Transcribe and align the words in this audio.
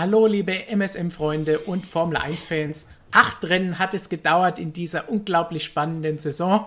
Hallo, 0.00 0.28
liebe 0.28 0.52
MSM-Freunde 0.68 1.58
und 1.58 1.84
Formel 1.84 2.18
1-Fans. 2.18 2.86
Acht 3.10 3.44
Rennen 3.44 3.80
hat 3.80 3.94
es 3.94 4.08
gedauert 4.08 4.60
in 4.60 4.72
dieser 4.72 5.08
unglaublich 5.08 5.64
spannenden 5.64 6.20
Saison. 6.20 6.66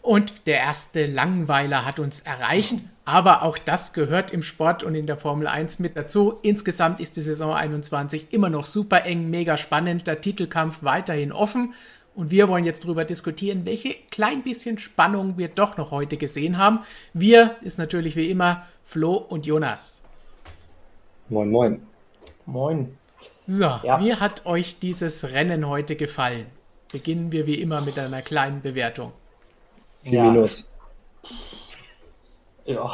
Und 0.00 0.46
der 0.46 0.60
erste 0.60 1.04
Langweiler 1.04 1.84
hat 1.84 1.98
uns 1.98 2.20
erreicht. 2.22 2.76
Aber 3.04 3.42
auch 3.42 3.58
das 3.58 3.92
gehört 3.92 4.30
im 4.30 4.42
Sport 4.42 4.82
und 4.82 4.94
in 4.94 5.04
der 5.04 5.18
Formel 5.18 5.46
1 5.46 5.78
mit 5.78 5.94
dazu. 5.94 6.38
Insgesamt 6.40 7.00
ist 7.00 7.16
die 7.16 7.20
Saison 7.20 7.52
21 7.52 8.28
immer 8.30 8.48
noch 8.48 8.64
super 8.64 9.04
eng, 9.04 9.28
mega 9.28 9.58
spannend. 9.58 10.06
Der 10.06 10.22
Titelkampf 10.22 10.78
weiterhin 10.82 11.32
offen. 11.32 11.74
Und 12.14 12.30
wir 12.30 12.48
wollen 12.48 12.64
jetzt 12.64 12.84
darüber 12.84 13.04
diskutieren, 13.04 13.66
welche 13.66 13.94
klein 14.10 14.42
bisschen 14.42 14.78
Spannung 14.78 15.36
wir 15.36 15.48
doch 15.48 15.76
noch 15.76 15.90
heute 15.90 16.16
gesehen 16.16 16.56
haben. 16.56 16.78
Wir 17.12 17.56
ist 17.60 17.78
natürlich 17.78 18.16
wie 18.16 18.30
immer 18.30 18.66
Flo 18.84 19.16
und 19.16 19.44
Jonas. 19.44 20.00
Moin, 21.28 21.50
moin. 21.50 21.89
Moin. 22.46 22.96
So, 23.46 23.64
ja. 23.64 24.00
wie 24.00 24.14
hat 24.14 24.46
euch 24.46 24.78
dieses 24.78 25.32
Rennen 25.32 25.68
heute 25.68 25.96
gefallen? 25.96 26.46
Beginnen 26.92 27.32
wir 27.32 27.46
wie 27.46 27.60
immer 27.60 27.80
mit 27.80 27.98
einer 27.98 28.22
kleinen 28.22 28.62
Bewertung. 28.62 29.12
Vier 30.02 30.12
ja. 30.12 30.30
Minus. 30.30 30.70
Ja. 32.64 32.90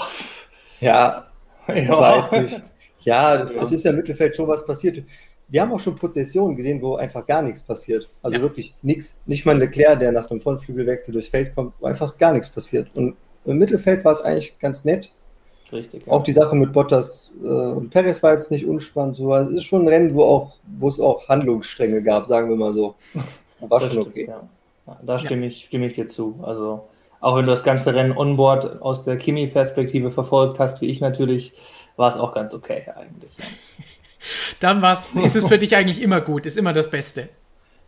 Ja, 0.81 1.27
ich 1.69 1.89
ja. 1.89 2.01
weiß 2.01 2.33
nicht. 2.33 2.63
Ja, 3.01 3.37
ja, 3.37 3.61
es 3.61 3.73
ist 3.73 3.85
ja 3.85 3.91
im 3.91 3.97
Mittelfeld 3.99 4.35
schon 4.35 4.49
was 4.49 4.67
passiert. 4.67 5.05
Wir 5.49 5.63
haben 5.63 5.73
auch 5.73 5.81
schon 5.81 5.95
Prozessionen 5.95 6.57
gesehen, 6.57 6.83
wo 6.83 6.97
einfach 6.97 7.25
gar 7.25 7.41
nichts 7.41 7.63
passiert. 7.63 8.09
Also 8.23 8.37
ja. 8.37 8.43
wirklich 8.43 8.75
nichts. 8.83 9.21
Nicht 9.27 9.47
mal 9.47 9.57
Leclerc, 9.57 10.01
der 10.01 10.11
nach 10.11 10.27
dem 10.27 10.41
Frontflügelwechsel 10.41 11.13
durchs 11.13 11.29
Feld 11.29 11.55
kommt, 11.55 11.75
wo 11.79 11.87
einfach 11.87 12.19
gar 12.19 12.33
nichts 12.33 12.51
passiert. 12.51 12.89
Und 12.97 13.17
im 13.45 13.59
Mittelfeld 13.59 14.05
war 14.05 14.13
es 14.13 14.23
eigentlich 14.23 14.59
ganz 14.59 14.85
nett. 14.85 15.11
Richtig. 15.73 16.07
Ja. 16.07 16.13
Auch 16.13 16.23
die 16.23 16.33
Sache 16.33 16.55
mit 16.55 16.73
Bottas 16.73 17.33
äh, 17.43 17.47
und 17.47 17.91
Perez 17.91 18.23
war 18.23 18.33
jetzt 18.33 18.51
nicht 18.51 18.67
unspannend. 18.67 19.17
So. 19.17 19.33
Also 19.33 19.51
es 19.51 19.59
ist 19.59 19.65
schon 19.65 19.83
ein 19.83 19.89
Rennen, 19.89 20.15
wo, 20.15 20.23
auch, 20.23 20.57
wo 20.79 20.89
es 20.89 21.01
auch 21.01 21.29
Handlungsstränge 21.29 22.03
gab, 22.03 22.29
sagen 22.29 22.49
wir 22.49 22.57
mal 22.57 22.73
so. 22.73 22.95
War 23.61 23.81
das 23.81 23.93
schon 23.93 24.03
stimmt, 24.03 24.07
okay. 24.09 24.27
Ja. 24.29 24.97
Da 25.03 25.19
stimme, 25.19 25.47
ich, 25.47 25.65
stimme 25.65 25.87
ich 25.87 25.95
dir 25.95 26.07
zu. 26.07 26.39
Also 26.43 26.89
auch 27.21 27.37
wenn 27.37 27.45
du 27.45 27.51
das 27.51 27.65
ganze 27.65 27.95
Rennen 27.95 28.17
onboard 28.17 28.81
aus 28.83 29.03
der 29.03 29.17
Kimi-Perspektive 29.17 30.11
verfolgt 30.11 30.61
hast, 30.61 30.81
wie 30.81 30.87
ich 30.87 31.01
natürlich, 31.01 31.53
war 31.97 32.09
es 32.09 32.17
auch 32.17 32.33
ganz 32.33 32.55
okay 32.55 32.85
eigentlich. 32.95 33.31
Dann 34.61 34.83
war's, 34.83 35.15
ist 35.15 35.37
es 35.37 35.47
für 35.47 35.59
dich 35.59 35.77
eigentlich 35.77 36.03
immer 36.03 36.21
gut, 36.21 36.47
ist 36.47 36.59
immer 36.59 36.73
das 36.73 36.91
Beste. 36.91 37.29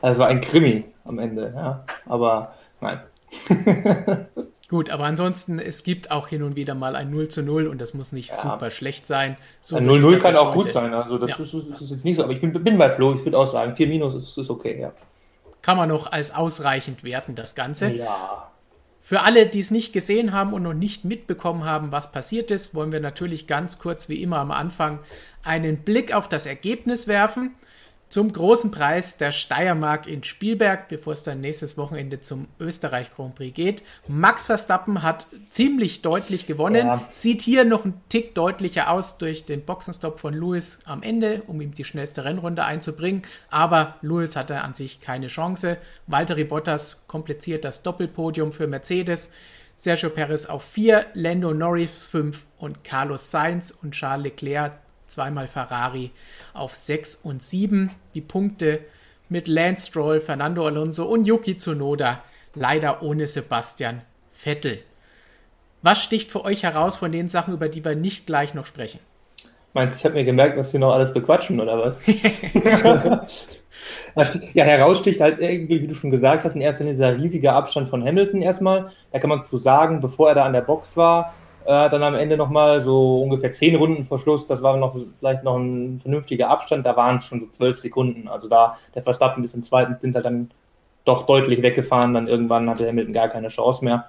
Also 0.00 0.20
war 0.20 0.28
ein 0.28 0.40
Krimi 0.40 0.84
am 1.04 1.18
Ende, 1.18 1.52
ja. 1.54 1.84
Aber 2.06 2.54
nein. 2.80 3.00
Gut, 4.68 4.90
aber 4.90 5.04
ansonsten, 5.04 5.58
es 5.58 5.82
gibt 5.82 6.10
auch 6.10 6.28
hin 6.28 6.42
und 6.42 6.54
wieder 6.54 6.74
mal 6.74 6.94
ein 6.94 7.10
0 7.10 7.28
zu 7.28 7.42
0 7.42 7.68
und 7.68 7.80
das 7.80 7.94
muss 7.94 8.12
nicht 8.12 8.28
ja. 8.28 8.42
super 8.42 8.70
schlecht 8.70 9.06
sein. 9.06 9.38
So 9.62 9.76
ein 9.76 9.88
0-0 9.88 10.20
kann 10.20 10.36
auch 10.36 10.52
gut 10.52 10.70
sein. 10.72 10.92
Also 10.92 11.16
das, 11.16 11.30
ja. 11.30 11.36
ist, 11.38 11.54
das, 11.54 11.80
ist, 11.80 11.90
jetzt 11.90 12.04
nicht 12.04 12.16
so, 12.16 12.24
aber 12.24 12.32
ich 12.32 12.40
bin, 12.42 12.52
bin 12.52 12.76
bei 12.76 12.90
Flo, 12.90 13.14
ich 13.14 13.24
würde 13.24 13.38
auch 13.38 13.50
sagen, 13.50 13.74
4 13.74 13.86
minus 13.86 14.14
ist, 14.14 14.36
ist 14.36 14.50
okay, 14.50 14.78
ja. 14.78 14.92
Kann 15.62 15.78
man 15.78 15.88
noch 15.88 16.12
als 16.12 16.34
ausreichend 16.34 17.02
werten, 17.02 17.34
das 17.34 17.54
Ganze. 17.54 17.92
Ja. 17.92 18.50
Für 19.00 19.22
alle, 19.22 19.46
die 19.46 19.60
es 19.60 19.70
nicht 19.70 19.94
gesehen 19.94 20.34
haben 20.34 20.52
und 20.52 20.64
noch 20.64 20.74
nicht 20.74 21.02
mitbekommen 21.02 21.64
haben, 21.64 21.90
was 21.90 22.12
passiert 22.12 22.50
ist, 22.50 22.74
wollen 22.74 22.92
wir 22.92 23.00
natürlich 23.00 23.46
ganz 23.46 23.78
kurz 23.78 24.10
wie 24.10 24.22
immer 24.22 24.36
am 24.36 24.50
Anfang 24.50 24.98
einen 25.42 25.78
Blick 25.78 26.14
auf 26.14 26.28
das 26.28 26.44
Ergebnis 26.44 27.08
werfen 27.08 27.52
zum 28.08 28.32
großen 28.32 28.70
Preis 28.70 29.16
der 29.18 29.32
Steiermark 29.32 30.06
in 30.06 30.24
Spielberg, 30.24 30.88
bevor 30.88 31.12
es 31.12 31.22
dann 31.22 31.40
nächstes 31.40 31.76
Wochenende 31.76 32.20
zum 32.20 32.48
Österreich 32.58 33.14
Grand 33.14 33.34
Prix 33.34 33.54
geht. 33.54 33.82
Max 34.06 34.46
Verstappen 34.46 35.02
hat 35.02 35.26
ziemlich 35.50 36.02
deutlich 36.02 36.46
gewonnen, 36.46 36.86
ja. 36.86 37.06
sieht 37.10 37.42
hier 37.42 37.64
noch 37.64 37.84
ein 37.84 38.00
Tick 38.08 38.34
deutlicher 38.34 38.90
aus 38.90 39.18
durch 39.18 39.44
den 39.44 39.64
Boxenstopp 39.64 40.20
von 40.20 40.32
Lewis 40.32 40.78
am 40.84 41.02
Ende, 41.02 41.42
um 41.46 41.60
ihm 41.60 41.74
die 41.74 41.84
schnellste 41.84 42.24
Rennrunde 42.24 42.64
einzubringen. 42.64 43.22
Aber 43.50 43.96
Lewis 44.00 44.36
hatte 44.36 44.62
an 44.62 44.74
sich 44.74 45.00
keine 45.00 45.26
Chance. 45.26 45.76
Valtteri 46.06 46.44
Bottas 46.44 47.02
kompliziert 47.06 47.64
das 47.64 47.82
Doppelpodium 47.82 48.52
für 48.52 48.66
Mercedes. 48.66 49.30
Sergio 49.76 50.10
Perez 50.10 50.46
auf 50.46 50.64
4, 50.64 51.06
Lando 51.14 51.54
Norris 51.54 52.08
5 52.08 52.46
und 52.58 52.82
Carlos 52.82 53.30
Sainz 53.30 53.70
und 53.70 53.92
Charles 53.92 54.24
Leclerc 54.24 54.72
zweimal 55.08 55.46
Ferrari 55.46 56.10
auf 56.54 56.74
6 56.74 57.16
und 57.16 57.42
7. 57.42 57.90
Die 58.14 58.20
Punkte 58.20 58.80
mit 59.28 59.48
Lance 59.48 59.88
Stroll, 59.88 60.20
Fernando 60.20 60.66
Alonso 60.66 61.04
und 61.04 61.26
Yuki 61.26 61.58
Tsunoda 61.58 62.22
leider 62.54 63.02
ohne 63.02 63.26
Sebastian 63.26 64.02
Vettel. 64.32 64.78
Was 65.82 66.02
sticht 66.02 66.30
für 66.30 66.44
euch 66.44 66.62
heraus 66.62 66.96
von 66.96 67.12
den 67.12 67.28
Sachen, 67.28 67.54
über 67.54 67.68
die 67.68 67.84
wir 67.84 67.94
nicht 67.94 68.26
gleich 68.26 68.54
noch 68.54 68.66
sprechen? 68.66 69.00
Meinst 69.74 69.94
du, 69.94 69.98
ich 69.98 70.04
habe 70.06 70.14
mir 70.14 70.24
gemerkt, 70.24 70.56
was 70.56 70.72
wir 70.72 70.80
noch 70.80 70.92
alles 70.92 71.12
bequatschen, 71.12 71.60
oder 71.60 71.78
was? 71.78 72.00
ja, 74.54 74.64
heraussticht 74.64 75.20
halt 75.20 75.40
irgendwie, 75.40 75.82
wie 75.82 75.86
du 75.86 75.94
schon 75.94 76.10
gesagt 76.10 76.44
hast, 76.44 76.54
in 76.54 76.62
erster 76.62 76.84
Linie 76.84 76.94
dieser 76.94 77.16
riesige 77.16 77.52
Abstand 77.52 77.88
von 77.88 78.04
Hamilton 78.04 78.42
erstmal. 78.42 78.90
Da 79.12 79.18
kann 79.18 79.28
man 79.28 79.42
zu 79.42 79.58
sagen, 79.58 80.00
bevor 80.00 80.30
er 80.30 80.36
da 80.36 80.46
an 80.46 80.54
der 80.54 80.62
Box 80.62 80.96
war, 80.96 81.34
äh, 81.68 81.90
dann 81.90 82.02
am 82.02 82.14
Ende 82.14 82.38
nochmal 82.38 82.80
so 82.80 83.20
ungefähr 83.20 83.52
zehn 83.52 83.76
Runden 83.76 84.06
vor 84.06 84.18
Schluss, 84.18 84.46
das 84.46 84.62
war 84.62 84.78
noch 84.78 84.96
vielleicht 85.18 85.44
noch 85.44 85.58
ein 85.58 86.00
vernünftiger 86.00 86.48
Abstand, 86.48 86.86
da 86.86 86.96
waren 86.96 87.16
es 87.16 87.26
schon 87.26 87.40
so 87.40 87.46
zwölf 87.48 87.78
Sekunden. 87.78 88.26
Also 88.26 88.48
da 88.48 88.78
der 88.94 89.02
Verstappen 89.02 89.42
bis 89.42 89.52
im 89.52 89.62
zweiten 89.62 89.94
Stint 89.94 90.14
halt 90.14 90.24
dann 90.24 90.50
doch 91.04 91.26
deutlich 91.26 91.60
weggefahren, 91.60 92.14
dann 92.14 92.26
irgendwann 92.26 92.70
hatte 92.70 92.88
Hamilton 92.88 93.12
gar 93.12 93.28
keine 93.28 93.48
Chance 93.48 93.84
mehr. 93.84 94.06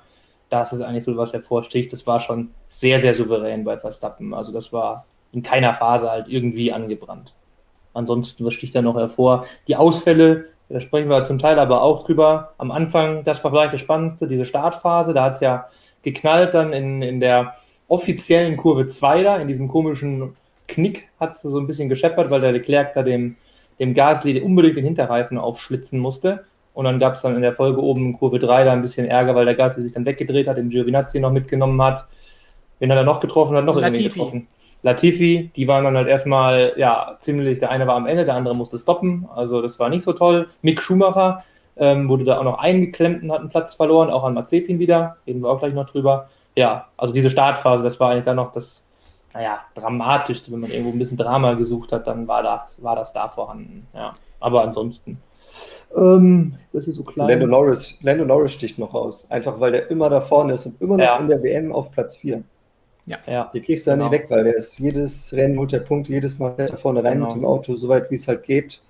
Das 0.47 0.71
ist 0.71 0.79
eigentlich 0.79 1.03
so, 1.03 1.17
was 1.17 1.33
hervorsticht. 1.33 1.91
Das 1.91 2.07
war 2.07 2.21
schon 2.21 2.51
sehr, 2.69 3.01
sehr 3.01 3.13
souverän 3.13 3.65
bei 3.65 3.77
Verstappen. 3.77 4.33
Also 4.33 4.53
das 4.53 4.71
war 4.71 5.05
in 5.33 5.43
keiner 5.43 5.73
Phase 5.73 6.09
halt 6.09 6.29
irgendwie 6.29 6.71
angebrannt. 6.71 7.33
Ansonsten, 7.93 8.45
was 8.45 8.53
sticht 8.53 8.73
da 8.73 8.81
noch 8.81 8.95
hervor? 8.95 9.45
Die 9.67 9.75
Ausfälle, 9.75 10.45
da 10.69 10.79
sprechen 10.79 11.09
wir 11.09 11.25
zum 11.25 11.39
Teil 11.39 11.59
aber 11.59 11.81
auch 11.81 12.05
drüber. 12.05 12.53
Am 12.57 12.71
Anfang, 12.71 13.25
das 13.25 13.43
war 13.43 13.51
vielleicht 13.51 13.73
das 13.73 13.81
Spannendste, 13.81 14.29
diese 14.29 14.45
Startphase, 14.45 15.13
da 15.13 15.25
hat 15.25 15.33
es 15.33 15.41
ja 15.41 15.67
geknallt 16.03 16.53
dann 16.53 16.73
in, 16.73 17.01
in 17.01 17.19
der 17.19 17.55
offiziellen 17.87 18.57
Kurve 18.57 18.87
2 18.87 19.23
da, 19.23 19.37
in 19.37 19.47
diesem 19.47 19.67
komischen 19.67 20.35
Knick 20.67 21.09
hat 21.19 21.35
es 21.35 21.41
so 21.41 21.57
ein 21.59 21.67
bisschen 21.67 21.89
gescheppert, 21.89 22.29
weil 22.29 22.41
der 22.41 22.51
Leclerc 22.51 22.93
da 22.93 23.03
dem, 23.03 23.35
dem 23.79 23.93
Gasly 23.93 24.39
unbedingt 24.41 24.77
den 24.77 24.85
Hinterreifen 24.85 25.37
aufschlitzen 25.37 25.99
musste. 25.99 26.45
Und 26.73 26.85
dann 26.85 26.99
gab 26.99 27.15
es 27.15 27.21
dann 27.21 27.35
in 27.35 27.41
der 27.41 27.53
Folge 27.53 27.81
oben 27.81 28.05
in 28.05 28.13
Kurve 28.13 28.39
3 28.39 28.63
da 28.63 28.71
ein 28.71 28.81
bisschen 28.81 29.07
Ärger, 29.07 29.35
weil 29.35 29.45
der 29.45 29.55
Gasly 29.55 29.83
sich 29.83 29.93
dann 29.93 30.05
weggedreht 30.05 30.47
hat, 30.47 30.57
den 30.57 30.69
Giovinazzi 30.69 31.19
noch 31.19 31.31
mitgenommen 31.31 31.81
hat. 31.81 32.07
Wen 32.77 32.91
hat 32.91 32.97
er 32.97 33.03
noch 33.03 33.19
getroffen? 33.19 33.57
Hat 33.57 33.65
noch 33.65 33.79
Latifi. 33.79 34.09
getroffen. 34.09 34.47
Latifi, 34.81 35.51
die 35.55 35.67
waren 35.67 35.83
dann 35.83 35.97
halt 35.97 36.07
erstmal, 36.07 36.73
ja, 36.77 37.17
ziemlich, 37.19 37.59
der 37.59 37.71
eine 37.71 37.85
war 37.85 37.95
am 37.95 38.07
Ende, 38.07 38.23
der 38.23 38.35
andere 38.35 38.55
musste 38.55 38.77
stoppen. 38.77 39.27
Also 39.35 39.61
das 39.61 39.77
war 39.79 39.89
nicht 39.89 40.03
so 40.03 40.13
toll. 40.13 40.47
Mick 40.61 40.81
Schumacher, 40.81 41.43
ähm, 41.79 42.09
wurde 42.09 42.25
da 42.25 42.37
auch 42.37 42.43
noch 42.43 42.59
eingeklemmt 42.59 43.23
und 43.23 43.31
hat 43.31 43.39
einen 43.39 43.49
Platz 43.49 43.73
verloren, 43.73 44.09
auch 44.09 44.23
an 44.23 44.33
Mazepin 44.33 44.79
wieder, 44.79 45.17
reden 45.25 45.41
wir 45.41 45.49
auch 45.49 45.59
gleich 45.59 45.73
noch 45.73 45.89
drüber. 45.89 46.29
Ja, 46.55 46.87
also 46.97 47.13
diese 47.13 47.29
Startphase, 47.29 47.83
das 47.83 47.99
war 47.99 48.11
eigentlich 48.11 48.25
dann 48.25 48.35
noch 48.35 48.51
das, 48.51 48.83
naja, 49.33 49.59
dramatischste, 49.75 50.51
wenn 50.51 50.59
man 50.59 50.71
irgendwo 50.71 50.91
ein 50.91 50.99
bisschen 50.99 51.17
Drama 51.17 51.53
gesucht 51.53 51.91
hat, 51.91 52.05
dann 52.05 52.27
war 52.27 52.43
das, 52.43 52.83
war 52.83 52.95
das 52.95 53.13
da 53.13 53.27
vorhanden. 53.27 53.87
Ja, 53.93 54.11
aber 54.39 54.63
ansonsten. 54.63 55.17
Ähm, 55.95 56.55
das 56.73 56.85
ist 56.85 56.97
so 56.97 57.03
klein. 57.03 57.29
Lando 57.29 57.47
Norris, 57.47 57.97
Lando 58.01 58.25
Norris 58.25 58.53
sticht 58.53 58.77
noch 58.77 58.93
raus, 58.93 59.25
einfach 59.29 59.59
weil 59.59 59.71
der 59.71 59.89
immer 59.89 60.09
da 60.09 60.21
vorne 60.21 60.53
ist 60.53 60.65
und 60.65 60.81
immer 60.81 60.97
noch 60.97 61.03
ja. 61.03 61.17
in 61.17 61.27
der 61.27 61.41
WM 61.41 61.71
auf 61.71 61.91
Platz 61.91 62.15
4. 62.17 62.43
Ja. 63.05 63.17
ja. 63.25 63.49
Die 63.53 63.61
kriegst 63.61 63.87
du 63.87 63.91
ja 63.91 63.95
genau. 63.95 64.09
nicht 64.09 64.19
weg, 64.19 64.29
weil 64.29 64.43
der 64.43 64.55
ist 64.55 64.77
jedes 64.77 65.33
Rennen 65.33 65.57
holt 65.57 65.71
der 65.71 65.79
Punkt, 65.79 66.09
jedes 66.09 66.37
Mal 66.37 66.53
da 66.57 66.75
vorne 66.75 67.03
rein 67.03 67.13
genau. 67.13 67.27
mit 67.27 67.37
dem 67.37 67.45
Auto, 67.45 67.75
soweit 67.75 68.11
wie 68.11 68.15
es 68.15 68.27
halt 68.27 68.43
geht. 68.43 68.81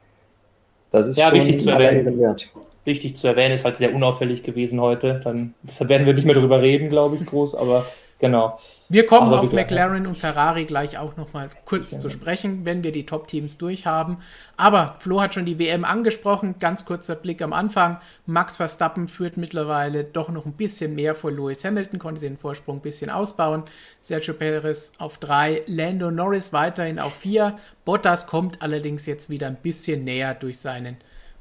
Das 0.91 1.07
ist 1.07 1.17
ja, 1.17 1.29
schon 1.29 1.39
wichtig 1.39 1.61
zu 1.61 1.69
erwähnen. 1.69 2.19
Wert 2.19 2.51
wichtig 2.89 3.15
zu 3.15 3.27
erwähnen, 3.27 3.55
ist 3.55 3.63
halt 3.63 3.77
sehr 3.77 3.95
unauffällig 3.95 4.43
gewesen 4.43 4.81
heute. 4.81 5.21
Dann, 5.23 5.53
deshalb 5.63 5.89
werden 5.89 6.05
wir 6.05 6.13
nicht 6.13 6.25
mehr 6.25 6.35
darüber 6.35 6.61
reden, 6.61 6.89
glaube 6.89 7.15
ich, 7.15 7.25
groß, 7.25 7.55
aber 7.55 7.85
genau. 8.19 8.59
Wir 8.89 9.05
kommen 9.05 9.27
aber 9.27 9.41
auf 9.41 9.53
McLaren 9.53 10.07
und 10.07 10.17
Ferrari 10.17 10.65
gleich 10.65 10.97
auch 10.97 11.15
nochmal 11.15 11.49
kurz 11.63 11.91
ja. 11.91 11.99
zu 11.99 12.09
sprechen, 12.09 12.65
wenn 12.65 12.83
wir 12.83 12.91
die 12.91 13.05
Top-Teams 13.05 13.59
durchhaben. 13.59 14.17
Aber 14.57 14.95
Flo 14.99 15.21
hat 15.21 15.35
schon 15.35 15.45
die 15.45 15.59
WM 15.59 15.85
angesprochen. 15.85 16.55
Ganz 16.59 16.85
kurzer 16.85 17.15
Blick 17.15 17.41
am 17.43 17.53
Anfang. 17.53 17.99
Max 18.25 18.57
Verstappen 18.57 19.07
führt 19.07 19.37
mittlerweile 19.37 20.03
doch 20.03 20.29
noch 20.29 20.47
ein 20.47 20.53
bisschen 20.53 20.95
mehr 20.95 21.13
vor 21.13 21.31
Lewis 21.31 21.63
Hamilton, 21.63 21.99
konnte 21.99 22.21
den 22.21 22.37
Vorsprung 22.37 22.77
ein 22.77 22.81
bisschen 22.81 23.11
ausbauen. 23.11 23.63
Sergio 24.01 24.33
Perez 24.33 24.91
auf 24.97 25.19
drei, 25.19 25.61
Lando 25.67 26.09
Norris 26.09 26.51
weiterhin 26.51 26.99
auf 26.99 27.13
vier. 27.13 27.57
Bottas 27.85 28.25
kommt 28.25 28.61
allerdings 28.61 29.05
jetzt 29.05 29.29
wieder 29.29 29.47
ein 29.47 29.57
bisschen 29.61 30.03
näher 30.03 30.33
durch 30.33 30.57
seinen 30.57 30.97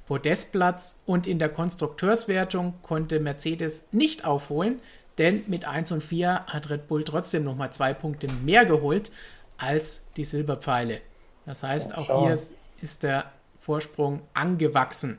Podestplatz 0.08 1.00
und 1.04 1.26
in 1.26 1.38
der 1.38 1.50
Konstrukteurswertung 1.50 2.80
konnte 2.80 3.20
Mercedes 3.20 3.84
nicht 3.92 4.24
aufholen, 4.24 4.80
denn 5.18 5.44
mit 5.48 5.66
1 5.66 5.92
und 5.92 6.02
4 6.02 6.46
hat 6.46 6.70
Red 6.70 6.88
Bull 6.88 7.04
trotzdem 7.04 7.44
nochmal 7.44 7.74
zwei 7.74 7.92
Punkte 7.92 8.26
mehr 8.42 8.64
geholt 8.64 9.12
als 9.58 10.06
die 10.16 10.24
Silberpfeile. 10.24 11.02
Das 11.44 11.62
heißt, 11.62 11.94
auch 11.96 12.24
hier 12.24 12.38
ist 12.80 13.02
der 13.02 13.30
Vorsprung 13.60 14.22
angewachsen. 14.32 15.18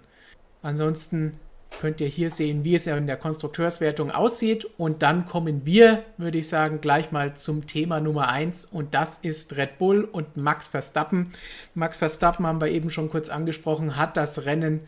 Ansonsten 0.64 1.38
könnt 1.80 2.02
ihr 2.02 2.08
hier 2.08 2.30
sehen, 2.30 2.64
wie 2.64 2.76
es 2.76 2.88
in 2.88 3.08
der 3.08 3.18
Konstrukteurswertung 3.18 4.12
aussieht. 4.12 4.68
Und 4.78 5.02
dann 5.02 5.26
kommen 5.26 5.66
wir, 5.66 6.04
würde 6.18 6.38
ich 6.38 6.50
sagen, 6.50 6.82
gleich 6.82 7.12
mal 7.12 7.36
zum 7.36 7.68
Thema 7.68 8.00
Nummer 8.00 8.30
1 8.30 8.66
und 8.66 8.94
das 8.94 9.20
ist 9.20 9.56
Red 9.56 9.78
Bull 9.78 10.04
und 10.04 10.36
Max 10.36 10.68
Verstappen. 10.68 11.32
Max 11.76 11.98
Verstappen 11.98 12.46
haben 12.46 12.62
wir 12.62 12.70
eben 12.70 12.90
schon 12.90 13.10
kurz 13.10 13.30
angesprochen, 13.30 13.96
hat 13.96 14.18
das 14.18 14.46
Rennen 14.46 14.82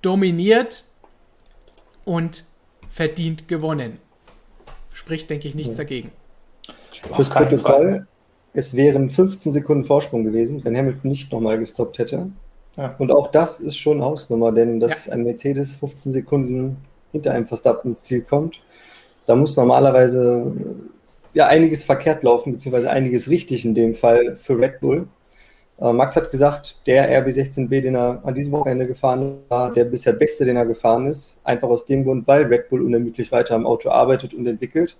dominiert 0.00 0.84
und 2.04 2.44
verdient 2.88 3.48
gewonnen. 3.48 3.98
Spricht, 4.92 5.30
denke 5.30 5.48
ich, 5.48 5.54
nichts 5.54 5.76
ja. 5.76 5.84
dagegen. 5.84 6.12
Fürs 7.14 7.30
Protokoll, 7.30 8.06
es 8.52 8.74
wären 8.74 9.10
15 9.10 9.52
Sekunden 9.52 9.84
Vorsprung 9.84 10.24
gewesen, 10.24 10.64
wenn 10.64 10.76
Hamilton 10.76 11.10
nicht 11.10 11.32
nochmal 11.32 11.58
gestoppt 11.58 11.98
hätte. 11.98 12.30
Ja. 12.76 12.94
Und 12.98 13.10
auch 13.10 13.30
das 13.30 13.60
ist 13.60 13.76
schon 13.76 14.02
Hausnummer, 14.02 14.52
denn 14.52 14.80
dass 14.80 15.06
ja. 15.06 15.12
ein 15.12 15.24
Mercedes 15.24 15.74
15 15.76 16.12
Sekunden 16.12 16.76
hinter 17.12 17.32
einem 17.32 17.46
Verstappen 17.46 17.90
ins 17.90 18.02
Ziel 18.02 18.22
kommt, 18.22 18.62
da 19.26 19.36
muss 19.36 19.56
normalerweise 19.56 20.52
ja 21.34 21.46
einiges 21.46 21.84
verkehrt 21.84 22.22
laufen, 22.22 22.52
beziehungsweise 22.52 22.90
einiges 22.90 23.28
richtig 23.28 23.64
in 23.64 23.74
dem 23.74 23.94
Fall 23.94 24.36
für 24.36 24.58
Red 24.58 24.80
Bull. 24.80 25.06
Äh, 25.80 25.92
Max 25.92 26.16
hat 26.16 26.30
gesagt, 26.30 26.86
der 26.86 27.24
RB16B, 27.24 27.80
den 27.80 27.96
er 27.96 28.20
an 28.24 28.34
diesem 28.34 28.52
Wochenende 28.52 28.86
gefahren 28.86 29.38
war, 29.48 29.72
der 29.72 29.84
bisher 29.84 30.12
beste, 30.12 30.44
den 30.44 30.56
er 30.56 30.66
gefahren 30.66 31.06
ist, 31.06 31.40
einfach 31.44 31.68
aus 31.68 31.86
dem 31.86 32.04
Grund, 32.04 32.26
weil 32.26 32.44
Red 32.44 32.68
Bull 32.68 32.82
unermüdlich 32.82 33.32
weiter 33.32 33.54
am 33.54 33.66
Auto 33.66 33.90
arbeitet 33.90 34.34
und 34.34 34.46
entwickelt. 34.46 34.96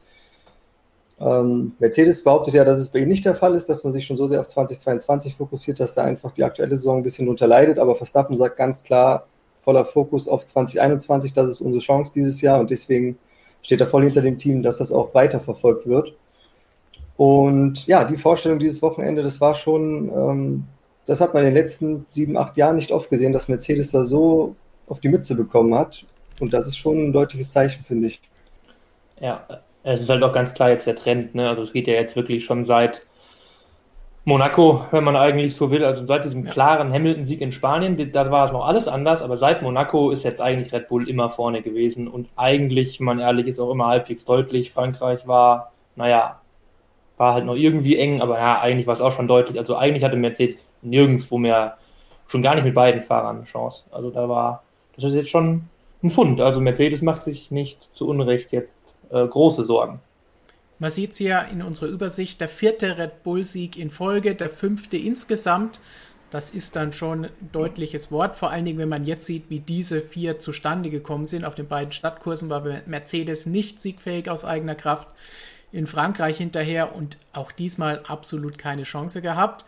Ähm, 1.23 1.73
Mercedes 1.79 2.25
behauptet 2.25 2.55
ja, 2.55 2.65
dass 2.65 2.79
es 2.79 2.89
bei 2.89 2.99
ihnen 2.99 3.09
nicht 3.09 3.25
der 3.25 3.35
Fall 3.35 3.55
ist, 3.55 3.69
dass 3.69 3.85
man 3.85 3.93
sich 3.93 4.05
schon 4.05 4.17
so 4.17 4.27
sehr 4.27 4.41
auf 4.41 4.49
2022 4.49 5.37
fokussiert, 5.37 5.79
dass 5.79 5.95
da 5.95 6.03
einfach 6.03 6.33
die 6.33 6.43
aktuelle 6.43 6.75
Saison 6.75 6.99
ein 6.99 7.03
bisschen 7.03 7.29
unterleidet. 7.29 7.79
Aber 7.79 7.95
Verstappen 7.95 8.35
sagt 8.35 8.57
ganz 8.57 8.83
klar, 8.83 9.27
voller 9.63 9.85
Fokus 9.85 10.27
auf 10.27 10.45
2021, 10.45 11.33
das 11.33 11.49
ist 11.49 11.61
unsere 11.61 11.83
Chance 11.83 12.13
dieses 12.13 12.41
Jahr 12.41 12.59
und 12.59 12.71
deswegen 12.71 13.17
steht 13.63 13.81
er 13.81 13.87
voll 13.87 14.03
hinter 14.03 14.23
dem 14.23 14.39
Team, 14.39 14.63
dass 14.63 14.79
das 14.79 14.91
auch 14.91 15.15
weiterverfolgt 15.15 15.87
wird. 15.87 16.17
Und 17.17 17.87
ja, 17.87 18.05
die 18.05 18.17
Vorstellung 18.17 18.59
dieses 18.59 18.83
Wochenende, 18.83 19.23
das 19.23 19.41
war 19.41 19.55
schon, 19.55 20.09
ähm, 20.09 20.65
das 21.07 21.21
hat 21.21 21.35
man 21.35 21.45
in 21.45 21.51
den 21.51 21.63
letzten 21.63 22.07
sieben, 22.09 22.37
acht 22.37 22.57
Jahren 22.57 22.75
nicht 22.75 22.91
oft 22.91 23.11
gesehen, 23.11 23.33
dass 23.33 23.47
Mercedes 23.47 23.93
da 23.93 24.03
so 24.03 24.57
auf 24.89 24.99
die 24.99 25.09
Mütze 25.09 25.37
bekommen 25.37 25.77
hat. 25.77 26.05
Und 26.41 26.53
das 26.53 26.67
ist 26.67 26.77
schon 26.77 26.99
ein 26.99 27.13
deutliches 27.13 27.53
Zeichen, 27.53 27.85
finde 27.85 28.09
ich. 28.09 28.21
Ja, 29.21 29.47
es 29.85 30.01
ist 30.01 30.11
halt 30.11 30.23
auch 30.23 30.33
ganz 30.33 30.55
klar 30.55 30.71
jetzt 30.71 30.87
der 30.87 30.97
Trend. 30.97 31.35
Ne? 31.35 31.49
Also 31.49 31.63
es 31.63 31.73
geht 31.73 31.87
ja 31.87 31.95
jetzt 31.95 32.17
wirklich 32.17 32.45
schon 32.45 32.65
seit 32.65 33.07
Monaco, 34.25 34.85
wenn 34.93 35.03
man 35.03 35.17
eigentlich 35.17 35.57
so 35.57 35.73
will, 35.73 35.85
also 35.85 36.07
seit 36.07 36.25
diesem 36.25 36.45
klaren 36.45 36.93
Hamilton-Sieg 36.93 37.41
in 37.41 37.51
Spanien, 37.51 37.97
da 38.13 38.31
war 38.31 38.45
es 38.45 38.53
noch 38.53 38.65
alles 38.65 38.87
anders, 38.87 39.21
aber 39.21 39.37
seit 39.37 39.63
Monaco 39.63 40.13
ist 40.13 40.23
jetzt 40.23 40.41
eigentlich 40.41 40.73
Red 40.73 40.87
Bull 40.87 41.09
immer 41.09 41.29
vorne 41.29 41.61
gewesen 41.61 42.07
und 42.07 42.29
eigentlich, 42.37 43.01
man 43.01 43.19
ehrlich, 43.19 43.49
ist 43.49 43.59
auch 43.59 43.73
immer 43.73 43.89
halbwegs 43.89 44.25
deutlich. 44.25 44.71
Frankreich 44.71 45.27
war, 45.27 45.73
naja, 45.97 46.41
war 47.17 47.35
halt 47.35 47.45
noch 47.47 47.57
irgendwie 47.57 47.97
eng, 47.97 48.21
aber 48.21 48.39
ja, 48.39 48.61
eigentlich 48.61 48.87
war 48.87 48.95
es 48.95 49.01
auch 49.01 49.11
schon 49.11 49.27
deutlich. 49.27 49.59
Also 49.59 49.77
eigentlich 49.77 50.05
hatte 50.05 50.17
Mercedes 50.17 50.77
nirgendwo 50.83 51.39
mehr, 51.39 51.79
schon 52.29 52.43
gar 52.43 52.55
nicht 52.55 52.65
mit 52.65 52.75
beiden 52.77 53.03
Fahrern 53.03 53.39
eine 53.39 53.45
Chance. 53.45 53.87
Also 53.91 54.11
da 54.11 54.29
war, 54.29 54.63
das 54.95 55.05
ist 55.05 55.15
jetzt 55.15 55.31
schon 55.31 55.65
ein 56.05 56.11
Fund. 56.11 56.41
Also 56.41 56.61
Mercedes 56.61 57.03
macht 57.03 57.25
sich 57.25 57.51
nicht 57.51 57.83
zu 57.83 58.09
Unrecht 58.09 58.53
jetzt 58.53 58.79
äh, 59.13 59.27
große 59.27 59.65
Sorgen. 59.65 60.01
Man 60.79 60.91
sieht 60.91 61.13
es 61.13 61.21
ja 61.21 61.43
in 61.43 61.63
unserer 61.63 61.89
Übersicht, 61.89 62.41
der 62.41 62.49
vierte 62.49 62.99
Red 62.99 63.23
Bull-Sieg 63.23 63.77
in 63.77 63.91
Folge, 63.91 64.35
der 64.35 64.51
fünfte 64.51 64.97
insgesamt. 64.97 65.81
Das 66.31 66.51
ist 66.51 66.77
dann 66.77 66.93
schon 66.93 67.27
ein 67.27 67.31
deutliches 67.53 68.11
Wort, 68.11 68.37
vor 68.37 68.51
allen 68.51 68.65
Dingen, 68.65 68.79
wenn 68.79 68.89
man 68.89 69.05
jetzt 69.05 69.27
sieht, 69.27 69.51
wie 69.51 69.61
diese 69.61 70.01
vier 70.01 70.39
zustande 70.39 70.91
gekommen 70.91 71.27
sind. 71.27 71.45
Auf 71.45 71.55
den 71.55 71.69
beiden 71.69 71.93
Stadtkursen 71.93 72.49
war 72.49 72.65
Mercedes 72.87 73.47
nicht 73.47 73.81
siegfähig 73.81 74.29
aus 74.29 74.45
eigener 74.45 74.75
Kraft. 74.75 75.09
In 75.71 75.87
Frankreich 75.87 76.39
hinterher 76.39 76.95
und 76.97 77.17
auch 77.33 77.53
diesmal 77.53 78.01
absolut 78.07 78.59
keine 78.59 78.83
Chance 78.83 79.23
gehabt 79.23 79.65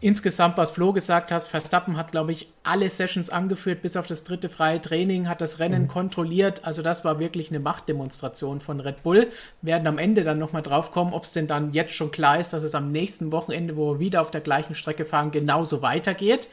insgesamt, 0.00 0.56
was 0.56 0.72
Flo 0.72 0.92
gesagt 0.92 1.32
hast, 1.32 1.46
Verstappen 1.46 1.96
hat, 1.96 2.10
glaube 2.10 2.32
ich, 2.32 2.52
alle 2.64 2.88
Sessions 2.88 3.30
angeführt, 3.30 3.82
bis 3.82 3.96
auf 3.96 4.06
das 4.06 4.24
dritte 4.24 4.48
freie 4.48 4.80
Training, 4.80 5.28
hat 5.28 5.40
das 5.40 5.58
Rennen 5.58 5.82
mhm. 5.82 5.88
kontrolliert. 5.88 6.64
Also 6.64 6.82
das 6.82 7.04
war 7.04 7.18
wirklich 7.18 7.50
eine 7.50 7.60
Machtdemonstration 7.60 8.60
von 8.60 8.80
Red 8.80 9.02
Bull. 9.02 9.28
Wir 9.62 9.74
werden 9.74 9.86
am 9.86 9.98
Ende 9.98 10.24
dann 10.24 10.38
nochmal 10.38 10.62
drauf 10.62 10.90
kommen, 10.90 11.12
ob 11.14 11.22
es 11.22 11.32
denn 11.32 11.46
dann 11.46 11.72
jetzt 11.72 11.94
schon 11.94 12.10
klar 12.10 12.38
ist, 12.38 12.52
dass 12.52 12.64
es 12.64 12.74
am 12.74 12.90
nächsten 12.90 13.32
Wochenende, 13.32 13.76
wo 13.76 13.94
wir 13.94 14.00
wieder 14.00 14.20
auf 14.20 14.30
der 14.30 14.40
gleichen 14.40 14.74
Strecke 14.74 15.04
fahren, 15.04 15.30
genauso 15.30 15.82
weitergeht. 15.82 16.48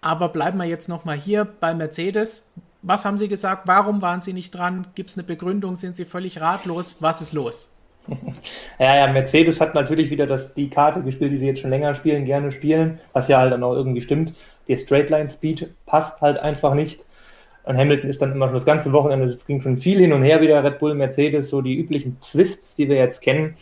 Aber 0.00 0.28
bleiben 0.28 0.58
wir 0.58 0.66
jetzt 0.66 0.88
nochmal 0.88 1.16
hier 1.16 1.44
bei 1.44 1.74
Mercedes. 1.74 2.50
Was 2.82 3.04
haben 3.04 3.18
Sie 3.18 3.28
gesagt? 3.28 3.66
Warum 3.66 4.00
waren 4.00 4.20
Sie 4.20 4.32
nicht 4.32 4.52
dran? 4.52 4.86
Gibt 4.94 5.10
es 5.10 5.18
eine 5.18 5.26
Begründung? 5.26 5.76
Sind 5.76 5.96
Sie 5.96 6.04
völlig 6.04 6.40
ratlos? 6.40 6.96
Was 7.00 7.20
ist 7.20 7.32
los? 7.32 7.70
Ja, 8.78 8.94
ja, 8.94 9.12
Mercedes 9.12 9.60
hat 9.60 9.74
natürlich 9.74 10.08
wieder 10.10 10.26
das, 10.26 10.54
die 10.54 10.70
Karte 10.70 11.02
gespielt, 11.02 11.32
die 11.32 11.36
sie 11.38 11.46
jetzt 11.46 11.60
schon 11.60 11.70
länger 11.70 11.96
spielen, 11.96 12.24
gerne 12.24 12.52
spielen, 12.52 13.00
was 13.12 13.26
ja 13.26 13.38
halt 13.38 13.52
dann 13.52 13.64
auch 13.64 13.74
irgendwie 13.74 14.00
stimmt. 14.00 14.34
Der 14.68 14.76
Straightline 14.76 15.28
Speed 15.28 15.68
passt 15.84 16.20
halt 16.20 16.38
einfach 16.38 16.74
nicht. 16.74 17.04
Und 17.64 17.76
Hamilton 17.76 18.08
ist 18.08 18.22
dann 18.22 18.32
immer 18.32 18.46
schon 18.46 18.56
das 18.56 18.64
ganze 18.64 18.92
Wochenende, 18.92 19.26
es 19.26 19.44
ging 19.44 19.60
schon 19.60 19.76
viel 19.76 19.98
hin 19.98 20.12
und 20.12 20.22
her 20.22 20.40
wieder, 20.40 20.62
Red 20.64 20.78
Bull, 20.78 20.94
Mercedes, 20.94 21.50
so 21.50 21.60
die 21.60 21.76
üblichen 21.76 22.18
Twists, 22.20 22.76
die 22.76 22.88
wir 22.88 22.96
jetzt 22.96 23.20
kennen. 23.20 23.56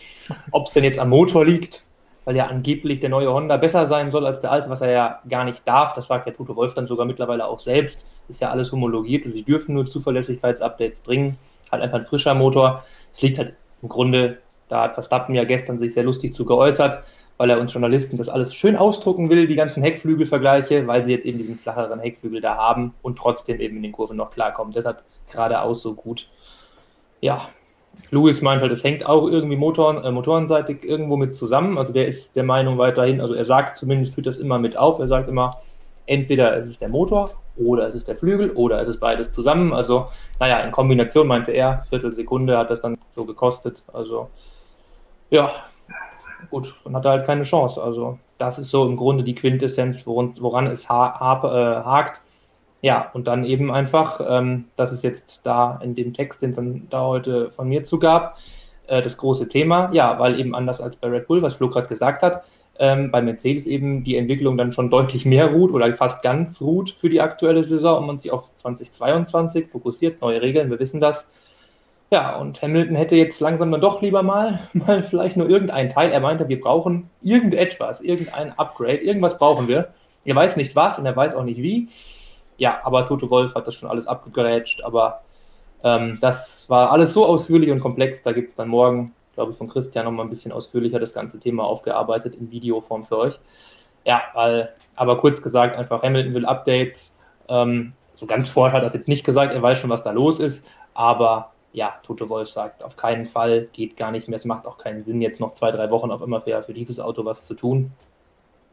Ob 0.53 0.67
es 0.67 0.75
denn 0.75 0.85
jetzt 0.85 0.99
am 0.99 1.09
Motor 1.09 1.45
liegt, 1.45 1.83
weil 2.25 2.37
ja 2.37 2.47
angeblich 2.47 3.01
der 3.01 3.09
neue 3.09 3.33
Honda 3.33 3.57
besser 3.57 3.87
sein 3.87 4.11
soll 4.11 4.27
als 4.27 4.41
der 4.41 4.53
alte, 4.53 4.69
was 4.69 4.81
er 4.81 4.91
ja 4.91 5.21
gar 5.29 5.45
nicht 5.45 5.67
darf. 5.67 5.95
Das 5.95 6.07
fragt 6.07 6.27
der 6.27 6.35
Toto 6.35 6.55
Wolf 6.55 6.75
dann 6.75 6.87
sogar 6.87 7.07
mittlerweile 7.07 7.47
auch 7.47 7.59
selbst. 7.59 8.05
Ist 8.29 8.41
ja 8.41 8.51
alles 8.51 8.71
homologiert. 8.71 9.25
Sie 9.25 9.43
dürfen 9.43 9.75
nur 9.75 9.87
Zuverlässigkeitsupdates 9.87 11.01
bringen. 11.01 11.39
Halt 11.73 11.83
einfach 11.83 11.99
ein 11.99 12.07
frischer 12.07 12.35
Motor. 12.35 12.85
Es 13.13 13.23
liegt 13.23 13.39
halt 13.39 13.55
im 13.87 13.88
Grunde, 13.88 14.38
da 14.69 14.83
hat 14.83 14.94
Verstappen 14.94 15.35
ja 15.37 15.44
gestern 15.44 15.79
sich 15.79 15.94
sehr 15.94 16.03
lustig 16.03 16.35
zu 16.35 16.44
geäußert, 16.44 17.05
weil 17.37 17.50
er 17.50 17.61
uns 17.61 17.73
Journalisten 17.73 18.17
das 18.17 18.29
alles 18.29 18.53
schön 18.53 18.75
ausdrucken 18.75 19.31
will, 19.31 19.47
die 19.47 19.55
ganzen 19.55 19.83
Heckflügelvergleiche, 19.83 20.87
weil 20.88 21.05
sie 21.05 21.12
jetzt 21.12 21.25
eben 21.25 21.38
diesen 21.38 21.56
flacheren 21.56 22.00
Heckflügel 22.00 22.41
da 22.41 22.56
haben 22.56 22.94
und 23.03 23.17
trotzdem 23.17 23.61
eben 23.61 23.77
in 23.77 23.85
den 23.85 23.93
Kurven 23.93 24.17
noch 24.17 24.33
klarkommen. 24.33 24.73
Deshalb 24.75 25.03
geradeaus 25.31 25.83
so 25.83 25.94
gut. 25.94 26.29
Ja, 27.21 27.49
Lewis 28.11 28.43
meint 28.43 28.61
halt, 28.61 28.73
es 28.73 28.83
hängt 28.83 29.07
auch 29.07 29.28
irgendwie 29.28 29.57
Motoren, 29.57 30.02
äh, 30.02 30.11
motorenseitig 30.11 30.83
irgendwo 30.83 31.16
mit 31.16 31.35
zusammen. 31.35 31.78
Also 31.78 31.93
der 31.93 32.09
ist 32.09 32.35
der 32.35 32.45
Meinung 32.45 32.76
weiterhin, 32.78 33.21
also 33.21 33.35
er 33.35 33.45
sagt 33.45 33.76
zumindest, 33.76 34.14
führt 34.14 34.26
das 34.26 34.38
immer 34.38 34.59
mit 34.59 34.76
auf. 34.76 34.99
Er 34.99 35.07
sagt 35.07 35.28
immer, 35.28 35.61
entweder 36.07 36.57
es 36.57 36.69
ist 36.69 36.81
der 36.81 36.88
Motor 36.88 37.31
oder 37.57 37.87
es 37.87 37.95
ist 37.95 38.09
der 38.09 38.17
Flügel 38.17 38.51
oder 38.51 38.81
es 38.81 38.89
ist 38.89 39.01
beides 39.01 39.33
zusammen. 39.33 39.73
Also, 39.73 40.09
naja, 40.41 40.61
in 40.61 40.73
Kombination 40.73 41.27
meinte 41.27 41.53
er, 41.53 41.85
Viertelsekunde 41.89 42.57
hat 42.57 42.71
das 42.71 42.81
dann 42.81 42.99
so 43.15 43.25
gekostet. 43.25 43.83
Also, 43.93 44.31
ja, 45.31 45.51
gut, 46.51 46.75
dann 46.85 46.97
hat 46.97 47.05
er 47.05 47.11
halt 47.13 47.27
keine 47.27 47.43
Chance. 47.43 47.83
Also, 47.83 48.19
das 48.39 48.59
ist 48.59 48.71
so 48.71 48.87
im 48.87 48.97
Grunde 48.97 49.25
die 49.25 49.35
Quintessenz, 49.35 50.07
woran, 50.07 50.35
woran 50.41 50.67
es 50.67 50.89
ha 50.89 51.19
ha 51.19 51.41
äh, 51.45 51.85
hakt. 51.85 52.21
Ja, 52.83 53.11
und 53.15 53.27
dann 53.27 53.45
eben 53.45 53.73
einfach, 53.73 54.21
ähm, 54.29 54.67
das 54.77 54.93
ist 54.93 55.03
jetzt 55.03 55.41
da 55.45 55.81
in 55.83 55.95
dem 55.95 56.13
Text, 56.13 56.43
den 56.43 56.51
es 56.51 56.57
dann 56.57 56.87
da 56.91 57.01
heute 57.07 57.51
von 57.51 57.69
mir 57.69 57.85
zugab, 57.85 58.39
äh, 58.87 59.03
das 59.03 59.17
große 59.17 59.49
Thema. 59.49 59.91
Ja, 59.93 60.19
weil 60.19 60.39
eben 60.39 60.55
anders 60.55 60.81
als 60.81 60.97
bei 60.97 61.09
Red 61.09 61.27
Bull, 61.27 61.43
was 61.43 61.55
Flo 61.57 61.69
gerade 61.71 61.89
gesagt 61.89 62.23
hat, 62.23 62.45
ähm, 62.78 63.11
bei 63.11 63.23
Mercedes 63.23 63.66
eben 63.66 64.04
die 64.04 64.16
Entwicklung 64.16 64.56
dann 64.56 64.73
schon 64.73 64.90
deutlich 64.90 65.25
mehr 65.25 65.52
ruht 65.52 65.73
oder 65.73 65.92
fast 65.95 66.23
ganz 66.23 66.61
ruht 66.61 66.90
für 66.90 67.09
die 67.09 67.21
aktuelle 67.21 67.64
Saison 67.64 67.99
und 67.99 68.06
man 68.06 68.18
sich 68.18 68.30
auf 68.30 68.50
2022 68.56 69.68
fokussiert, 69.68 70.21
neue 70.21 70.42
Regeln, 70.42 70.71
wir 70.71 70.78
wissen 70.78 71.00
das. 71.00 71.28
Ja, 72.11 72.37
und 72.37 72.62
Hamilton 72.62 72.95
hätte 72.95 73.16
jetzt 73.16 73.40
langsam 73.40 73.73
dann 73.73 73.80
doch 73.80 74.00
lieber 74.00 74.23
mal, 74.23 74.61
mal 74.73 75.02
vielleicht 75.02 75.37
nur 75.37 75.49
irgendein 75.49 75.90
Teil. 75.90 76.12
Er 76.12 76.21
meinte, 76.21 76.49
wir 76.49 76.61
brauchen 76.61 77.11
irgendetwas, 77.23 78.00
irgendein 78.00 78.56
Upgrade, 78.59 78.99
irgendwas 78.99 79.38
brauchen 79.38 79.66
wir. 79.68 79.88
Er 80.25 80.37
weiß 80.37 80.56
nicht 80.56 80.76
was 80.76 80.99
und 80.99 81.06
er 81.06 81.16
weiß 81.16 81.35
auch 81.35 81.45
nicht 81.45 81.62
wie. 81.62 81.88
Ja, 82.59 82.80
aber 82.85 83.04
Toto 83.04 83.28
Wolf 83.30 83.54
hat 83.54 83.66
das 83.66 83.75
schon 83.75 83.90
alles 83.90 84.06
abgegrätscht, 84.06 84.83
aber 84.83 85.23
ähm, 85.83 86.18
das 86.21 86.64
war 86.68 86.90
alles 86.90 87.12
so 87.12 87.26
ausführlich 87.26 87.71
und 87.71 87.80
komplex, 87.80 88.23
da 88.23 88.33
gibt 88.33 88.50
es 88.50 88.56
dann 88.56 88.68
morgen 88.68 89.14
glaube 89.37 89.52
ich, 89.52 89.59
von 89.59 89.69
Christian 89.69 90.05
nochmal 90.05 90.26
ein 90.26 90.31
bisschen 90.31 90.50
ausführlicher 90.50 90.99
das 90.99 91.14
ganze 91.14 91.38
Thema 91.38 91.64
aufgearbeitet 91.64 92.35
in 92.35 92.50
Videoform 92.50 93.05
für 93.05 93.19
euch. 93.19 93.38
Ja, 94.05 94.23
weil, 94.35 94.75
aber 94.97 95.19
kurz 95.19 95.40
gesagt, 95.40 95.76
einfach 95.76 96.02
Hamilton 96.02 96.35
will 96.35 96.47
Updates. 96.47 97.16
Ähm, 97.49 97.93
so 98.12 98.26
ganz 98.26 98.49
fort 98.49 98.73
hat 98.73 98.81
er 98.81 98.85
das 98.85 98.95
jetzt 98.95 99.09
nicht 99.09 99.25
gesagt, 99.25 99.55
er 99.55 99.62
weiß 99.62 99.78
schon, 99.78 99.90
was 99.90 100.02
da 100.02 100.11
los 100.11 100.40
ist, 100.40 100.64
aber 100.95 101.52
ja, 101.73 101.95
Tote 102.02 102.28
Wolf 102.31 102.49
sagt, 102.49 102.83
auf 102.83 102.97
keinen 102.97 103.26
Fall, 103.26 103.69
geht 103.73 103.99
gar 103.99 104.11
nicht 104.11 104.28
mehr, 104.28 104.38
es 104.38 104.47
macht 104.47 104.66
auch 104.66 104.78
keinen 104.78 105.05
Sinn, 105.05 105.21
jetzt 105.21 105.40
noch 105.40 105.52
zwei, 105.52 105.71
drei 105.71 105.90
Wochen 105.90 106.11
auf 106.11 106.23
immer 106.23 106.40
für, 106.40 106.62
für 106.62 106.73
dieses 106.73 106.99
Auto 106.99 107.25
was 107.26 107.45
zu 107.45 107.55
tun. 107.55 107.93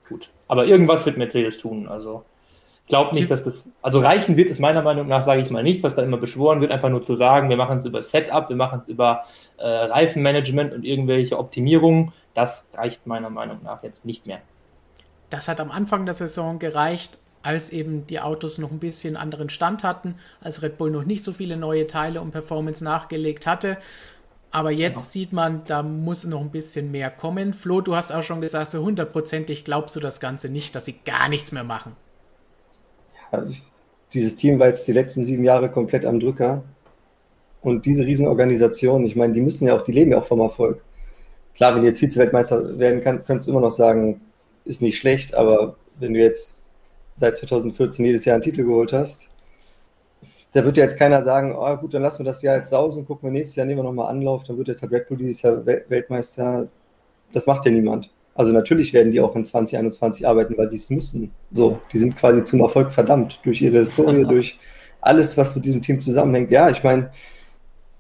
Gut. 0.08 0.30
Aber 0.48 0.66
irgendwas 0.66 1.06
wird 1.06 1.18
Mercedes 1.18 1.58
tun, 1.58 1.88
also 1.90 2.24
glaube 2.88 3.16
nicht, 3.16 3.32
dass 3.32 3.44
das, 3.44 3.70
also 3.82 4.00
reichen 4.00 4.36
wird 4.38 4.50
es 4.50 4.60
meiner 4.60 4.82
Meinung 4.82 5.08
nach, 5.08 5.24
sage 5.24 5.42
ich 5.42 5.50
mal 5.50 5.64
nicht, 5.64 5.84
was 5.84 5.96
da 5.96 6.04
immer 6.04 6.18
beschworen 6.18 6.62
wird, 6.62 6.72
einfach 6.72 6.90
nur 6.90 7.04
zu 7.04 7.16
sagen, 7.16 7.50
wir 7.50 7.58
machen 7.58 7.78
es 7.78 7.86
über 7.86 8.02
Setup, 8.02 8.50
wir 8.50 8.56
machen 8.56 8.82
es 8.84 8.90
über 8.90 9.24
äh, 9.58 9.66
Reifenmanagement 9.66 10.74
und 10.74 10.84
irgendwelche 10.84 11.38
Optimierungen. 11.38 12.14
Das 12.34 12.68
reicht 12.74 13.08
meiner 13.08 13.30
Meinung 13.30 13.60
nach 13.64 13.84
jetzt 13.84 14.06
nicht 14.06 14.26
mehr. 14.26 14.40
Das 15.30 15.48
hat 15.48 15.60
am 15.60 15.72
Anfang 15.72 16.06
der 16.06 16.14
Saison 16.14 16.60
gereicht, 16.60 17.18
als 17.42 17.72
eben 17.72 18.08
die 18.08 18.20
Autos 18.20 18.58
noch 18.58 18.72
ein 18.72 18.80
bisschen 18.80 19.18
anderen 19.18 19.50
Stand 19.50 19.84
hatten, 19.84 20.16
als 20.42 20.62
Red 20.62 20.78
Bull 20.78 20.92
noch 20.92 21.06
nicht 21.06 21.24
so 21.24 21.34
viele 21.34 21.58
neue 21.58 21.88
Teile 21.88 22.22
und 22.22 22.32
Performance 22.32 22.84
nachgelegt 22.84 23.48
hatte. 23.48 23.78
Aber 24.52 24.72
jetzt 24.72 24.96
genau. 24.96 25.26
sieht 25.26 25.34
man, 25.34 25.64
da 25.66 25.82
muss 25.82 26.26
noch 26.26 26.42
ein 26.42 26.52
bisschen 26.52 26.92
mehr 26.92 27.10
kommen. 27.10 27.54
Flo, 27.54 27.82
du 27.82 27.96
hast 27.96 28.12
auch 28.12 28.22
schon 28.22 28.40
gesagt, 28.40 28.72
so 28.72 28.84
hundertprozentig 28.84 29.66
glaubst 29.66 29.96
du 29.96 30.00
das 30.00 30.20
Ganze 30.20 30.50
nicht, 30.50 30.76
dass 30.76 30.86
sie 30.86 31.00
gar 31.06 31.28
nichts 31.28 31.52
mehr 31.52 31.64
machen. 31.64 31.96
Ja, 33.34 33.44
dieses 34.14 34.36
Team 34.36 34.60
war 34.60 34.68
jetzt 34.68 34.88
die 34.88 34.94
letzten 34.94 35.26
sieben 35.26 35.44
Jahre 35.44 35.70
komplett 35.70 36.06
am 36.06 36.20
Drücker. 36.20 36.64
Und 37.62 37.86
diese 37.86 38.06
Riesenorganisation, 38.06 39.06
ich 39.06 39.16
meine, 39.16 39.34
die 39.34 39.42
müssen 39.42 39.68
ja 39.68 39.76
auch, 39.76 39.84
die 39.84 39.94
leben 39.94 40.12
ja 40.12 40.20
auch 40.20 40.26
vom 40.26 40.42
Erfolg. 40.42 40.84
Klar, 41.56 41.74
wenn 41.74 41.82
du 41.82 41.88
jetzt 41.88 42.00
Vize-Weltmeister 42.00 42.78
werden 42.78 43.02
kannst, 43.02 43.26
könntest 43.26 43.48
du 43.48 43.52
immer 43.52 43.62
noch 43.62 43.72
sagen, 43.72 44.22
ist 44.66 44.82
nicht 44.82 44.98
schlecht, 44.98 45.34
aber 45.34 45.76
wenn 46.00 46.14
du 46.14 46.20
jetzt 46.20 46.66
seit 47.16 47.38
2014 47.38 48.06
jedes 48.06 48.26
Jahr 48.26 48.36
einen 48.36 48.44
Titel 48.44 48.64
geholt 48.64 48.94
hast, 48.94 49.30
da 50.52 50.64
wird 50.64 50.78
ja 50.78 50.84
jetzt 50.84 50.98
keiner 50.98 51.22
sagen, 51.22 51.56
oh 51.58 51.78
gut, 51.78 51.94
dann 51.94 52.02
lassen 52.04 52.20
wir 52.20 52.26
das 52.26 52.42
Jahr 52.42 52.58
jetzt 52.58 52.70
sausen, 52.70 53.06
gucken 53.06 53.30
wir 53.30 53.32
nächstes 53.32 53.56
Jahr, 53.56 53.66
nehmen 53.66 53.80
wir 53.80 53.84
nochmal 53.84 54.10
Anlauf, 54.10 54.44
dann 54.44 54.58
wird 54.58 54.68
jetzt 54.68 54.82
halt 54.82 54.92
Red 54.92 55.08
Bull 55.08 55.18
dieses 55.18 55.42
Jahr 55.42 55.66
Weltmeister. 55.66 56.68
Das 57.32 57.48
macht 57.48 57.66
ja 57.66 57.72
niemand. 57.72 58.10
Also 58.36 58.52
natürlich 58.52 58.94
werden 58.94 59.12
die 59.12 59.22
auch 59.22 59.36
in 59.36 59.46
2021 59.46 60.28
arbeiten, 60.28 60.58
weil 60.58 60.70
sie 60.70 60.78
es 60.78 60.90
müssen. 60.90 61.32
So, 61.52 61.80
die 61.92 61.98
sind 62.00 62.16
quasi 62.16 62.44
zum 62.44 62.62
Erfolg 62.62 62.92
verdammt 62.92 63.40
durch 63.44 63.62
ihre 63.62 63.80
Historie, 63.80 64.24
durch 64.24 64.60
alles, 65.02 65.38
was 65.38 65.56
mit 65.56 65.66
diesem 65.66 65.82
Team 65.82 66.00
zusammenhängt. 66.00 66.50
Ja, 66.50 66.70
ich 66.70 66.84
meine, 66.84 67.12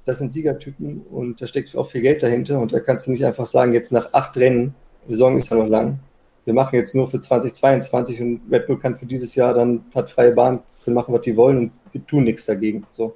das 0.05 0.17
sind 0.17 0.33
Siegertypen 0.33 1.01
und 1.11 1.41
da 1.41 1.47
steckt 1.47 1.75
auch 1.75 1.89
viel 1.89 2.01
Geld 2.01 2.23
dahinter 2.23 2.59
und 2.59 2.73
da 2.73 2.79
kannst 2.79 3.07
du 3.07 3.11
nicht 3.11 3.25
einfach 3.25 3.45
sagen, 3.45 3.73
jetzt 3.73 3.91
nach 3.91 4.09
acht 4.13 4.35
Rennen, 4.37 4.73
die 5.07 5.11
Saison 5.11 5.37
ist 5.37 5.49
ja 5.49 5.57
noch 5.57 5.67
lang, 5.67 5.99
wir 6.45 6.53
machen 6.53 6.75
jetzt 6.75 6.93
nur 6.93 7.07
für 7.07 7.19
2022 7.19 8.21
und 8.21 8.41
Red 8.51 8.67
Bull 8.67 8.79
kann 8.79 8.95
für 8.95 9.05
dieses 9.05 9.35
Jahr 9.35 9.53
dann, 9.53 9.85
hat 9.93 10.09
freie 10.09 10.31
Bahn, 10.31 10.59
können 10.83 10.95
machen, 10.95 11.13
was 11.13 11.21
die 11.21 11.37
wollen 11.37 11.57
und 11.57 11.71
wir 11.91 12.05
tun 12.05 12.25
nichts 12.25 12.45
dagegen. 12.45 12.85
So. 12.89 13.15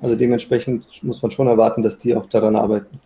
Also 0.00 0.14
dementsprechend 0.14 0.84
muss 1.02 1.22
man 1.22 1.30
schon 1.30 1.48
erwarten, 1.48 1.82
dass 1.82 1.98
die 1.98 2.14
auch 2.14 2.28
daran 2.28 2.54
arbeiten. 2.54 3.00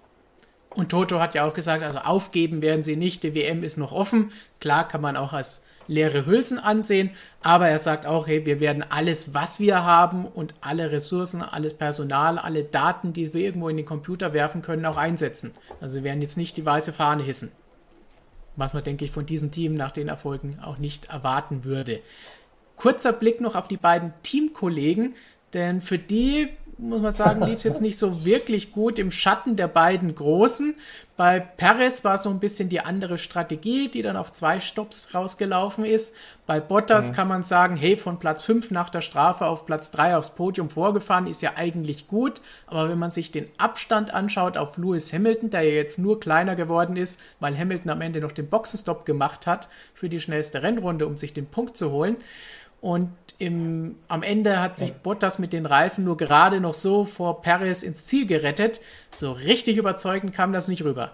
Und 0.76 0.90
Toto 0.90 1.20
hat 1.20 1.34
ja 1.34 1.48
auch 1.48 1.54
gesagt, 1.54 1.82
also 1.82 2.00
aufgeben 2.00 2.60
werden 2.60 2.84
sie 2.84 2.96
nicht, 2.96 3.22
die 3.22 3.34
WM 3.34 3.62
ist 3.62 3.78
noch 3.78 3.92
offen. 3.92 4.30
Klar 4.60 4.86
kann 4.86 5.00
man 5.00 5.16
auch 5.16 5.32
als 5.32 5.62
leere 5.88 6.26
Hülsen 6.26 6.58
ansehen, 6.58 7.10
aber 7.40 7.68
er 7.68 7.78
sagt 7.78 8.04
auch, 8.04 8.26
hey, 8.26 8.44
wir 8.44 8.60
werden 8.60 8.84
alles, 8.86 9.32
was 9.32 9.58
wir 9.58 9.84
haben 9.84 10.26
und 10.26 10.52
alle 10.60 10.90
Ressourcen, 10.90 11.42
alles 11.42 11.72
Personal, 11.72 12.38
alle 12.38 12.64
Daten, 12.64 13.14
die 13.14 13.32
wir 13.32 13.40
irgendwo 13.40 13.70
in 13.70 13.78
den 13.78 13.86
Computer 13.86 14.34
werfen 14.34 14.60
können, 14.60 14.84
auch 14.84 14.98
einsetzen. 14.98 15.52
Also 15.80 15.96
wir 15.96 16.04
werden 16.04 16.20
jetzt 16.20 16.36
nicht 16.36 16.58
die 16.58 16.66
weiße 16.66 16.92
Fahne 16.92 17.22
hissen. 17.22 17.52
Was 18.56 18.74
man, 18.74 18.84
denke 18.84 19.06
ich, 19.06 19.12
von 19.12 19.24
diesem 19.24 19.50
Team 19.50 19.74
nach 19.74 19.92
den 19.92 20.08
Erfolgen 20.08 20.58
auch 20.62 20.76
nicht 20.76 21.06
erwarten 21.06 21.64
würde. 21.64 22.00
Kurzer 22.76 23.14
Blick 23.14 23.40
noch 23.40 23.54
auf 23.54 23.68
die 23.68 23.78
beiden 23.78 24.12
Teamkollegen, 24.22 25.14
denn 25.54 25.80
für 25.80 25.98
die 25.98 26.48
muss 26.78 27.00
man 27.00 27.12
sagen, 27.12 27.42
lief 27.42 27.56
es 27.56 27.64
jetzt 27.64 27.80
nicht 27.80 27.98
so 27.98 28.24
wirklich 28.24 28.70
gut 28.70 28.98
im 28.98 29.10
Schatten 29.10 29.56
der 29.56 29.68
beiden 29.68 30.14
Großen. 30.14 30.74
Bei 31.16 31.40
Perez 31.40 32.04
war 32.04 32.18
so 32.18 32.28
ein 32.28 32.38
bisschen 32.38 32.68
die 32.68 32.80
andere 32.80 33.16
Strategie, 33.16 33.88
die 33.88 34.02
dann 34.02 34.16
auf 34.18 34.30
zwei 34.32 34.60
Stops 34.60 35.14
rausgelaufen 35.14 35.86
ist. 35.86 36.14
Bei 36.44 36.60
Bottas 36.60 37.10
mhm. 37.10 37.14
kann 37.14 37.28
man 37.28 37.42
sagen, 37.42 37.76
hey, 37.76 37.96
von 37.96 38.18
Platz 38.18 38.42
5 38.42 38.70
nach 38.70 38.90
der 38.90 39.00
Strafe 39.00 39.46
auf 39.46 39.64
Platz 39.64 39.90
3 39.92 40.18
aufs 40.18 40.30
Podium 40.30 40.68
vorgefahren, 40.68 41.26
ist 41.26 41.40
ja 41.40 41.52
eigentlich 41.56 42.08
gut. 42.08 42.42
Aber 42.66 42.90
wenn 42.90 42.98
man 42.98 43.10
sich 43.10 43.30
den 43.30 43.48
Abstand 43.56 44.12
anschaut 44.12 44.58
auf 44.58 44.76
Lewis 44.76 45.14
Hamilton, 45.14 45.48
der 45.48 45.62
ja 45.62 45.74
jetzt 45.74 45.98
nur 45.98 46.20
kleiner 46.20 46.56
geworden 46.56 46.96
ist, 46.96 47.18
weil 47.40 47.56
Hamilton 47.56 47.90
am 47.90 48.02
Ende 48.02 48.20
noch 48.20 48.32
den 48.32 48.50
Boxenstopp 48.50 49.06
gemacht 49.06 49.46
hat 49.46 49.70
für 49.94 50.10
die 50.10 50.20
schnellste 50.20 50.62
Rennrunde, 50.62 51.06
um 51.06 51.16
sich 51.16 51.32
den 51.32 51.46
Punkt 51.46 51.78
zu 51.78 51.90
holen, 51.90 52.18
und 52.80 53.10
im, 53.38 53.96
am 54.08 54.22
Ende 54.22 54.62
hat 54.62 54.76
sich 54.76 54.92
Bottas 54.94 55.38
mit 55.38 55.52
den 55.52 55.66
Reifen 55.66 56.04
nur 56.04 56.16
gerade 56.16 56.60
noch 56.60 56.74
so 56.74 57.04
vor 57.04 57.42
Perez 57.42 57.82
ins 57.82 58.06
Ziel 58.06 58.26
gerettet. 58.26 58.80
So 59.14 59.32
richtig 59.32 59.76
überzeugend 59.76 60.32
kam 60.32 60.52
das 60.52 60.68
nicht 60.68 60.84
rüber. 60.84 61.12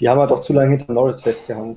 Die 0.00 0.08
haben 0.08 0.20
halt 0.20 0.30
auch 0.30 0.40
zu 0.40 0.52
lange 0.52 0.76
hinter 0.76 0.92
Norris 0.92 1.22
festgehangen. 1.22 1.76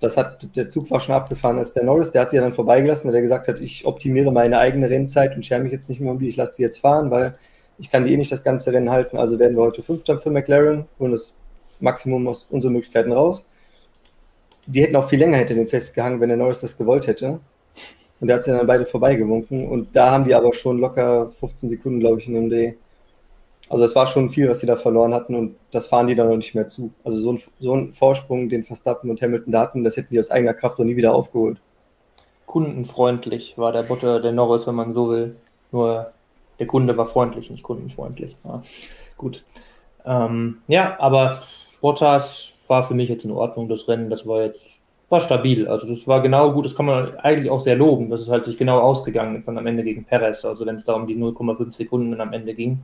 Das 0.00 0.16
hat, 0.16 0.56
der 0.56 0.68
Zug 0.68 0.90
war 0.90 1.00
schon 1.00 1.14
abgefahren. 1.14 1.58
Ist 1.58 1.74
der 1.74 1.84
Norris, 1.84 2.12
der 2.12 2.22
hat 2.22 2.30
sie 2.30 2.36
ja 2.36 2.42
dann 2.42 2.54
vorbeigelassen, 2.54 3.08
weil 3.08 3.16
er 3.16 3.22
gesagt 3.22 3.48
hat, 3.48 3.60
ich 3.60 3.86
optimiere 3.86 4.32
meine 4.32 4.58
eigene 4.58 4.88
Rennzeit 4.88 5.36
und 5.36 5.44
schere 5.44 5.60
mich 5.60 5.72
jetzt 5.72 5.88
nicht 5.88 6.00
mehr 6.00 6.10
um 6.10 6.18
die, 6.18 6.28
ich 6.28 6.36
lasse 6.36 6.54
die 6.56 6.62
jetzt 6.62 6.78
fahren, 6.78 7.10
weil 7.10 7.36
ich 7.78 7.90
kann 7.90 8.04
die 8.04 8.12
eh 8.12 8.16
nicht 8.16 8.32
das 8.32 8.44
ganze 8.44 8.72
Rennen 8.72 8.90
halten. 8.90 9.18
Also 9.18 9.38
werden 9.38 9.56
wir 9.56 9.62
heute 9.62 9.82
Fünfter 9.82 10.18
für 10.18 10.30
McLaren, 10.30 10.86
holen 10.98 11.12
das 11.12 11.36
Maximum 11.80 12.26
aus 12.28 12.44
unseren 12.44 12.72
Möglichkeiten 12.72 13.12
raus. 13.12 13.46
Die 14.66 14.82
hätten 14.82 14.96
auch 14.96 15.08
viel 15.08 15.18
länger 15.18 15.36
hinter 15.36 15.54
dem 15.54 15.68
festgehangen, 15.68 16.20
wenn 16.20 16.28
der 16.28 16.38
Norris 16.38 16.60
das 16.60 16.78
gewollt 16.78 17.06
hätte. 17.06 17.40
Und 18.24 18.28
der 18.28 18.36
hat 18.36 18.42
sie 18.42 18.52
dann 18.52 18.66
beide 18.66 18.86
vorbeigewunken. 18.86 19.68
Und 19.68 19.94
da 19.94 20.10
haben 20.10 20.24
die 20.24 20.34
aber 20.34 20.54
schon 20.54 20.78
locker 20.78 21.30
15 21.40 21.68
Sekunden, 21.68 22.00
glaube 22.00 22.20
ich, 22.20 22.26
in 22.26 22.32
dem 22.32 22.48
Dreh. 22.48 22.72
Also 23.68 23.84
es 23.84 23.94
war 23.94 24.06
schon 24.06 24.30
viel, 24.30 24.48
was 24.48 24.60
sie 24.60 24.66
da 24.66 24.76
verloren 24.76 25.12
hatten 25.12 25.34
und 25.34 25.56
das 25.72 25.88
fahren 25.88 26.06
die 26.06 26.14
dann 26.14 26.30
noch 26.30 26.36
nicht 26.38 26.54
mehr 26.54 26.66
zu. 26.66 26.90
Also 27.04 27.18
so 27.18 27.34
ein, 27.34 27.42
so 27.60 27.74
ein 27.74 27.92
Vorsprung, 27.92 28.48
den 28.48 28.64
Verstappen 28.64 29.10
und 29.10 29.20
Hamilton 29.20 29.52
da 29.52 29.60
hatten, 29.60 29.84
das 29.84 29.98
hätten 29.98 30.08
die 30.10 30.18
aus 30.18 30.30
eigener 30.30 30.54
Kraft 30.54 30.78
noch 30.78 30.86
nie 30.86 30.96
wieder 30.96 31.14
aufgeholt. 31.14 31.58
Kundenfreundlich 32.46 33.58
war 33.58 33.72
der 33.72 33.82
Butter, 33.82 34.20
der 34.20 34.32
Norris, 34.32 34.66
wenn 34.66 34.74
man 34.74 34.94
so 34.94 35.10
will. 35.10 35.36
Nur 35.70 36.12
der 36.58 36.66
Kunde 36.66 36.96
war 36.96 37.04
freundlich, 37.04 37.50
nicht 37.50 37.62
kundenfreundlich. 37.62 38.38
Ja, 38.42 38.62
gut. 39.18 39.44
Ähm, 40.06 40.62
ja, 40.66 40.96
aber 40.98 41.42
Bottas 41.82 42.54
war 42.68 42.84
für 42.84 42.94
mich 42.94 43.10
jetzt 43.10 43.26
in 43.26 43.32
Ordnung, 43.32 43.68
das 43.68 43.86
Rennen. 43.86 44.08
Das 44.08 44.26
war 44.26 44.44
jetzt 44.44 44.73
war 45.08 45.20
stabil. 45.20 45.68
Also 45.68 45.86
das 45.86 46.06
war 46.06 46.22
genau 46.22 46.52
gut, 46.52 46.66
das 46.66 46.74
kann 46.74 46.86
man 46.86 47.16
eigentlich 47.18 47.50
auch 47.50 47.60
sehr 47.60 47.76
loben, 47.76 48.10
dass 48.10 48.20
es 48.20 48.28
halt 48.28 48.44
sich 48.44 48.56
genau 48.56 48.80
ausgegangen 48.80 49.36
ist 49.36 49.48
dann 49.48 49.58
am 49.58 49.66
Ende 49.66 49.84
gegen 49.84 50.04
Perez. 50.04 50.44
Also 50.44 50.66
wenn 50.66 50.76
es 50.76 50.84
da 50.84 50.94
um 50.94 51.06
die 51.06 51.16
0,5 51.16 51.72
Sekunden 51.72 52.20
am 52.20 52.32
Ende 52.32 52.54
ging. 52.54 52.80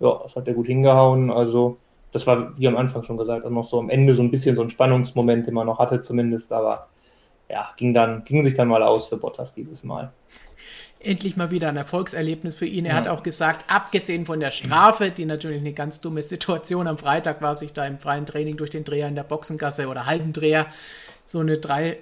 Ja, 0.00 0.20
das 0.22 0.36
hat 0.36 0.46
er 0.46 0.54
gut 0.54 0.66
hingehauen. 0.66 1.30
Also 1.30 1.78
das 2.12 2.26
war, 2.26 2.58
wie 2.58 2.68
am 2.68 2.76
Anfang 2.76 3.02
schon 3.02 3.16
gesagt, 3.16 3.44
auch 3.44 3.50
noch 3.50 3.64
so 3.64 3.78
am 3.78 3.90
Ende 3.90 4.14
so 4.14 4.22
ein 4.22 4.30
bisschen 4.30 4.56
so 4.56 4.62
ein 4.62 4.70
Spannungsmoment, 4.70 5.46
den 5.46 5.54
man 5.54 5.66
noch 5.66 5.78
hatte 5.78 6.00
zumindest, 6.00 6.52
aber 6.52 6.88
ja, 7.50 7.70
ging 7.76 7.94
dann, 7.94 8.24
ging 8.24 8.42
sich 8.42 8.54
dann 8.54 8.68
mal 8.68 8.82
aus 8.82 9.06
für 9.06 9.16
Bottas 9.16 9.52
dieses 9.52 9.82
Mal. 9.84 10.12
Endlich 11.00 11.36
mal 11.36 11.50
wieder 11.50 11.68
ein 11.68 11.76
Erfolgserlebnis 11.76 12.56
für 12.56 12.66
ihn. 12.66 12.84
Er 12.84 12.92
ja. 12.92 12.96
hat 12.96 13.08
auch 13.08 13.22
gesagt, 13.22 13.64
abgesehen 13.68 14.26
von 14.26 14.40
der 14.40 14.50
Strafe, 14.50 15.10
die 15.10 15.26
natürlich 15.26 15.60
eine 15.60 15.72
ganz 15.72 16.00
dumme 16.00 16.22
Situation 16.22 16.88
am 16.88 16.98
Freitag 16.98 17.40
war, 17.40 17.54
sich 17.54 17.72
da 17.72 17.86
im 17.86 17.98
freien 17.98 18.26
Training 18.26 18.56
durch 18.56 18.70
den 18.70 18.84
Dreher 18.84 19.06
in 19.06 19.14
der 19.14 19.22
Boxengasse 19.22 19.88
oder 19.88 20.06
halben 20.06 20.32
Dreher 20.32 20.66
so 21.28 21.40
eine 21.40 21.58
drei 21.58 21.98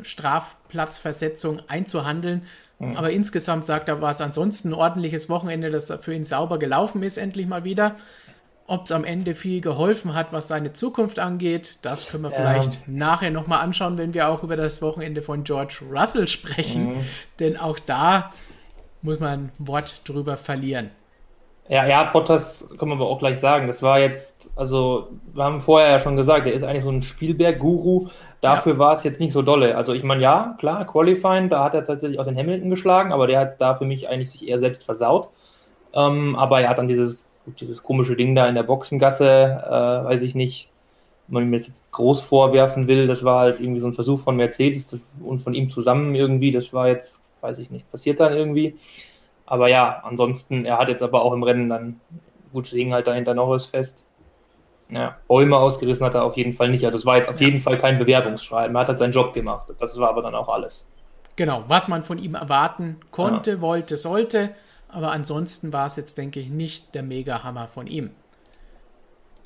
Strafplatzversetzung 0.00 1.60
einzuhandeln. 1.68 2.42
Mhm. 2.78 2.96
Aber 2.96 3.10
insgesamt 3.10 3.66
sagt 3.66 3.90
er, 3.90 4.00
war 4.00 4.12
es 4.12 4.22
ansonsten 4.22 4.70
ein 4.70 4.74
ordentliches 4.74 5.28
Wochenende, 5.28 5.70
das 5.70 5.92
für 6.00 6.14
ihn 6.14 6.24
sauber 6.24 6.58
gelaufen 6.58 7.02
ist, 7.02 7.18
endlich 7.18 7.46
mal 7.46 7.62
wieder. 7.62 7.96
Ob 8.66 8.86
es 8.86 8.92
am 8.92 9.04
Ende 9.04 9.34
viel 9.34 9.60
geholfen 9.60 10.14
hat, 10.14 10.32
was 10.32 10.48
seine 10.48 10.72
Zukunft 10.72 11.18
angeht, 11.18 11.80
das 11.82 12.08
können 12.08 12.22
wir 12.22 12.30
ja. 12.30 12.36
vielleicht 12.36 12.88
nachher 12.88 13.30
nochmal 13.30 13.60
anschauen, 13.60 13.98
wenn 13.98 14.14
wir 14.14 14.28
auch 14.28 14.42
über 14.42 14.56
das 14.56 14.80
Wochenende 14.80 15.20
von 15.20 15.44
George 15.44 15.80
Russell 15.90 16.26
sprechen. 16.26 16.94
Mhm. 16.94 17.04
Denn 17.38 17.56
auch 17.58 17.78
da 17.78 18.32
muss 19.02 19.20
man 19.20 19.46
ein 19.46 19.52
Wort 19.58 20.08
drüber 20.08 20.38
verlieren. 20.38 20.90
Ja, 21.68 21.86
ja, 21.86 22.04
Bottas 22.04 22.66
können 22.78 22.90
wir 22.90 22.96
aber 22.96 23.08
auch 23.08 23.20
gleich 23.20 23.38
sagen. 23.38 23.68
Das 23.68 23.82
war 23.82 24.00
jetzt, 24.00 24.50
also, 24.56 25.08
wir 25.32 25.44
haben 25.44 25.60
vorher 25.60 25.90
ja 25.90 26.00
schon 26.00 26.16
gesagt, 26.16 26.46
er 26.46 26.52
ist 26.52 26.64
eigentlich 26.64 26.82
so 26.82 26.90
ein 26.90 27.02
Spielberg-Guru. 27.02 28.08
Dafür 28.40 28.72
ja. 28.72 28.78
war 28.78 28.96
es 28.96 29.04
jetzt 29.04 29.20
nicht 29.20 29.32
so 29.32 29.42
dolle. 29.42 29.76
Also 29.76 29.92
ich 29.92 30.02
meine, 30.02 30.22
ja, 30.22 30.56
klar, 30.58 30.84
Qualifying, 30.86 31.48
da 31.48 31.62
hat 31.62 31.74
er 31.74 31.84
tatsächlich 31.84 32.18
auch 32.18 32.24
den 32.24 32.36
Hamilton 32.36 32.70
geschlagen, 32.70 33.12
aber 33.12 33.26
der 33.26 33.38
hat 33.38 33.48
es 33.48 33.58
da 33.58 33.74
für 33.76 33.84
mich 33.84 34.08
eigentlich 34.08 34.30
sich 34.30 34.48
eher 34.48 34.58
selbst 34.58 34.82
versaut. 34.82 35.28
Ähm, 35.92 36.36
aber 36.36 36.60
er 36.60 36.70
hat 36.70 36.78
dann 36.78 36.88
dieses, 36.88 37.40
dieses 37.60 37.82
komische 37.82 38.16
Ding 38.16 38.34
da 38.34 38.48
in 38.48 38.54
der 38.54 38.62
Boxengasse, 38.62 39.26
äh, 39.26 40.04
weiß 40.06 40.22
ich 40.22 40.34
nicht, 40.34 40.70
wenn 41.28 41.42
man 41.42 41.50
mir 41.50 41.58
das 41.58 41.68
jetzt 41.68 41.92
groß 41.92 42.20
vorwerfen 42.20 42.88
will, 42.88 43.06
das 43.06 43.22
war 43.22 43.40
halt 43.40 43.60
irgendwie 43.60 43.80
so 43.80 43.86
ein 43.86 43.94
Versuch 43.94 44.20
von 44.20 44.36
Mercedes 44.36 44.86
und 45.22 45.38
von 45.38 45.54
ihm 45.54 45.68
zusammen 45.68 46.14
irgendwie, 46.14 46.50
das 46.50 46.72
war 46.72 46.88
jetzt, 46.88 47.22
weiß 47.40 47.58
ich 47.60 47.70
nicht, 47.70 47.90
passiert 47.90 48.20
dann 48.20 48.32
irgendwie. 48.32 48.76
Aber 49.50 49.68
ja, 49.68 50.00
ansonsten, 50.04 50.64
er 50.64 50.78
hat 50.78 50.88
jetzt 50.88 51.02
aber 51.02 51.22
auch 51.22 51.32
im 51.32 51.42
Rennen 51.42 51.68
dann, 51.68 52.00
gut, 52.52 52.68
hing 52.68 52.94
halt 52.94 53.08
da 53.08 53.12
hinter 53.12 53.34
Norris 53.34 53.66
fest. 53.66 54.04
Ja, 54.88 55.16
Bäume 55.26 55.56
ausgerissen 55.56 56.06
hat 56.06 56.14
er 56.14 56.22
auf 56.22 56.36
jeden 56.36 56.52
Fall 56.52 56.68
nicht. 56.68 56.86
Also 56.86 56.98
es 56.98 57.04
war 57.04 57.16
jetzt 57.16 57.28
auf 57.28 57.40
ja. 57.40 57.48
jeden 57.48 57.58
Fall 57.58 57.76
kein 57.80 57.98
Bewerbungsschreiben. 57.98 58.76
Er 58.76 58.80
hat 58.80 58.88
halt 58.88 59.00
seinen 59.00 59.12
Job 59.12 59.34
gemacht. 59.34 59.66
Das 59.80 59.98
war 59.98 60.08
aber 60.08 60.22
dann 60.22 60.36
auch 60.36 60.48
alles. 60.48 60.86
Genau, 61.34 61.64
was 61.66 61.88
man 61.88 62.04
von 62.04 62.18
ihm 62.18 62.36
erwarten 62.36 63.00
konnte, 63.10 63.52
ja. 63.52 63.60
wollte, 63.60 63.96
sollte. 63.96 64.50
Aber 64.88 65.10
ansonsten 65.10 65.72
war 65.72 65.86
es 65.86 65.96
jetzt, 65.96 66.16
denke 66.16 66.38
ich, 66.38 66.48
nicht 66.48 66.94
der 66.94 67.02
Mega-Hammer 67.02 67.66
von 67.66 67.88
ihm. 67.88 68.10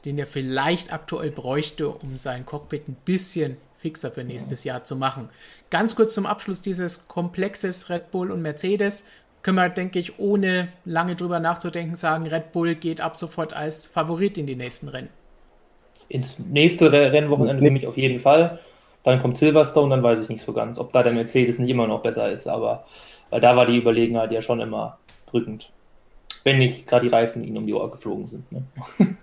Den 0.04 0.18
er 0.18 0.26
vielleicht 0.26 0.92
aktuell 0.92 1.30
bräuchte, 1.30 1.88
um 1.88 2.18
sein 2.18 2.44
Cockpit 2.44 2.88
ein 2.88 2.96
bisschen 3.06 3.56
fixer 3.84 4.10
für 4.10 4.24
nächstes 4.24 4.64
Jahr 4.64 4.84
zu 4.84 4.96
machen. 4.96 5.28
Ganz 5.70 5.96
kurz 5.96 6.14
zum 6.14 6.24
Abschluss 6.24 6.62
dieses 6.62 7.08
Komplexes 7.08 7.90
Red 7.90 8.10
Bull 8.10 8.30
und 8.30 8.42
Mercedes 8.42 9.04
können 9.44 9.56
wir, 9.56 9.68
denke 9.68 10.00
ich, 10.00 10.18
ohne 10.18 10.68
lange 10.84 11.14
drüber 11.14 11.38
nachzudenken 11.38 11.94
sagen, 11.94 12.26
Red 12.26 12.50
Bull 12.50 12.74
geht 12.74 13.00
ab 13.00 13.16
sofort 13.16 13.54
als 13.54 13.86
Favorit 13.86 14.36
in 14.38 14.46
die 14.46 14.56
nächsten 14.56 14.88
Rennen 14.88 15.10
ins 16.08 16.38
nächste 16.38 16.92
Rennwochenende 16.92 17.62
für 17.62 17.70
mich 17.70 17.86
auf 17.86 17.96
jeden 17.96 18.18
Fall. 18.18 18.58
Dann 19.02 19.20
kommt 19.20 19.36
Silverstone, 19.36 19.90
dann 19.90 20.02
weiß 20.02 20.20
ich 20.20 20.28
nicht 20.28 20.44
so 20.44 20.52
ganz, 20.52 20.78
ob 20.78 20.92
da 20.92 21.02
der 21.02 21.12
Mercedes 21.12 21.58
nicht 21.58 21.70
immer 21.70 21.86
noch 21.86 22.02
besser 22.02 22.30
ist, 22.30 22.48
aber 22.48 22.84
weil 23.30 23.40
da 23.40 23.56
war 23.56 23.66
die 23.66 23.76
Überlegenheit 23.76 24.32
ja 24.32 24.40
schon 24.40 24.60
immer 24.60 24.98
drückend. 25.26 25.70
Wenn 26.42 26.58
nicht 26.58 26.86
gerade 26.86 27.06
die 27.06 27.12
Reifen 27.12 27.44
ihnen 27.44 27.56
um 27.56 27.66
die 27.66 27.74
Ohr 27.74 27.90
geflogen 27.90 28.26
sind. 28.26 28.50
Ne? 28.52 28.62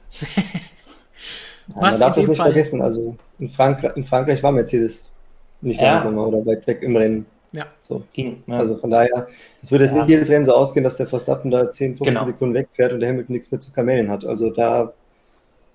Ja, 1.75 1.81
man 1.83 1.99
darf 1.99 2.15
das 2.15 2.27
nicht 2.27 2.37
Fall... 2.37 2.47
vergessen. 2.47 2.81
Also 2.81 3.15
in, 3.39 3.47
Frank 3.47 3.83
in, 3.95 4.03
Frankreich 4.03 4.41
war 4.43 4.51
Mercedes 4.51 5.13
nicht 5.61 5.79
ja. 5.79 5.93
langsamer 5.93 6.27
oder 6.27 6.45
weit 6.45 6.65
weg 6.67 6.81
im 6.81 6.97
Rennen. 6.97 7.25
Ja. 7.53 7.67
So. 7.81 8.03
Ging, 8.13 8.43
ja. 8.47 8.59
Also 8.59 8.75
von 8.75 8.89
daher, 8.89 9.27
es 9.61 9.71
wird 9.71 9.81
jetzt 9.81 9.93
nicht 9.93 10.07
jedes 10.07 10.29
Rennen 10.29 10.45
so 10.45 10.53
ausgehen, 10.53 10.83
dass 10.83 10.97
der 10.97 11.07
Verstappen 11.07 11.51
da 11.51 11.69
10, 11.69 11.97
15 11.97 12.13
genau. 12.13 12.25
Sekunden 12.25 12.53
wegfährt 12.53 12.93
und 12.93 13.01
der 13.01 13.09
Hamilton 13.09 13.33
nichts 13.33 13.51
mehr 13.51 13.59
zu 13.59 13.71
kamellen 13.71 14.09
hat. 14.09 14.25
Also 14.25 14.49
da, 14.49 14.93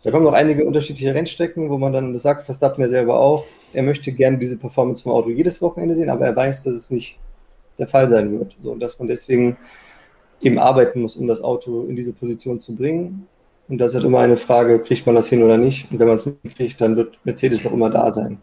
da 0.03 0.11
kommen 0.11 0.25
noch 0.25 0.33
einige 0.33 0.65
unterschiedliche 0.65 1.15
Rennstrecken, 1.15 1.69
wo 1.69 1.77
man 1.77 1.93
dann, 1.93 2.13
das 2.13 2.23
sagt 2.23 2.43
Verstappen 2.43 2.81
ja 2.81 2.89
selber 2.89 3.21
auch, 3.21 3.45
er 3.73 3.83
möchte 3.83 4.11
gerne 4.13 4.39
diese 4.39 4.57
Performance 4.57 5.03
vom 5.03 5.13
Auto 5.13 5.29
jedes 5.29 5.61
Wochenende 5.61 5.95
sehen, 5.97 6.09
aber 6.09 6.27
er 6.27 6.35
weiß, 6.35 6.65
dass 6.65 6.75
es 6.75 6.91
nicht 6.91 7.19
der 7.79 7.87
Fall 7.87 8.09
sein 8.09 8.39
wird. 8.39 8.57
So, 8.63 8.73
und 8.73 8.81
dass 8.81 8.99
man 8.99 9.09
deswegen 9.09 9.59
eben 10.41 10.59
arbeiten 10.59 11.03
muss, 11.03 11.17
um 11.17 11.27
das 11.27 11.43
Auto 11.43 11.85
in 11.87 11.97
diese 11.97 12.13
Position 12.13 12.59
zu 12.61 12.75
bringen. 12.75 13.27
Und 13.69 13.79
das 13.79 13.91
ist 13.91 13.97
halt 13.97 14.05
immer 14.07 14.21
eine 14.21 14.37
Frage, 14.37 14.79
kriegt 14.79 15.07
man 15.07 15.15
das 15.15 15.29
hin 15.29 15.43
oder 15.43 15.57
nicht? 15.57 15.91
Und 15.91 15.99
wenn 15.99 16.07
man 16.07 16.17
es 16.17 16.27
nicht 16.27 16.57
kriegt, 16.57 16.81
dann 16.81 16.97
wird 16.97 17.19
Mercedes 17.25 17.67
auch 17.67 17.73
immer 17.73 17.91
da 17.91 18.13
sein. 18.13 18.39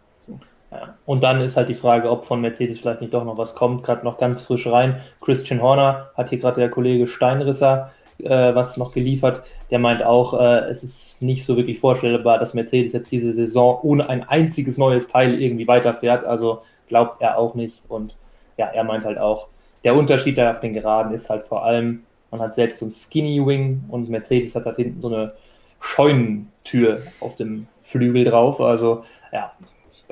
Und 1.06 1.24
dann 1.24 1.42
ist 1.42 1.58
halt 1.58 1.70
die 1.70 1.74
Frage, 1.74 2.10
ob 2.10 2.25
von 2.25 2.42
Mercedes 2.42 2.80
vielleicht 2.80 3.01
nicht 3.01 3.13
doch 3.13 3.25
noch 3.25 3.38
was 3.38 3.56
kommt. 3.56 3.84
Gerade 3.84 4.03
noch 4.06 4.18
ganz 4.18 4.42
frisch 4.42 4.68
rein. 4.68 5.01
Christian 5.22 5.62
Horner 5.62 6.10
hat 6.15 6.30
hier 6.30 6.39
gerade 6.39 6.62
der 6.62 6.70
Kollege 6.70 7.08
Steinrisser 7.08 7.92
äh, 8.20 8.56
was 8.56 8.77
noch 8.77 8.94
geliefert. 8.94 9.44
Der 9.72 9.80
meint 9.80 10.03
auch, 10.03 10.39
äh, 10.39 10.70
es 10.70 10.84
ist 10.84 11.22
nicht 11.22 11.46
so 11.46 11.58
wirklich 11.58 11.80
vorstellbar, 11.80 12.39
dass 12.39 12.53
Mercedes 12.53 12.94
jetzt 12.94 13.12
diese 13.12 13.34
Saison 13.34 13.80
ohne 13.84 14.10
ein 14.10 14.27
einziges 14.27 14.77
neues 14.77 15.08
Teil 15.08 15.42
irgendwie 15.42 15.68
weiterfährt. 15.68 16.25
Also 16.25 16.62
glaubt 16.88 17.22
er 17.22 17.38
auch 17.38 17.56
nicht. 17.56 17.82
Und 17.88 18.15
ja, 18.58 18.68
er 18.68 18.84
meint 18.84 19.06
halt 19.06 19.18
auch, 19.18 19.48
der 19.84 19.96
Unterschied 19.96 20.38
da 20.38 20.51
auf 20.51 20.60
den 20.60 20.74
Geraden 20.74 21.13
ist 21.13 21.30
halt 21.30 21.46
vor 21.46 21.65
allem, 21.65 22.03
man 22.32 22.42
hat 22.42 22.56
selbst 22.56 22.80
so 22.80 22.86
ein 22.86 22.92
Skinny 22.92 23.46
Wing 23.46 23.84
und 23.89 24.10
Mercedes 24.10 24.56
hat 24.56 24.65
halt 24.65 24.77
hinten 24.77 25.01
so 25.01 25.08
eine 25.08 25.34
Scheunentür 25.80 27.01
auf 27.20 27.36
dem 27.36 27.68
Flügel 27.84 28.24
drauf. 28.24 28.62
Also 28.62 29.03
ja, 29.32 29.51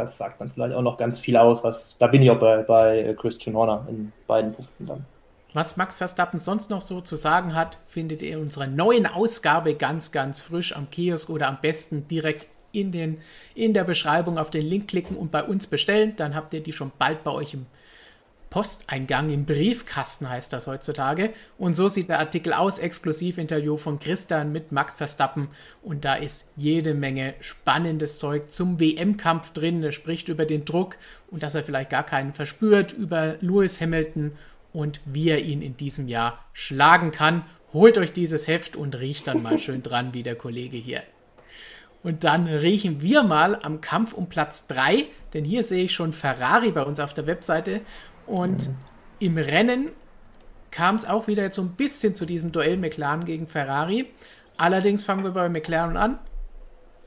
das 0.02 0.18
sagt 0.18 0.42
dann 0.42 0.50
vielleicht 0.50 0.76
auch 0.76 0.82
noch 0.82 0.98
ganz 0.98 1.20
viel 1.20 1.38
aus. 1.38 1.64
Was, 1.64 1.96
da 2.00 2.08
bin 2.08 2.22
ich 2.22 2.30
auch 2.30 2.40
bei, 2.40 2.64
bei 2.64 3.16
Christian 3.20 3.56
Horner 3.56 3.86
in 3.90 4.12
beiden 4.28 4.52
Punkten 4.52 4.88
dann. 4.88 5.06
Was 5.54 5.76
Max 5.76 5.98
Verstappen 5.98 6.40
sonst 6.40 6.70
noch 6.70 6.82
so 6.82 7.02
zu 7.02 7.18
sagen 7.18 7.56
hat, 7.56 7.78
findet 7.88 8.22
ihr 8.22 8.38
in 8.38 8.44
unserer 8.44 8.68
neuen 8.68 9.06
Ausgabe 9.06 9.76
ganz, 9.76 10.12
ganz 10.12 10.40
frisch 10.40 10.76
am 10.76 10.90
Kiosk 10.90 11.30
oder 11.30 11.48
am 11.48 11.58
besten 11.62 12.08
direkt 12.08 12.48
in, 12.72 12.92
den, 12.92 13.22
in 13.54 13.74
der 13.74 13.84
Beschreibung 13.84 14.38
auf 14.38 14.50
den 14.50 14.66
Link 14.66 14.88
klicken 14.88 15.18
und 15.18 15.32
bei 15.32 15.44
uns 15.44 15.68
bestellen. 15.68 16.14
Dann 16.16 16.36
habt 16.36 16.54
ihr 16.54 16.62
die 16.62 16.72
schon 16.72 16.92
bald 16.98 17.24
bei 17.26 17.32
euch 17.32 17.54
im 17.54 17.66
Posteingang 18.52 19.30
im 19.30 19.46
Briefkasten 19.46 20.30
heißt 20.30 20.52
das 20.52 20.68
heutzutage. 20.68 21.34
Und 21.58 21.74
so 21.74 21.88
sieht 21.88 22.10
der 22.10 22.20
Artikel 22.20 22.52
aus, 22.52 22.80
Exklusivinterview 22.80 23.78
von 23.78 23.98
Christian 23.98 24.52
mit 24.52 24.74
Max 24.74 24.94
Verstappen. 24.94 25.48
Und 25.82 26.04
da 26.04 26.16
ist 26.16 26.46
jede 26.58 26.94
Menge 26.94 27.34
spannendes 27.40 28.20
Zeug 28.20 28.52
zum 28.52 28.78
WM-Kampf 28.80 29.52
drin. 29.54 29.82
Er 29.82 29.94
spricht 29.94 30.28
über 30.28 30.46
den 30.46 30.66
Druck 30.66 30.98
und 31.32 31.44
dass 31.44 31.56
er 31.56 31.64
vielleicht 31.64 31.90
gar 31.90 32.04
keinen 32.04 32.34
verspürt, 32.34 32.92
über 32.92 33.38
Lewis 33.40 33.80
Hamilton 33.80 34.34
und 34.74 35.00
wie 35.06 35.30
er 35.30 35.40
ihn 35.40 35.62
in 35.62 35.78
diesem 35.78 36.10
Jahr 36.10 36.44
schlagen 36.52 37.12
kann. 37.12 37.44
Holt 37.72 37.98
euch 37.98 38.12
dieses 38.12 38.50
Heft 38.50 38.76
und 38.76 39.00
riecht 39.00 39.28
dann 39.28 39.42
mal 39.42 39.60
schön 39.60 39.82
dran, 39.82 40.14
wie 40.14 40.24
der 40.24 40.36
Kollege 40.36 40.76
hier. 40.76 41.04
Und 42.04 42.24
dann 42.24 42.48
riechen 42.48 43.02
wir 43.02 43.24
mal 43.24 43.60
am 43.62 43.80
Kampf 43.80 44.14
um 44.14 44.28
Platz 44.28 44.68
3, 44.68 45.06
denn 45.34 45.46
hier 45.46 45.64
sehe 45.64 45.84
ich 45.84 45.94
schon 45.94 46.14
Ferrari 46.14 46.72
bei 46.72 46.84
uns 46.84 47.00
auf 47.00 47.14
der 47.14 47.28
Webseite 47.28 47.82
und 48.26 48.70
mhm. 48.70 48.76
im 49.20 49.38
Rennen 49.38 49.92
kam 50.72 50.96
es 50.96 51.06
auch 51.06 51.28
wieder 51.28 51.44
jetzt 51.44 51.56
so 51.56 51.62
ein 51.62 51.72
bisschen 51.72 52.16
zu 52.16 52.26
diesem 52.26 52.52
Duell 52.52 52.78
McLaren 52.78 53.26
gegen 53.26 53.48
Ferrari. 53.48 54.10
Allerdings 54.58 55.04
fangen 55.04 55.24
wir 55.24 55.32
bei 55.32 55.50
McLaren 55.50 55.98
an, 55.98 56.20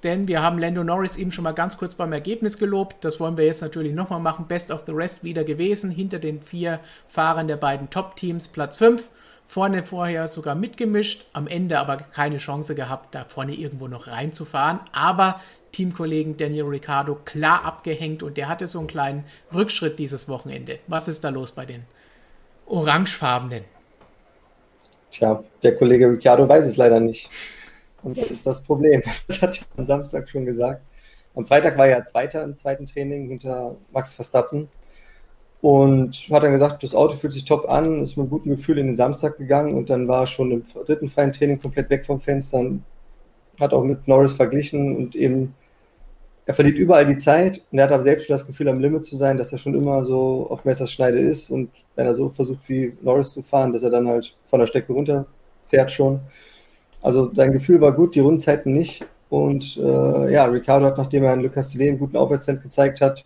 denn 0.02 0.28
wir 0.28 0.42
haben 0.42 0.58
Lando 0.58 0.84
Norris 0.84 1.16
eben 1.16 1.32
schon 1.32 1.44
mal 1.44 1.52
ganz 1.52 1.78
kurz 1.78 1.94
beim 1.94 2.12
Ergebnis 2.12 2.58
gelobt. 2.58 3.04
Das 3.04 3.20
wollen 3.20 3.36
wir 3.36 3.44
jetzt 3.44 3.62
natürlich 3.62 3.94
nochmal 3.94 4.20
machen. 4.20 4.46
Best 4.46 4.70
of 4.70 4.84
the 4.86 4.92
Rest 4.92 5.24
wieder 5.24 5.44
gewesen, 5.44 5.90
hinter 5.90 6.18
den 6.18 6.42
vier 6.42 6.80
Fahrern 7.08 7.48
der 7.48 7.56
beiden 7.56 7.88
Top-Teams, 7.90 8.48
Platz 8.48 8.76
5. 8.76 9.08
Vorne 9.54 9.84
vorher 9.84 10.26
sogar 10.26 10.56
mitgemischt, 10.56 11.26
am 11.32 11.46
Ende 11.46 11.78
aber 11.78 11.98
keine 11.98 12.38
Chance 12.38 12.74
gehabt, 12.74 13.14
da 13.14 13.24
vorne 13.24 13.54
irgendwo 13.54 13.86
noch 13.86 14.08
reinzufahren. 14.08 14.80
Aber 14.90 15.40
Teamkollegen 15.70 16.36
Daniel 16.36 16.64
Ricciardo 16.64 17.14
klar 17.24 17.64
abgehängt 17.64 18.24
und 18.24 18.36
der 18.36 18.48
hatte 18.48 18.66
so 18.66 18.80
einen 18.80 18.88
kleinen 18.88 19.24
Rückschritt 19.54 20.00
dieses 20.00 20.28
Wochenende. 20.28 20.80
Was 20.88 21.06
ist 21.06 21.22
da 21.22 21.28
los 21.28 21.52
bei 21.52 21.66
den 21.66 21.84
Orangefarbenen? 22.66 23.62
Tja, 25.12 25.44
der 25.62 25.76
Kollege 25.76 26.10
Ricciardo 26.10 26.48
weiß 26.48 26.66
es 26.66 26.76
leider 26.76 26.98
nicht. 26.98 27.30
Und 28.02 28.18
das 28.18 28.32
ist 28.32 28.44
das 28.44 28.64
Problem. 28.64 29.04
Das 29.28 29.40
hat 29.40 29.60
er 29.60 29.78
am 29.78 29.84
Samstag 29.84 30.28
schon 30.28 30.46
gesagt. 30.46 30.82
Am 31.36 31.46
Freitag 31.46 31.78
war 31.78 31.86
er 31.86 32.04
Zweiter 32.04 32.42
im 32.42 32.56
zweiten 32.56 32.86
Training 32.86 33.28
hinter 33.28 33.76
Max 33.92 34.14
Verstappen 34.14 34.68
und 35.64 36.28
hat 36.30 36.42
dann 36.42 36.52
gesagt, 36.52 36.82
das 36.82 36.94
Auto 36.94 37.16
fühlt 37.16 37.32
sich 37.32 37.46
top 37.46 37.70
an, 37.70 38.02
ist 38.02 38.18
mit 38.18 38.28
guten 38.28 38.50
Gefühl 38.50 38.76
in 38.76 38.84
den 38.84 38.94
Samstag 38.94 39.38
gegangen 39.38 39.72
und 39.72 39.88
dann 39.88 40.06
war 40.08 40.24
er 40.24 40.26
schon 40.26 40.50
im 40.50 40.62
dritten 40.84 41.08
freien 41.08 41.32
Training 41.32 41.58
komplett 41.58 41.88
weg 41.88 42.04
vom 42.04 42.20
Fenster, 42.20 42.62
hat 43.58 43.72
auch 43.72 43.82
mit 43.82 44.06
Norris 44.06 44.34
verglichen 44.34 44.94
und 44.94 45.16
eben 45.16 45.54
er 46.44 46.52
verliert 46.52 46.76
überall 46.76 47.06
die 47.06 47.16
Zeit 47.16 47.62
und 47.72 47.78
er 47.78 47.84
hat 47.84 47.92
aber 47.92 48.02
selbst 48.02 48.26
schon 48.26 48.34
das 48.34 48.46
Gefühl, 48.46 48.68
am 48.68 48.78
Limit 48.78 49.06
zu 49.06 49.16
sein, 49.16 49.38
dass 49.38 49.52
er 49.52 49.58
schon 49.58 49.74
immer 49.74 50.04
so 50.04 50.48
auf 50.50 50.66
Messerschneide 50.66 51.18
ist 51.18 51.48
und 51.48 51.70
wenn 51.96 52.04
er 52.04 52.12
so 52.12 52.28
versucht, 52.28 52.68
wie 52.68 52.92
Norris 53.00 53.32
zu 53.32 53.42
fahren, 53.42 53.72
dass 53.72 53.84
er 53.84 53.90
dann 53.90 54.06
halt 54.06 54.36
von 54.44 54.60
der 54.60 54.66
Strecke 54.66 54.92
runterfährt 54.92 55.90
schon. 55.90 56.20
Also 57.00 57.30
sein 57.32 57.52
Gefühl 57.52 57.80
war 57.80 57.92
gut, 57.92 58.14
die 58.14 58.20
Rundenzeiten 58.20 58.74
nicht. 58.74 59.06
Und 59.30 59.78
äh, 59.78 60.30
ja, 60.30 60.44
Ricardo 60.44 60.84
hat, 60.84 60.98
nachdem 60.98 61.24
er 61.24 61.32
in 61.32 61.40
Le 61.40 61.48
Castellet 61.48 61.88
einen 61.88 61.98
guten 61.98 62.18
Aufwärtstrend 62.18 62.62
gezeigt 62.62 63.00
hat, 63.00 63.24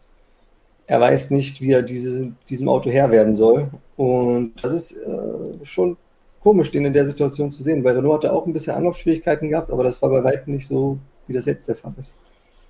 er 0.88 1.01
weiß 1.01 1.31
nicht, 1.31 1.61
wie 1.61 1.72
er 1.72 1.83
diese, 1.83 2.33
diesem 2.48 2.68
Auto 2.68 2.90
Herr 2.90 3.11
werden 3.11 3.35
soll. 3.35 3.70
Und 3.96 4.55
das 4.62 4.72
ist 4.72 4.92
äh, 4.92 5.64
schon 5.64 5.98
komisch, 6.40 6.70
den 6.70 6.87
in 6.87 6.94
der 6.94 7.05
Situation 7.05 7.53
zu 7.53 7.62
sehen, 7.62 7.85
weil 7.85 7.94
Renault 7.94 8.24
hatte 8.24 8.33
auch 8.33 8.46
ein 8.46 8.55
bisschen 8.55 8.74
Anlaufschwierigkeiten 8.74 9.51
gehabt, 9.51 9.70
aber 9.70 9.85
das 9.85 10.01
war 10.01 10.09
bei 10.09 10.24
weitem 10.24 10.55
nicht 10.55 10.66
so, 10.66 10.98
wie 11.27 11.35
das 11.35 11.44
jetzt 11.44 11.68
der 11.68 11.77
Fall 11.77 11.92
ist. 11.98 12.14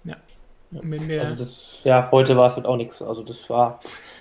Ja. 0.03 0.17
Also 0.73 1.45
das, 1.45 1.79
ja, 1.85 2.09
heute 2.11 2.37
war 2.37 2.47
es 2.47 2.57
halt 2.57 2.67
auch 2.67 2.77
nichts. 2.77 3.01
Also 3.01 3.23
das 3.23 3.49
war, 3.49 3.79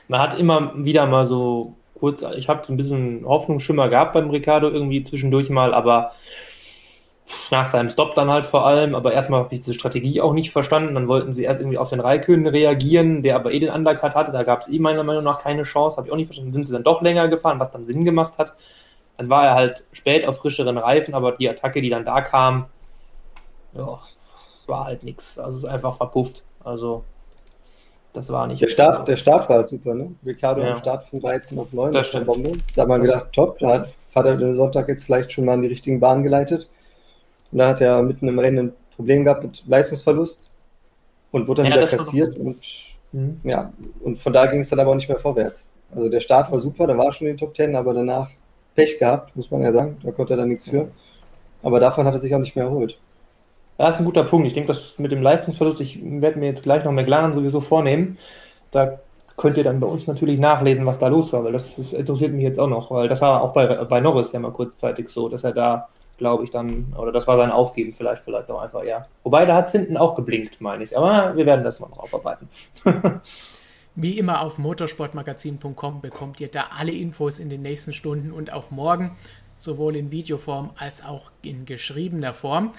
man 0.08 0.22
hat 0.22 0.40
immer 0.40 0.74
wieder 0.78 1.08
mal 1.08 1.26
so 1.26 1.76
kurz, 1.96 2.24
ich 2.38 2.48
habe 2.48 2.64
so 2.64 2.72
ein 2.72 2.78
bisschen 2.78 3.26
Hoffnungsschimmer 3.26 3.90
gehabt 3.90 4.14
beim 4.14 4.30
Ricardo 4.30 4.70
irgendwie 4.70 5.04
zwischendurch 5.04 5.50
mal, 5.50 5.74
aber 5.74 6.12
nach 7.52 7.68
seinem 7.68 7.90
Stop 7.90 8.16
dann 8.16 8.30
halt 8.30 8.46
vor 8.46 8.66
allem, 8.66 8.96
aber 8.96 9.14
erstmal 9.14 9.42
habe 9.42 9.54
ich 9.54 9.60
diese 9.60 9.74
Strategie 9.74 10.22
auch 10.22 10.34
nicht 10.34 10.52
verstanden. 10.52 10.96
Dann 10.96 11.08
wollten 11.08 11.34
sie 11.34 11.44
erst 11.44 11.60
irgendwie 11.60 11.78
auf 11.78 11.90
den 11.90 12.00
Raikön 12.00 12.48
reagieren, 12.48 13.22
der 13.22 13.36
aber 13.36 13.52
eh 13.52 13.60
den 13.60 13.70
Undercut 13.70 14.16
hatte. 14.16 14.32
Da 14.32 14.44
gab 14.44 14.62
es 14.62 14.70
eh 14.70 14.80
meiner 14.80 15.04
Meinung 15.04 15.24
nach 15.24 15.40
keine 15.40 15.64
Chance, 15.64 15.98
habe 15.98 16.08
ich 16.08 16.14
auch 16.14 16.18
nicht 16.18 16.28
verstanden. 16.28 16.52
Dann 16.52 16.56
sind 16.56 16.68
sie 16.68 16.74
dann 16.74 16.84
doch 16.84 17.02
länger 17.02 17.28
gefahren, 17.28 17.60
was 17.60 17.72
dann 17.72 17.86
Sinn 17.86 18.04
gemacht 18.04 18.38
hat. 18.38 18.56
Dann 19.18 19.30
war 19.30 19.46
er 19.46 19.56
halt 19.56 19.84
spät 19.92 20.28
auf 20.28 20.38
frischeren 20.38 20.78
Reifen, 20.78 21.14
aber 21.14 21.34
die 21.34 21.50
Attacke, 21.50 21.82
die 21.82 21.90
dann 21.90 22.06
da 22.06 22.22
kam, 22.22 22.68
ja, 23.74 23.98
war 24.68 24.86
halt 24.86 25.04
nichts. 25.04 25.38
Also 25.40 25.58
ist 25.58 25.66
einfach 25.66 25.96
verpufft. 25.96 26.46
Also 26.64 27.04
das 28.14 28.30
war 28.32 28.48
nicht. 28.48 28.62
Der 28.62 28.68
Start, 28.68 29.08
der 29.08 29.16
Start 29.16 29.50
war 29.50 29.58
halt 29.58 29.68
super, 29.68 29.94
ne? 29.94 30.16
Ricardo 30.26 30.62
ja. 30.62 30.72
am 30.72 30.78
Start 30.78 31.04
von 31.04 31.20
13 31.20 31.60
auf 31.60 31.74
9. 31.74 31.92
Das 31.92 32.08
stimmt. 32.08 32.26
Bombe. 32.26 32.54
Da 32.76 32.84
hat 32.84 32.90
man 32.90 33.02
gedacht, 33.02 33.28
top, 33.34 33.60
da 33.60 33.74
hat 33.74 33.90
Vater 33.90 34.38
den 34.38 34.56
Sonntag 34.56 34.88
jetzt 34.88 35.04
vielleicht 35.04 35.32
schon 35.32 35.46
mal 35.46 35.56
in 35.56 35.62
die 35.62 35.68
richtigen 35.68 36.00
Bahnen 36.00 36.24
geleitet. 36.24 36.70
Und 37.52 37.58
dann 37.60 37.70
hat 37.70 37.82
er 37.82 38.02
mitten 38.02 38.28
im 38.28 38.40
Rennen 38.40 38.68
ein 38.68 38.74
Problem 38.96 39.24
gehabt 39.24 39.44
mit 39.44 39.64
Leistungsverlust 39.68 40.52
und 41.32 41.48
wurde 41.48 41.64
dann 41.64 41.72
ja, 41.72 41.78
wieder 41.78 41.88
kassiert. 41.88 42.36
Und, 42.36 42.58
mhm. 43.12 43.40
ja, 43.44 43.72
und 44.02 44.18
von 44.18 44.34
da 44.34 44.46
ging 44.48 44.60
es 44.60 44.70
dann 44.70 44.80
aber 44.80 44.92
auch 44.92 44.96
nicht 44.96 45.10
mehr 45.10 45.20
vorwärts. 45.20 45.68
Also 45.96 46.10
der 46.10 46.20
Start 46.20 46.52
war 46.52 46.60
super, 46.60 46.88
da 46.88 46.98
war 46.98 47.12
schon 47.12 47.28
in 47.28 47.34
den 47.34 47.40
Top 47.40 47.56
10, 47.56 47.76
aber 47.76 47.94
danach 47.94 48.30
Pech 48.76 49.00
gehabt, 49.00 49.36
muss 49.36 49.50
man 49.50 49.62
ja 49.62 49.72
sagen. 49.72 49.98
Da 50.04 50.12
konnte 50.12 50.34
er 50.34 50.38
dann 50.38 50.50
nichts 50.50 50.70
für. 50.70 50.90
Aber 51.64 51.80
davon 51.80 52.06
hat 52.06 52.14
er 52.14 52.20
sich 52.20 52.34
auch 52.36 52.40
nicht 52.40 52.56
mehr 52.56 52.66
erholt. 52.66 53.00
Ja, 53.80 53.90
ist 53.90 54.00
ein 54.00 54.06
guter 54.06 54.24
Punkt. 54.24 54.48
Ich 54.48 54.54
denke, 54.54 54.68
das 54.68 54.98
mit 55.00 55.12
dem 55.12 55.22
Leistungsverlust, 55.22 55.82
ich 55.82 56.00
werde 56.04 56.40
mir 56.40 56.48
jetzt 56.48 56.64
gleich 56.64 56.84
noch 56.84 56.92
McLaren 56.92 57.34
sowieso 57.34 57.62
vornehmen. 57.62 58.18
Da 58.72 59.00
könnt 59.36 59.58
ihr 59.58 59.64
dann 59.64 59.80
bei 59.80 59.88
uns 59.88 60.08
natürlich 60.08 60.40
nachlesen, 60.40 60.86
was 60.86 61.00
da 61.00 61.08
los 61.08 61.32
war, 61.32 61.44
weil 61.44 61.54
das, 61.54 61.76
das 61.76 61.94
interessiert 61.94 62.34
mich 62.34 62.44
jetzt 62.44 62.60
auch 62.60 62.68
noch, 62.68 62.90
weil 62.90 63.08
das 63.08 63.22
war 63.22 63.42
auch 63.42 63.54
bei, 63.54 63.68
bei 63.86 64.00
Norris 64.00 64.32
ja 64.32 64.40
mal 64.40 64.52
kurzzeitig 64.52 65.10
so, 65.10 65.30
dass 65.30 65.44
er 65.44 65.54
da 65.54 65.90
glaube 66.18 66.44
ich, 66.44 66.52
dann, 66.52 66.94
oder 66.98 67.12
das 67.12 67.28
war 67.28 67.38
sein 67.38 67.52
Aufgeben 67.52 67.94
vielleicht, 67.94 68.24
vielleicht 68.24 68.50
auch 68.50 68.62
einfach, 68.62 68.84
ja. 68.84 69.04
Wobei, 69.24 69.46
da 69.46 69.56
hat 69.56 69.68
es 69.68 69.72
hinten 69.72 69.98
auch 69.98 70.16
geblinkt, 70.16 70.60
meine 70.62 70.84
ich. 70.84 70.98
Aber 70.98 71.36
wir 71.36 71.46
werden 71.46 71.64
das 71.64 71.80
mal 71.80 71.90
noch 71.90 72.00
aufarbeiten. 72.00 72.50
Wie 73.96 74.18
immer 74.20 74.42
auf 74.42 74.60
motorsportmagazin.com 74.60 76.02
bekommt 76.02 76.40
ihr 76.40 76.50
da 76.50 76.66
alle 76.78 76.92
Infos 76.92 77.40
in 77.40 77.50
den 77.50 77.64
nächsten 77.64 77.94
Stunden 77.94 78.32
und 78.32 78.54
auch 78.54 78.70
morgen, 78.70 79.18
sowohl 79.58 79.96
in 79.96 80.12
Videoform 80.12 80.72
als 80.78 81.04
auch 81.04 81.32
in 81.42 81.66
geschriebener 81.66 82.36
Form. 82.36 82.74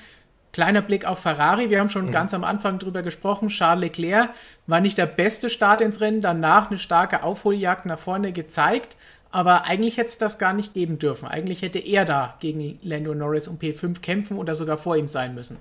Kleiner 0.52 0.80
Blick 0.80 1.06
auf 1.06 1.18
Ferrari. 1.18 1.70
Wir 1.70 1.80
haben 1.80 1.88
schon 1.88 2.06
mhm. 2.06 2.10
ganz 2.10 2.34
am 2.34 2.44
Anfang 2.44 2.78
drüber 2.78 3.02
gesprochen. 3.02 3.48
Charles 3.48 3.82
Leclerc 3.82 4.30
war 4.66 4.80
nicht 4.80 4.96
der 4.96 5.06
beste 5.06 5.50
Start 5.50 5.80
ins 5.80 6.00
Rennen, 6.00 6.20
danach 6.20 6.70
eine 6.70 6.78
starke 6.78 7.22
Aufholjagd 7.22 7.86
nach 7.86 7.98
vorne 7.98 8.32
gezeigt. 8.32 8.96
Aber 9.30 9.66
eigentlich 9.66 9.96
hätte 9.96 10.08
es 10.08 10.18
das 10.18 10.38
gar 10.38 10.52
nicht 10.52 10.74
geben 10.74 10.98
dürfen. 10.98 11.26
Eigentlich 11.28 11.62
hätte 11.62 11.78
er 11.78 12.04
da 12.04 12.34
gegen 12.40 12.78
Lando 12.82 13.14
Norris 13.14 13.46
um 13.48 13.58
P5 13.58 14.00
kämpfen 14.00 14.38
oder 14.38 14.54
sogar 14.54 14.78
vor 14.78 14.96
ihm 14.96 15.08
sein 15.08 15.34
müssen. 15.34 15.58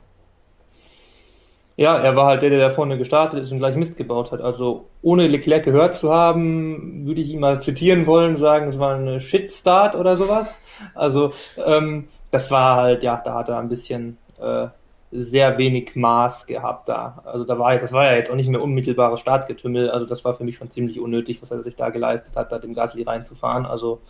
Ja, 1.75 1.95
er 1.95 2.15
war 2.15 2.25
halt 2.25 2.41
der, 2.41 2.49
der 2.49 2.59
da 2.59 2.69
vorne 2.71 2.97
gestartet 2.97 3.39
ist 3.41 3.51
und 3.51 3.59
gleich 3.59 3.75
Mist 3.75 3.97
gebaut 3.97 4.31
hat. 4.31 4.41
Also 4.41 4.87
ohne 5.03 5.27
Leclerc 5.27 5.63
gehört 5.63 5.93
zu 5.95 6.11
haben, 6.11 7.05
würde 7.05 7.21
ich 7.21 7.29
ihn 7.29 7.39
mal 7.39 7.61
zitieren 7.61 8.07
wollen, 8.07 8.37
sagen, 8.37 8.67
es 8.67 8.79
war 8.79 8.95
ein 8.95 9.21
Shitstart 9.21 9.95
oder 9.95 10.17
sowas. 10.17 10.63
Also 10.95 11.33
ähm, 11.63 12.07
das 12.31 12.49
war 12.49 12.77
halt, 12.77 13.03
ja, 13.03 13.21
da 13.23 13.35
hat 13.35 13.49
er 13.49 13.59
ein 13.59 13.69
bisschen 13.69 14.17
äh, 14.41 14.67
sehr 15.11 15.57
wenig 15.57 15.95
Maß 15.95 16.47
gehabt 16.47 16.89
da. 16.89 17.21
Also 17.25 17.45
da 17.45 17.57
war 17.57 17.77
das 17.77 17.93
war 17.93 18.05
ja 18.05 18.15
jetzt 18.17 18.29
auch 18.29 18.35
nicht 18.35 18.49
mehr 18.49 18.61
unmittelbares 18.61 19.19
Startgetümmel. 19.19 19.89
Also 19.89 20.05
das 20.05 20.25
war 20.25 20.33
für 20.33 20.43
mich 20.43 20.57
schon 20.57 20.69
ziemlich 20.69 20.99
unnötig, 20.99 21.41
was 21.41 21.51
er 21.51 21.63
sich 21.63 21.75
da 21.75 21.89
geleistet 21.89 22.35
hat, 22.35 22.51
da 22.51 22.59
dem 22.59 22.73
Gasly 22.73 23.03
reinzufahren. 23.03 23.65
Also 23.65 24.01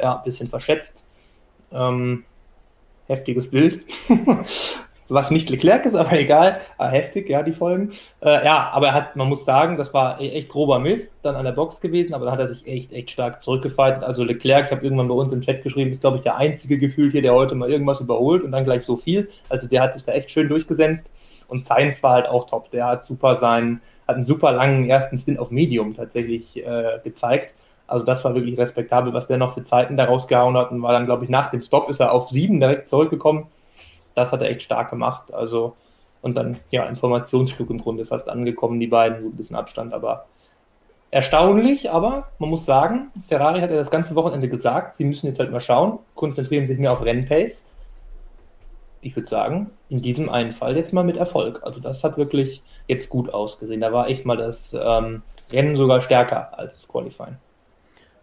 ja, 0.00 0.16
ein 0.16 0.24
bisschen 0.24 0.48
verschätzt. 0.48 1.04
Ähm, 1.70 2.24
heftiges 3.06 3.50
Bild. 3.50 3.84
was 5.08 5.30
nicht 5.30 5.50
Leclerc 5.50 5.84
ist, 5.86 5.94
aber 5.96 6.12
egal, 6.12 6.60
ah, 6.78 6.88
heftig, 6.88 7.28
ja, 7.28 7.42
die 7.42 7.52
Folgen. 7.52 7.92
Äh, 8.20 8.44
ja, 8.44 8.70
aber 8.72 8.88
er 8.88 8.94
hat, 8.94 9.16
man 9.16 9.28
muss 9.28 9.44
sagen, 9.44 9.76
das 9.76 9.92
war 9.94 10.20
e-, 10.20 10.30
echt 10.30 10.48
grober 10.48 10.78
Mist 10.78 11.12
dann 11.22 11.36
an 11.36 11.44
der 11.44 11.52
Box 11.52 11.80
gewesen, 11.80 12.14
aber 12.14 12.24
dann 12.24 12.34
hat 12.34 12.40
er 12.40 12.48
sich 12.48 12.66
echt, 12.66 12.92
echt 12.92 13.10
stark 13.10 13.42
zurückgefeitet. 13.42 14.02
Also 14.02 14.24
Leclerc, 14.24 14.66
ich 14.66 14.70
habe 14.72 14.84
irgendwann 14.84 15.08
bei 15.08 15.14
uns 15.14 15.32
im 15.32 15.40
Chat 15.40 15.62
geschrieben, 15.62 15.92
ist, 15.92 16.00
glaube 16.00 16.18
ich, 16.18 16.22
der 16.22 16.36
einzige 16.36 16.78
gefühlt 16.78 17.12
hier, 17.12 17.22
der 17.22 17.34
heute 17.34 17.54
mal 17.54 17.70
irgendwas 17.70 18.00
überholt 18.00 18.42
und 18.42 18.52
dann 18.52 18.64
gleich 18.64 18.84
so 18.84 18.96
viel. 18.96 19.28
Also 19.48 19.68
der 19.68 19.82
hat 19.82 19.94
sich 19.94 20.04
da 20.04 20.12
echt 20.12 20.30
schön 20.30 20.48
durchgesetzt 20.48 21.10
und 21.48 21.64
Sainz 21.64 22.02
war 22.02 22.12
halt 22.12 22.26
auch 22.26 22.46
top. 22.46 22.70
Der 22.70 22.86
hat 22.86 23.04
super 23.04 23.36
seinen, 23.36 23.80
hat 24.08 24.16
einen 24.16 24.24
super 24.24 24.52
langen 24.52 24.88
ersten 24.88 25.18
Stint 25.18 25.38
auf 25.38 25.50
Medium 25.50 25.94
tatsächlich 25.94 26.64
äh, 26.64 26.98
gezeigt. 27.02 27.54
Also 27.86 28.06
das 28.06 28.24
war 28.24 28.34
wirklich 28.34 28.58
respektabel, 28.58 29.12
was 29.12 29.26
der 29.26 29.36
noch 29.36 29.52
für 29.52 29.62
Zeiten 29.62 29.96
da 29.98 30.06
rausgehauen 30.06 30.56
hat 30.56 30.70
und 30.70 30.80
war 30.80 30.92
dann, 30.92 31.04
glaube 31.04 31.24
ich, 31.24 31.30
nach 31.30 31.50
dem 31.50 31.60
Stop 31.60 31.90
ist 31.90 32.00
er 32.00 32.12
auf 32.12 32.30
sieben 32.30 32.58
direkt 32.58 32.88
zurückgekommen 32.88 33.46
das 34.14 34.32
hat 34.32 34.42
er 34.42 34.50
echt 34.50 34.62
stark 34.62 34.90
gemacht. 34.90 35.32
Also, 35.32 35.74
und 36.22 36.36
dann, 36.36 36.56
ja, 36.70 36.84
Informationsflug 36.84 37.70
im 37.70 37.78
Grunde 37.78 38.04
fast 38.04 38.28
angekommen, 38.28 38.80
die 38.80 38.86
beiden, 38.86 39.22
gut, 39.22 39.34
ein 39.34 39.36
bisschen 39.36 39.56
Abstand, 39.56 39.92
aber 39.92 40.26
erstaunlich, 41.10 41.90
aber 41.90 42.28
man 42.38 42.50
muss 42.50 42.66
sagen, 42.66 43.12
Ferrari 43.28 43.60
hat 43.60 43.70
ja 43.70 43.76
das 43.76 43.90
ganze 43.90 44.16
Wochenende 44.16 44.48
gesagt, 44.48 44.96
sie 44.96 45.04
müssen 45.04 45.26
jetzt 45.28 45.38
halt 45.38 45.52
mal 45.52 45.60
schauen, 45.60 46.00
konzentrieren 46.14 46.66
sich 46.66 46.78
mehr 46.78 46.92
auf 46.92 47.04
Rennpace. 47.04 47.64
Ich 49.00 49.14
würde 49.14 49.28
sagen, 49.28 49.70
in 49.88 50.00
diesem 50.00 50.28
einen 50.28 50.52
Fall 50.52 50.76
jetzt 50.76 50.92
mal 50.92 51.04
mit 51.04 51.16
Erfolg. 51.16 51.60
Also 51.62 51.78
das 51.78 52.02
hat 52.02 52.16
wirklich 52.16 52.62
jetzt 52.88 53.10
gut 53.10 53.32
ausgesehen. 53.32 53.80
Da 53.80 53.92
war 53.92 54.08
echt 54.08 54.24
mal 54.24 54.36
das 54.36 54.74
ähm, 54.74 55.22
Rennen 55.52 55.76
sogar 55.76 56.00
stärker 56.02 56.58
als 56.58 56.76
das 56.76 56.88
Qualifying. 56.88 57.36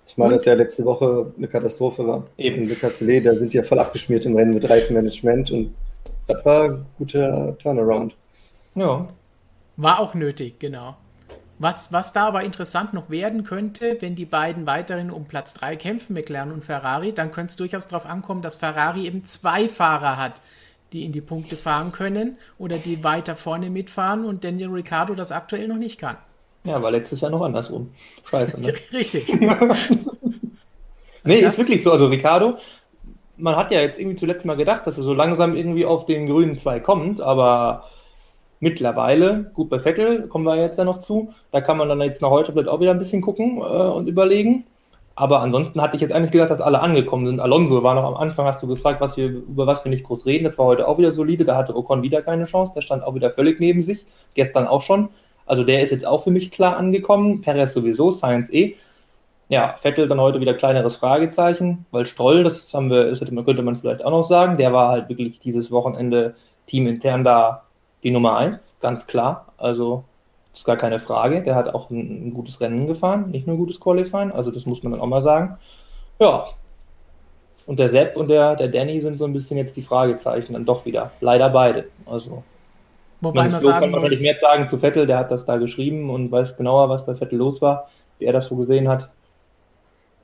Zumal 0.03 0.29
das 0.31 0.45
ja 0.45 0.53
letzte 0.53 0.83
Woche 0.85 1.31
eine 1.37 1.47
Katastrophe 1.47 2.05
war. 2.05 2.23
Eben 2.37 2.67
Le 2.67 2.75
Castellet, 2.75 3.25
da 3.25 3.35
sind 3.35 3.53
die 3.53 3.57
ja 3.57 3.63
voll 3.63 3.79
abgeschmiert 3.79 4.25
im 4.25 4.35
Rennen 4.35 4.53
mit 4.53 4.69
Reifenmanagement 4.69 5.51
und 5.51 5.73
das 6.27 6.43
war 6.45 6.63
ein 6.65 6.85
guter 6.97 7.57
Turnaround. 7.57 8.15
Ja. 8.75 9.07
War 9.77 9.99
auch 9.99 10.13
nötig, 10.13 10.59
genau. 10.59 10.95
Was, 11.59 11.93
was 11.93 12.11
da 12.11 12.25
aber 12.27 12.43
interessant 12.43 12.93
noch 12.93 13.11
werden 13.11 13.43
könnte, 13.43 13.97
wenn 13.99 14.15
die 14.15 14.25
beiden 14.25 14.65
weiterhin 14.65 15.11
um 15.11 15.25
Platz 15.25 15.53
3 15.53 15.75
kämpfen, 15.75 16.13
McLaren 16.13 16.51
und 16.51 16.65
Ferrari, 16.65 17.13
dann 17.13 17.31
könnte 17.31 17.51
es 17.51 17.55
durchaus 17.55 17.87
darauf 17.87 18.07
ankommen, 18.07 18.41
dass 18.41 18.55
Ferrari 18.55 19.05
eben 19.05 19.25
zwei 19.25 19.67
Fahrer 19.67 20.17
hat, 20.17 20.41
die 20.91 21.05
in 21.05 21.11
die 21.11 21.21
Punkte 21.21 21.55
fahren 21.55 21.91
können 21.91 22.37
oder 22.57 22.77
die 22.77 23.03
weiter 23.03 23.35
vorne 23.35 23.69
mitfahren 23.69 24.25
und 24.25 24.43
Daniel 24.43 24.69
Ricciardo 24.69 25.13
das 25.13 25.31
aktuell 25.31 25.67
noch 25.67 25.77
nicht 25.77 25.99
kann. 25.99 26.17
Ja, 26.63 26.81
war 26.81 26.91
letztes 26.91 27.21
Jahr 27.21 27.31
noch 27.31 27.41
andersrum. 27.41 27.91
Scheiße, 28.29 28.61
ne? 28.61 28.73
Richtig. 28.93 29.33
nee, 31.23 31.41
das 31.41 31.57
ist 31.57 31.59
wirklich 31.59 31.83
so. 31.83 31.91
Also 31.91 32.07
Ricardo, 32.07 32.57
man 33.37 33.55
hat 33.55 33.71
ja 33.71 33.81
jetzt 33.81 33.99
irgendwie 33.99 34.17
zuletzt 34.17 34.45
mal 34.45 34.55
gedacht, 34.55 34.85
dass 34.85 34.97
er 34.97 35.03
so 35.03 35.13
langsam 35.13 35.55
irgendwie 35.55 35.85
auf 35.85 36.05
den 36.05 36.27
grünen 36.27 36.55
zwei 36.55 36.79
kommt, 36.79 37.19
aber 37.21 37.83
mittlerweile, 38.59 39.51
gut 39.55 39.69
bei 39.69 39.79
Vettel, 39.79 40.27
kommen 40.27 40.45
wir 40.45 40.55
jetzt 40.55 40.77
ja 40.77 40.85
noch 40.85 40.99
zu, 40.99 41.33
da 41.49 41.61
kann 41.61 41.77
man 41.77 41.89
dann 41.89 42.01
jetzt 42.01 42.21
noch 42.21 42.29
heute 42.29 42.51
vielleicht 42.51 42.69
auch 42.69 42.79
wieder 42.79 42.91
ein 42.91 42.99
bisschen 42.99 43.21
gucken 43.21 43.57
äh, 43.57 43.61
und 43.61 44.07
überlegen. 44.07 44.65
Aber 45.15 45.41
ansonsten 45.41 45.81
hatte 45.81 45.95
ich 45.95 46.01
jetzt 46.01 46.13
eigentlich 46.13 46.31
gedacht, 46.31 46.49
dass 46.49 46.61
alle 46.61 46.79
angekommen 46.79 47.27
sind. 47.27 47.39
Alonso 47.39 47.83
war 47.83 47.95
noch 47.95 48.05
am 48.05 48.15
Anfang, 48.15 48.45
hast 48.45 48.63
du 48.63 48.67
gefragt, 48.67 49.01
was 49.01 49.17
wir, 49.17 49.27
über 49.27 49.67
was 49.67 49.83
wir 49.83 49.89
nicht 49.89 50.05
groß 50.05 50.25
reden. 50.25 50.45
Das 50.45 50.57
war 50.57 50.65
heute 50.65 50.87
auch 50.87 50.97
wieder 50.97 51.11
solide. 51.11 51.43
Da 51.43 51.57
hatte 51.57 51.75
Ocon 51.75 52.01
wieder 52.01 52.21
keine 52.21 52.45
Chance. 52.45 52.71
Der 52.73 52.81
stand 52.81 53.03
auch 53.03 53.13
wieder 53.13 53.29
völlig 53.29 53.59
neben 53.59 53.83
sich. 53.83 54.05
Gestern 54.35 54.67
auch 54.67 54.81
schon. 54.81 55.09
Also 55.45 55.63
der 55.63 55.81
ist 55.81 55.91
jetzt 55.91 56.05
auch 56.05 56.23
für 56.23 56.31
mich 56.31 56.51
klar 56.51 56.77
angekommen. 56.77 57.41
Perez 57.41 57.73
sowieso, 57.73 58.11
Science 58.11 58.51
eh. 58.51 58.75
Ja, 59.49 59.75
Vettel 59.81 60.07
dann 60.07 60.21
heute 60.21 60.39
wieder 60.39 60.53
kleineres 60.53 60.95
Fragezeichen, 60.95 61.85
weil 61.91 62.05
Stroll, 62.05 62.43
das 62.43 62.73
haben 62.73 62.89
wir, 62.89 63.09
das 63.09 63.19
könnte 63.19 63.61
man 63.63 63.75
vielleicht 63.75 64.05
auch 64.05 64.11
noch 64.11 64.23
sagen, 64.23 64.55
der 64.55 64.71
war 64.71 64.89
halt 64.89 65.09
wirklich 65.09 65.39
dieses 65.39 65.71
Wochenende 65.71 66.35
teamintern 66.67 67.25
da 67.25 67.63
die 68.03 68.11
Nummer 68.11 68.37
eins, 68.37 68.77
ganz 68.79 69.07
klar. 69.07 69.47
Also 69.57 70.05
ist 70.53 70.65
gar 70.65 70.77
keine 70.77 70.99
Frage. 70.99 71.43
Der 71.43 71.55
hat 71.55 71.73
auch 71.73 71.89
ein, 71.89 72.27
ein, 72.27 72.33
gutes 72.33 72.61
Rennen 72.61 72.87
gefahren, 72.87 73.29
nicht 73.31 73.47
nur 73.47 73.55
ein 73.55 73.59
gutes 73.59 73.79
Qualifying. 73.79 74.31
Also 74.31 74.51
das 74.51 74.65
muss 74.65 74.83
man 74.83 74.91
dann 74.93 75.01
auch 75.01 75.07
mal 75.07 75.21
sagen. 75.21 75.57
Ja. 76.19 76.45
Und 77.65 77.79
der 77.79 77.89
Sepp 77.89 78.17
und 78.17 78.27
der, 78.27 78.55
der 78.55 78.67
Danny 78.67 78.99
sind 79.01 79.17
so 79.17 79.25
ein 79.25 79.33
bisschen 79.33 79.57
jetzt 79.57 79.75
die 79.75 79.81
Fragezeichen 79.81 80.53
dann 80.53 80.65
doch 80.65 80.85
wieder. 80.85 81.11
Leider 81.21 81.49
beide. 81.49 81.85
Also 82.05 82.43
Wobei 83.21 83.47
man 83.47 83.61
sagen 83.61 83.79
kann 83.79 83.91
man 83.91 84.01
muss, 84.01 84.19
mehr 84.19 84.35
sagen 84.41 84.67
zu 84.69 84.77
Vettel, 84.77 85.05
der 85.05 85.19
hat 85.19 85.31
das 85.31 85.45
da 85.45 85.57
geschrieben 85.57 86.09
und 86.09 86.31
weiß 86.31 86.57
genauer, 86.57 86.89
was 86.89 87.05
bei 87.05 87.15
Vettel 87.15 87.37
los 87.37 87.61
war, 87.61 87.89
wie 88.17 88.25
er 88.25 88.33
das 88.33 88.47
so 88.47 88.55
gesehen 88.55 88.89
hat. 88.89 89.09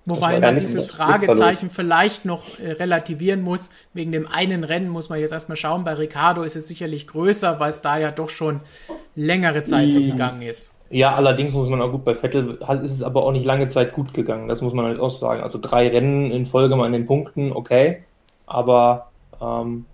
Wobei 0.08 0.40
man 0.40 0.58
dieses 0.58 0.90
Fragezeichen 0.90 1.70
vielleicht 1.70 2.24
noch 2.24 2.60
äh, 2.60 2.72
relativieren 2.72 3.42
muss. 3.42 3.72
Wegen 3.94 4.14
dem 4.14 4.26
einen 4.26 4.64
Rennen 4.64 4.88
muss 4.88 5.10
man 5.10 5.20
jetzt 5.20 5.34
erstmal 5.34 5.58
schauen. 5.58 5.84
Bei 5.84 5.94
Ricardo 5.94 6.44
ist 6.44 6.56
es 6.56 6.68
sicherlich 6.68 7.08
größer, 7.08 7.60
weil 7.60 7.72
es 7.72 7.82
da 7.82 7.98
ja 7.98 8.12
doch 8.12 8.30
schon 8.30 8.62
längere 9.16 9.66
Zeit 9.66 9.94
so 9.94 10.00
gegangen 10.00 10.42
ist. 10.42 10.74
Ja, 10.90 11.14
allerdings 11.14 11.54
muss 11.54 11.68
man 11.68 11.82
auch 11.82 11.92
gut, 11.92 12.06
bei 12.06 12.16
Vettel 12.16 12.58
ist 12.82 12.92
es 12.92 13.04
aber 13.04 13.24
auch 13.24 13.34
nicht 13.34 13.46
lange 13.46 13.68
Zeit 13.68 13.92
gut 13.92 14.14
gegangen. 14.14 14.48
Das 14.48 14.62
muss 14.62 14.74
man 14.74 14.86
halt 14.86 15.00
auch 15.02 15.12
sagen. 15.12 15.44
Also 15.44 15.60
drei 15.62 15.90
Rennen 15.90 16.32
in 16.32 16.46
Folge 16.46 16.78
mal 16.78 16.86
in 16.86 16.94
den 16.94 17.06
Punkten, 17.06 17.52
okay. 17.52 18.04
Aber 18.46 19.12
ähm, 19.42 19.86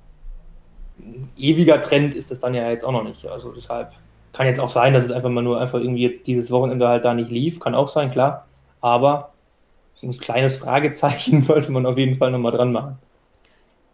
ewiger 1.37 1.81
Trend 1.81 2.15
ist 2.15 2.31
das 2.31 2.39
dann 2.39 2.53
ja 2.53 2.69
jetzt 2.69 2.83
auch 2.83 2.91
noch 2.91 3.03
nicht. 3.03 3.25
Also 3.25 3.51
deshalb 3.51 3.91
kann 4.33 4.47
jetzt 4.47 4.59
auch 4.59 4.69
sein, 4.69 4.93
dass 4.93 5.03
es 5.03 5.11
einfach 5.11 5.29
mal 5.29 5.43
nur 5.43 5.59
einfach 5.59 5.79
irgendwie 5.79 6.03
jetzt 6.03 6.27
dieses 6.27 6.51
Wochenende 6.51 6.87
halt 6.87 7.05
da 7.05 7.13
nicht 7.13 7.31
lief. 7.31 7.59
Kann 7.59 7.75
auch 7.75 7.87
sein, 7.87 8.11
klar. 8.11 8.47
Aber 8.81 9.31
ein 10.01 10.17
kleines 10.17 10.55
Fragezeichen 10.55 11.43
sollte 11.45 11.71
man 11.71 11.85
auf 11.85 11.97
jeden 11.97 12.17
Fall 12.17 12.31
nochmal 12.31 12.51
dran 12.51 12.71
machen. 12.71 12.97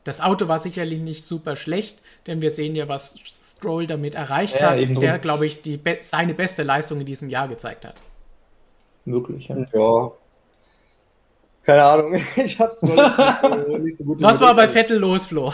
Das 0.05 0.21
Auto 0.21 0.47
war 0.47 0.59
sicherlich 0.59 0.99
nicht 0.99 1.23
super 1.23 1.55
schlecht, 1.55 2.01
denn 2.25 2.41
wir 2.41 2.51
sehen 2.51 2.75
ja, 2.75 2.87
was 2.87 3.19
Stroll 3.43 3.85
damit 3.85 4.15
erreicht 4.15 4.59
ja, 4.59 4.71
hat, 4.71 4.79
der, 4.79 5.19
glaube 5.19 5.45
ich, 5.45 5.61
die, 5.61 5.79
seine 6.01 6.33
beste 6.33 6.63
Leistung 6.63 7.01
in 7.01 7.05
diesem 7.05 7.29
Jahr 7.29 7.47
gezeigt 7.47 7.85
hat. 7.85 7.95
Möglich, 9.05 9.49
ja. 9.49 9.57
ja. 9.73 10.11
Keine 11.63 11.83
Ahnung, 11.83 12.15
ich 12.37 12.59
habe 12.59 12.71
es 12.71 12.79
so, 12.79 12.87
nicht 13.77 13.97
so 13.97 14.03
gut. 14.05 14.21
Was 14.21 14.39
war 14.39 14.55
bei 14.55 14.67
Vettel 14.67 14.97
los, 14.97 15.25
Flo? 15.25 15.53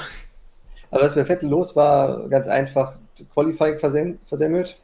Aber 0.96 1.04
was 1.04 1.16
bei 1.16 1.26
Vettel 1.26 1.50
los 1.50 1.76
war, 1.76 2.30
ganz 2.30 2.48
einfach 2.48 2.96
Qualifying 3.34 3.78
versem 3.78 4.18
versemmelt. 4.24 4.78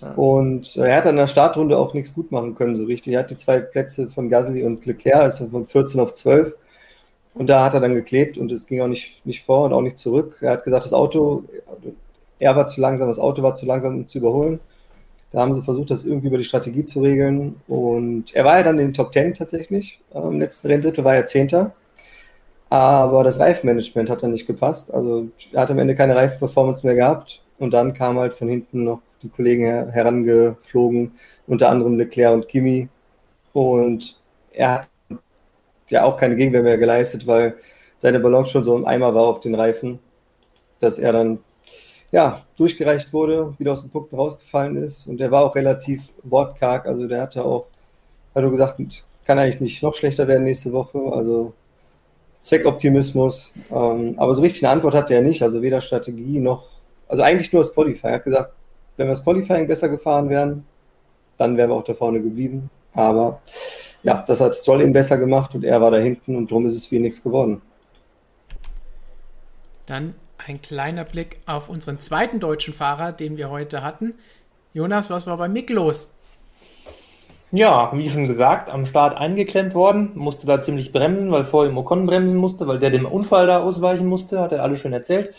Ja. 0.00 0.12
Und 0.12 0.76
äh, 0.76 0.86
er 0.88 0.98
hat 0.98 1.06
an 1.06 1.16
der 1.16 1.26
Startrunde 1.26 1.76
auch 1.76 1.92
nichts 1.92 2.14
gut 2.14 2.30
machen 2.30 2.54
können, 2.54 2.76
so 2.76 2.84
richtig. 2.84 3.14
Er 3.14 3.20
hat 3.20 3.32
die 3.32 3.36
zwei 3.36 3.58
Plätze 3.58 4.08
von 4.08 4.28
Gasly 4.28 4.62
und 4.62 4.86
Leclerc, 4.86 5.16
also 5.16 5.48
von 5.48 5.64
14 5.64 6.00
auf 6.00 6.14
12. 6.14 6.54
Und 7.34 7.48
da 7.48 7.64
hat 7.64 7.74
er 7.74 7.80
dann 7.80 7.96
geklebt 7.96 8.38
und 8.38 8.52
es 8.52 8.68
ging 8.68 8.80
auch 8.80 8.86
nicht, 8.86 9.26
nicht 9.26 9.44
vor 9.44 9.64
und 9.64 9.72
auch 9.72 9.80
nicht 9.80 9.98
zurück. 9.98 10.38
Er 10.40 10.52
hat 10.52 10.62
gesagt, 10.62 10.84
das 10.84 10.92
Auto, 10.92 11.42
er 12.38 12.54
war 12.54 12.68
zu 12.68 12.80
langsam, 12.80 13.08
das 13.08 13.18
Auto 13.18 13.42
war 13.42 13.56
zu 13.56 13.66
langsam, 13.66 13.96
um 13.96 14.06
zu 14.06 14.18
überholen. 14.18 14.60
Da 15.32 15.40
haben 15.40 15.52
sie 15.52 15.62
versucht, 15.62 15.90
das 15.90 16.04
irgendwie 16.04 16.28
über 16.28 16.38
die 16.38 16.44
Strategie 16.44 16.84
zu 16.84 17.00
regeln. 17.00 17.56
Und 17.66 18.32
er 18.36 18.44
war 18.44 18.58
ja 18.58 18.62
dann 18.62 18.78
in 18.78 18.86
den 18.86 18.94
Top 18.94 19.12
10 19.12 19.34
tatsächlich. 19.34 19.98
Im 20.14 20.38
letzten 20.38 20.68
Renndrittel 20.68 21.02
war 21.02 21.16
er 21.16 21.26
Zehnter. 21.26 21.72
Aber 22.68 23.22
das 23.24 23.38
Reifenmanagement 23.38 24.10
hat 24.10 24.22
dann 24.22 24.32
nicht 24.32 24.46
gepasst. 24.46 24.92
Also 24.92 25.28
er 25.52 25.62
hat 25.62 25.70
am 25.70 25.78
Ende 25.78 25.94
keine 25.94 26.16
Reifenperformance 26.16 26.84
mehr 26.86 26.96
gehabt. 26.96 27.42
Und 27.58 27.72
dann 27.72 27.94
kam 27.94 28.18
halt 28.18 28.34
von 28.34 28.48
hinten 28.48 28.84
noch 28.84 29.00
die 29.22 29.28
Kollegen 29.28 29.64
her 29.64 29.88
herangeflogen, 29.90 31.12
unter 31.46 31.70
anderem 31.70 31.96
Leclerc 31.96 32.34
und 32.34 32.48
Kimi. 32.48 32.88
Und 33.52 34.20
er 34.52 34.72
hat 34.72 34.88
ja 35.88 36.04
auch 36.04 36.16
keine 36.16 36.36
Gegenwehr 36.36 36.62
mehr 36.62 36.78
geleistet, 36.78 37.26
weil 37.26 37.56
seine 37.96 38.20
Balance 38.20 38.50
schon 38.50 38.64
so 38.64 38.76
im 38.76 38.84
Eimer 38.84 39.14
war 39.14 39.24
auf 39.24 39.40
den 39.40 39.54
Reifen, 39.54 39.98
dass 40.80 40.98
er 40.98 41.12
dann 41.12 41.38
ja, 42.12 42.42
durchgereicht 42.56 43.12
wurde, 43.12 43.54
wieder 43.58 43.72
aus 43.72 43.82
den 43.82 43.90
Punkten 43.90 44.16
rausgefallen 44.16 44.76
ist. 44.76 45.06
Und 45.06 45.20
er 45.20 45.30
war 45.30 45.44
auch 45.44 45.54
relativ 45.54 46.10
wortkarg. 46.22 46.86
Also 46.86 47.06
der 47.06 47.22
hatte 47.22 47.44
auch, 47.44 47.66
hat 48.34 48.42
er 48.44 48.50
gesagt, 48.50 48.80
kann 49.24 49.38
eigentlich 49.38 49.60
nicht 49.60 49.82
noch 49.82 49.94
schlechter 49.94 50.28
werden 50.28 50.44
nächste 50.44 50.72
Woche. 50.72 50.98
Also 50.98 51.54
Zweckoptimismus. 52.46 53.54
Ähm, 53.70 54.14
aber 54.16 54.34
so 54.34 54.40
richtig 54.40 54.64
eine 54.64 54.72
Antwort 54.72 54.94
hat 54.94 55.10
er 55.10 55.20
nicht. 55.20 55.42
Also 55.42 55.62
weder 55.62 55.80
Strategie 55.80 56.38
noch 56.38 56.68
Also 57.08 57.22
eigentlich 57.22 57.52
nur 57.52 57.62
das 57.62 57.74
Qualifying. 57.74 58.12
Er 58.12 58.16
hat 58.16 58.24
gesagt, 58.24 58.52
wenn 58.96 59.06
wir 59.08 59.12
das 59.12 59.24
Qualifying 59.24 59.66
besser 59.66 59.88
gefahren 59.88 60.28
wären, 60.28 60.64
dann 61.36 61.56
wären 61.56 61.70
wir 61.70 61.76
auch 61.76 61.84
da 61.84 61.94
vorne 61.94 62.22
geblieben. 62.22 62.70
Aber 62.94 63.42
ja, 64.02 64.22
das 64.26 64.40
hat 64.40 64.54
Stroll 64.54 64.80
eben 64.80 64.92
besser 64.92 65.18
gemacht 65.18 65.54
und 65.54 65.64
er 65.64 65.80
war 65.80 65.90
da 65.90 65.98
hinten 65.98 66.36
und 66.36 66.50
darum 66.50 66.66
ist 66.66 66.76
es 66.76 66.90
wie 66.90 67.00
nichts 67.00 67.22
geworden. 67.22 67.60
Dann 69.86 70.14
ein 70.38 70.62
kleiner 70.62 71.04
Blick 71.04 71.40
auf 71.46 71.68
unseren 71.68 71.98
zweiten 72.00 72.40
deutschen 72.40 72.74
Fahrer, 72.74 73.12
den 73.12 73.36
wir 73.36 73.50
heute 73.50 73.82
hatten. 73.82 74.14
Jonas, 74.72 75.10
was 75.10 75.26
war 75.26 75.36
bei 75.36 75.48
Mick 75.48 75.70
los? 75.70 76.12
Ja, 77.52 77.90
wie 77.94 78.10
schon 78.10 78.26
gesagt, 78.26 78.68
am 78.70 78.86
Start 78.86 79.16
eingeklemmt 79.16 79.74
worden, 79.74 80.10
musste 80.14 80.46
da 80.46 80.60
ziemlich 80.60 80.92
bremsen, 80.92 81.30
weil 81.30 81.44
vor 81.44 81.64
ihm 81.64 81.78
Ocon 81.78 82.04
bremsen 82.04 82.36
musste, 82.38 82.66
weil 82.66 82.78
der 82.80 82.90
dem 82.90 83.06
Unfall 83.06 83.46
da 83.46 83.60
ausweichen 83.62 84.06
musste, 84.06 84.40
hat 84.40 84.52
er 84.52 84.62
alles 84.62 84.80
schön 84.80 84.92
erzählt. 84.92 85.34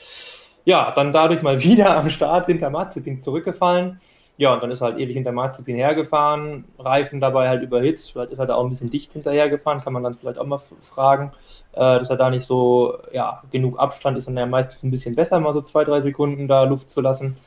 Ja, 0.63 0.91
dann 0.95 1.11
dadurch 1.13 1.41
mal 1.41 1.61
wieder 1.63 1.97
am 1.97 2.09
Start 2.09 2.45
hinter 2.47 2.69
Mazepin 2.69 3.21
zurückgefallen. 3.21 3.99
Ja, 4.37 4.53
und 4.53 4.61
dann 4.63 4.71
ist 4.71 4.81
er 4.81 4.89
halt 4.89 4.99
ewig 4.99 5.15
hinter 5.15 5.31
Mazepin 5.31 5.75
hergefahren, 5.75 6.65
Reifen 6.77 7.19
dabei 7.19 7.49
halt 7.49 7.63
überhitzt, 7.63 8.11
vielleicht 8.11 8.31
ist 8.31 8.39
er 8.39 8.45
da 8.45 8.55
auch 8.55 8.63
ein 8.63 8.69
bisschen 8.69 8.91
dicht 8.91 9.13
hinterhergefahren, 9.13 9.81
kann 9.81 9.93
man 9.93 10.03
dann 10.03 10.13
vielleicht 10.13 10.37
auch 10.37 10.45
mal 10.45 10.59
fragen, 10.81 11.31
äh, 11.73 11.79
dass 11.79 12.09
er 12.11 12.17
da 12.17 12.29
nicht 12.29 12.45
so, 12.45 12.99
ja, 13.11 13.41
genug 13.51 13.79
Abstand 13.79 14.15
ist 14.17 14.27
und 14.27 14.37
er 14.37 14.45
meistens 14.45 14.83
ein 14.83 14.91
bisschen 14.91 15.15
besser, 15.15 15.39
mal 15.39 15.53
so 15.53 15.61
zwei, 15.61 15.83
drei 15.83 16.01
Sekunden 16.01 16.47
da 16.47 16.63
Luft 16.63 16.91
zu 16.91 17.01
lassen. 17.01 17.37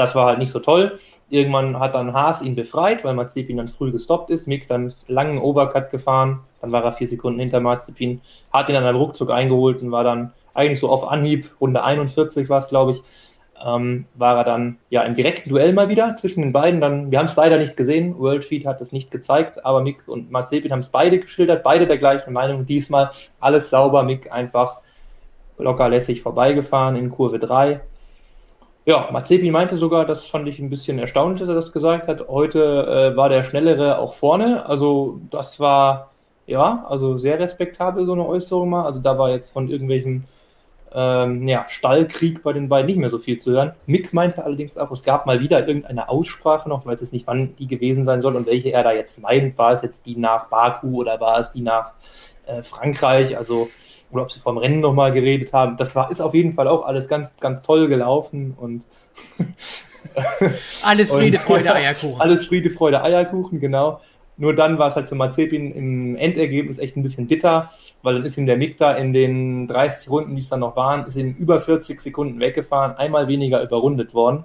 Das 0.00 0.14
war 0.14 0.24
halt 0.24 0.38
nicht 0.38 0.50
so 0.50 0.60
toll. 0.60 0.98
Irgendwann 1.28 1.78
hat 1.78 1.94
dann 1.94 2.14
Haas 2.14 2.40
ihn 2.40 2.54
befreit, 2.54 3.04
weil 3.04 3.12
Mazepin 3.12 3.58
dann 3.58 3.68
früh 3.68 3.92
gestoppt 3.92 4.30
ist. 4.30 4.48
Mick 4.48 4.66
dann 4.66 4.94
langen 5.08 5.36
Overcut 5.38 5.90
gefahren, 5.90 6.40
dann 6.62 6.72
war 6.72 6.82
er 6.82 6.92
vier 6.92 7.06
Sekunden 7.06 7.38
hinter 7.38 7.60
Mazepin, 7.60 8.22
hat 8.50 8.70
ihn 8.70 8.76
dann 8.76 8.86
am 8.86 8.96
Ruckzuck 8.96 9.30
eingeholt 9.30 9.82
und 9.82 9.92
war 9.92 10.02
dann 10.02 10.32
eigentlich 10.54 10.80
so 10.80 10.88
auf 10.88 11.06
Anhieb, 11.06 11.50
Runde 11.60 11.84
41 11.84 12.48
war 12.48 12.60
es, 12.60 12.68
glaube 12.68 12.92
ich, 12.92 13.02
ähm, 13.62 14.06
war 14.14 14.38
er 14.38 14.44
dann 14.44 14.78
ja 14.88 15.02
im 15.02 15.12
direkten 15.12 15.50
Duell 15.50 15.74
mal 15.74 15.90
wieder 15.90 16.16
zwischen 16.16 16.40
den 16.40 16.54
beiden. 16.54 16.80
Dann, 16.80 17.10
wir 17.10 17.18
haben 17.18 17.26
es 17.26 17.36
leider 17.36 17.58
nicht 17.58 17.76
gesehen, 17.76 18.18
Worldfeed 18.18 18.64
hat 18.64 18.80
es 18.80 18.90
nicht 18.90 19.10
gezeigt, 19.10 19.62
aber 19.66 19.82
Mick 19.82 20.08
und 20.08 20.30
Mazepin 20.30 20.72
haben 20.72 20.80
es 20.80 20.88
beide 20.88 21.20
geschildert, 21.20 21.62
beide 21.62 21.86
der 21.86 21.98
gleichen 21.98 22.32
Meinung. 22.32 22.64
Diesmal 22.64 23.10
alles 23.38 23.68
sauber, 23.68 24.02
Mick 24.02 24.32
einfach 24.32 24.78
locker 25.58 25.90
lässig 25.90 26.22
vorbeigefahren 26.22 26.96
in 26.96 27.10
Kurve 27.10 27.38
3. 27.38 27.82
Ja, 28.86 29.08
Mazepin 29.12 29.52
meinte 29.52 29.76
sogar, 29.76 30.06
das 30.06 30.26
fand 30.26 30.48
ich 30.48 30.58
ein 30.58 30.70
bisschen 30.70 30.98
erstaunlich, 30.98 31.40
dass 31.40 31.48
er 31.48 31.54
das 31.54 31.72
gesagt 31.72 32.08
hat. 32.08 32.28
Heute 32.28 33.12
äh, 33.12 33.16
war 33.16 33.28
der 33.28 33.44
Schnellere 33.44 33.98
auch 33.98 34.14
vorne. 34.14 34.66
Also 34.66 35.20
das 35.30 35.60
war 35.60 36.10
ja, 36.46 36.84
also 36.88 37.18
sehr 37.18 37.38
respektabel 37.38 38.06
so 38.06 38.12
eine 38.14 38.26
Äußerung 38.26 38.70
mal. 38.70 38.84
Also 38.86 39.00
da 39.00 39.18
war 39.18 39.30
jetzt 39.30 39.50
von 39.50 39.68
irgendwelchen 39.68 40.24
ähm, 40.92 41.46
ja, 41.46 41.66
Stallkrieg 41.68 42.42
bei 42.42 42.52
den 42.52 42.68
beiden 42.68 42.86
nicht 42.86 42.98
mehr 42.98 43.10
so 43.10 43.18
viel 43.18 43.38
zu 43.38 43.52
hören. 43.52 43.72
Mick 43.86 44.12
meinte 44.12 44.44
allerdings 44.44 44.76
auch, 44.76 44.90
es 44.90 45.04
gab 45.04 45.26
mal 45.26 45.40
wieder 45.40 45.66
irgendeine 45.66 46.08
Aussprache 46.08 46.68
noch, 46.68 46.86
weiß 46.86 47.02
es 47.02 47.12
nicht, 47.12 47.26
wann 47.26 47.54
die 47.56 47.68
gewesen 47.68 48.04
sein 48.04 48.22
soll 48.22 48.34
und 48.34 48.46
welche 48.46 48.72
er 48.72 48.82
da 48.82 48.92
jetzt 48.92 49.20
meint. 49.20 49.56
War 49.58 49.72
es 49.72 49.82
jetzt 49.82 50.06
die 50.06 50.16
nach 50.16 50.46
Baku 50.46 51.00
oder 51.00 51.20
war 51.20 51.38
es 51.38 51.50
die 51.50 51.62
nach 51.62 51.92
äh, 52.46 52.62
Frankreich? 52.62 53.36
Also, 53.36 53.68
oder 54.10 54.22
ob 54.22 54.32
sie 54.32 54.40
vom 54.40 54.58
Rennen 54.58 54.80
nochmal 54.80 55.12
geredet 55.12 55.52
haben. 55.52 55.76
Das 55.76 55.94
war, 55.94 56.10
ist 56.10 56.20
auf 56.20 56.34
jeden 56.34 56.54
Fall 56.54 56.68
auch 56.68 56.84
alles 56.84 57.08
ganz, 57.08 57.36
ganz 57.38 57.62
toll 57.62 57.88
gelaufen 57.88 58.54
und 58.56 58.84
alles 60.82 61.10
Friede, 61.10 61.38
und, 61.38 61.44
Freude, 61.44 61.74
Eierkuchen. 61.74 62.20
Alles 62.20 62.46
Friede, 62.46 62.70
Freude, 62.70 63.02
Eierkuchen, 63.02 63.60
genau. 63.60 64.00
Nur 64.36 64.54
dann 64.54 64.78
war 64.78 64.88
es 64.88 64.96
halt 64.96 65.08
für 65.08 65.14
Mazepin 65.14 65.70
im 65.72 66.16
Endergebnis 66.16 66.78
echt 66.78 66.96
ein 66.96 67.02
bisschen 67.02 67.26
bitter, 67.26 67.70
weil 68.02 68.14
dann 68.14 68.24
ist 68.24 68.38
ihm 68.38 68.46
der 68.46 68.56
Mick 68.56 68.78
da 68.78 68.92
in 68.94 69.12
den 69.12 69.68
30 69.68 70.08
Runden, 70.08 70.34
die 70.34 70.40
es 70.40 70.48
dann 70.48 70.60
noch 70.60 70.76
waren, 70.76 71.04
ist 71.04 71.16
ihm 71.16 71.36
über 71.38 71.60
40 71.60 72.00
Sekunden 72.00 72.40
weggefahren, 72.40 72.96
einmal 72.96 73.28
weniger 73.28 73.62
überrundet 73.62 74.14
worden. 74.14 74.44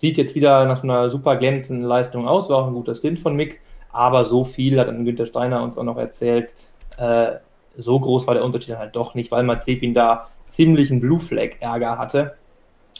Sieht 0.00 0.16
jetzt 0.16 0.34
wieder 0.34 0.64
nach 0.64 0.78
so 0.78 0.84
einer 0.84 1.10
super 1.10 1.36
glänzenden 1.36 1.84
Leistung 1.84 2.26
aus, 2.26 2.48
war 2.48 2.62
auch 2.62 2.68
ein 2.68 2.72
guter 2.72 2.94
Stint 2.94 3.18
von 3.18 3.36
Mick, 3.36 3.60
aber 3.92 4.24
so 4.24 4.44
viel 4.44 4.80
hat 4.80 4.88
dann 4.88 5.04
Günther 5.04 5.26
Steiner 5.26 5.62
uns 5.62 5.76
auch 5.76 5.84
noch 5.84 5.98
erzählt, 5.98 6.54
äh, 6.96 7.32
so 7.76 7.98
groß 7.98 8.26
war 8.26 8.34
der 8.34 8.44
Unterschied 8.44 8.70
dann 8.70 8.78
halt 8.78 8.96
doch 8.96 9.14
nicht, 9.14 9.30
weil 9.30 9.44
Mazepin 9.44 9.94
da 9.94 10.28
ziemlichen 10.46 11.00
Blue 11.00 11.20
Flag 11.20 11.56
Ärger 11.60 11.98
hatte. 11.98 12.36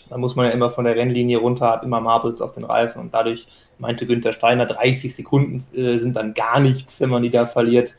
Da 0.08 0.18
muss 0.18 0.36
man 0.36 0.46
ja 0.46 0.52
immer 0.52 0.70
von 0.70 0.84
der 0.84 0.96
Rennlinie 0.96 1.38
runter, 1.38 1.70
hat 1.70 1.84
immer 1.84 2.00
Marbles 2.00 2.40
auf 2.40 2.54
den 2.54 2.64
Reifen 2.64 3.00
und 3.00 3.14
dadurch 3.14 3.46
meinte 3.78 4.06
Günther 4.06 4.32
Steiner, 4.32 4.66
30 4.66 5.14
Sekunden 5.14 5.64
äh, 5.76 5.98
sind 5.98 6.16
dann 6.16 6.34
gar 6.34 6.60
nichts, 6.60 7.00
wenn 7.00 7.10
man 7.10 7.22
die 7.22 7.30
da 7.30 7.46
verliert. 7.46 7.94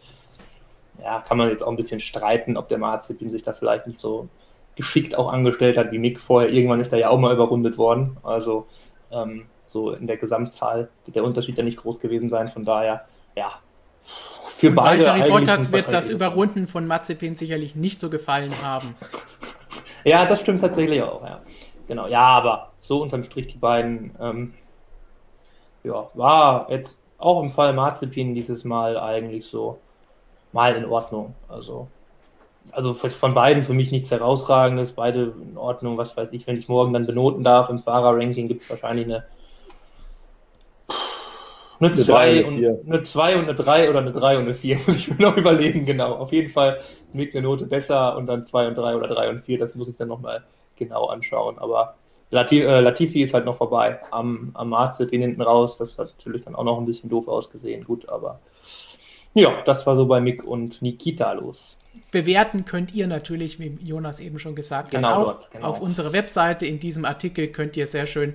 Ja, 1.01 1.21
kann 1.21 1.37
man 1.37 1.49
jetzt 1.49 1.63
auch 1.63 1.69
ein 1.69 1.75
bisschen 1.75 1.99
streiten, 1.99 2.55
ob 2.55 2.69
der 2.69 2.77
Marzipin 2.77 3.31
sich 3.31 3.43
da 3.43 3.53
vielleicht 3.53 3.87
nicht 3.87 3.99
so 3.99 4.29
geschickt 4.75 5.15
auch 5.15 5.31
angestellt 5.31 5.77
hat 5.77 5.91
wie 5.91 5.99
Mick 5.99 6.19
vorher. 6.19 6.51
Irgendwann 6.51 6.79
ist 6.79 6.93
er 6.93 6.99
ja 6.99 7.09
auch 7.09 7.19
mal 7.19 7.33
überrundet 7.33 7.77
worden. 7.77 8.17
Also 8.23 8.67
ähm, 9.11 9.45
so 9.67 9.91
in 9.91 10.07
der 10.07 10.17
Gesamtzahl 10.17 10.89
wird 11.05 11.15
der 11.15 11.23
Unterschied 11.23 11.57
ja 11.57 11.63
nicht 11.63 11.77
groß 11.77 11.99
gewesen 11.99 12.29
sein. 12.29 12.47
Von 12.47 12.65
daher, 12.65 13.05
ja, 13.35 13.53
für 14.63 14.69
Und 14.69 14.75
beide. 14.75 15.05
Valtteri 15.05 15.29
Bottas 15.29 15.71
wird 15.71 15.91
das 15.91 16.09
Überrunden 16.09 16.67
von 16.67 16.87
Mazepin 16.87 17.35
sicherlich 17.35 17.75
nicht 17.75 17.99
so 17.99 18.09
gefallen 18.09 18.53
haben. 18.63 18.95
ja, 20.05 20.25
das 20.25 20.39
stimmt 20.39 20.61
tatsächlich 20.61 21.01
auch, 21.01 21.21
ja. 21.23 21.41
Genau, 21.87 22.07
ja, 22.07 22.21
aber 22.21 22.71
so 22.79 23.01
unterm 23.01 23.23
Strich 23.23 23.47
die 23.47 23.57
beiden, 23.57 24.15
ähm, 24.21 24.53
ja, 25.83 26.09
war 26.13 26.71
jetzt 26.71 26.99
auch 27.17 27.41
im 27.43 27.49
Fall 27.49 27.73
Marzipin 27.73 28.33
dieses 28.33 28.63
Mal 28.63 28.97
eigentlich 28.97 29.45
so 29.45 29.79
mal 30.53 30.75
in 30.75 30.85
Ordnung. 30.85 31.35
Also, 31.49 31.87
also 32.71 32.93
von 32.93 33.33
beiden 33.33 33.63
für 33.63 33.73
mich 33.73 33.91
nichts 33.91 34.11
herausragendes, 34.11 34.93
beide 34.93 35.33
in 35.41 35.57
Ordnung, 35.57 35.97
was 35.97 36.15
weiß 36.15 36.31
ich, 36.31 36.47
wenn 36.47 36.57
ich 36.57 36.69
morgen 36.69 36.93
dann 36.93 37.05
benoten 37.05 37.43
darf 37.43 37.69
im 37.69 37.79
Fahrerranking, 37.79 38.47
gibt 38.47 38.63
es 38.63 38.69
wahrscheinlich 38.69 39.05
eine 39.05 39.25
eine 41.79 41.93
2 41.93 42.45
und 42.45 42.87
eine 42.87 43.01
2 43.01 43.37
und 43.37 43.43
eine 43.43 43.55
3 43.55 43.89
oder 43.89 43.99
eine 43.99 44.11
3 44.11 44.37
und 44.37 44.43
eine 44.43 44.53
4, 44.53 44.79
muss 44.87 44.97
ich 44.97 45.09
mir 45.09 45.25
noch 45.25 45.37
überlegen, 45.37 45.85
genau. 45.85 46.13
Auf 46.13 46.31
jeden 46.31 46.49
Fall 46.49 46.79
mit 47.11 47.33
eine 47.33 47.43
Note 47.43 47.65
besser 47.65 48.15
und 48.17 48.27
dann 48.27 48.43
2 48.43 48.67
und 48.67 48.75
3 48.75 48.95
oder 48.95 49.07
3 49.07 49.29
und 49.29 49.41
4, 49.41 49.59
das 49.59 49.75
muss 49.75 49.87
ich 49.87 49.97
dann 49.97 50.07
nochmal 50.07 50.43
genau 50.75 51.07
anschauen. 51.07 51.57
Aber 51.59 51.95
Latifi, 52.29 52.63
äh, 52.63 52.79
Latifi 52.79 53.21
ist 53.21 53.33
halt 53.33 53.45
noch 53.45 53.57
vorbei 53.57 53.99
am, 54.11 54.51
am 54.55 54.69
Marzipin 54.69 55.21
hinten 55.21 55.41
raus. 55.41 55.77
Das 55.77 55.97
hat 55.97 56.13
natürlich 56.17 56.43
dann 56.43 56.55
auch 56.55 56.63
noch 56.63 56.79
ein 56.79 56.85
bisschen 56.85 57.09
doof 57.09 57.27
ausgesehen. 57.27 57.83
Gut, 57.83 58.09
aber 58.09 58.39
ja, 59.35 59.61
das 59.65 59.85
war 59.85 59.95
so 59.95 60.05
bei 60.05 60.19
Mick 60.19 60.43
und 60.43 60.81
Nikita 60.81 61.31
los. 61.33 61.77
Bewerten 62.11 62.65
könnt 62.65 62.93
ihr 62.93 63.07
natürlich, 63.07 63.59
wie 63.59 63.77
Jonas 63.81 64.19
eben 64.19 64.39
schon 64.39 64.55
gesagt 64.55 64.91
genau 64.91 65.07
hat, 65.09 65.17
auch 65.17 65.23
dort, 65.23 65.51
genau. 65.51 65.67
auf 65.67 65.79
unserer 65.79 66.11
Webseite. 66.13 66.65
In 66.65 66.79
diesem 66.79 67.05
Artikel 67.05 67.47
könnt 67.47 67.77
ihr 67.77 67.87
sehr 67.87 68.07
schön 68.07 68.33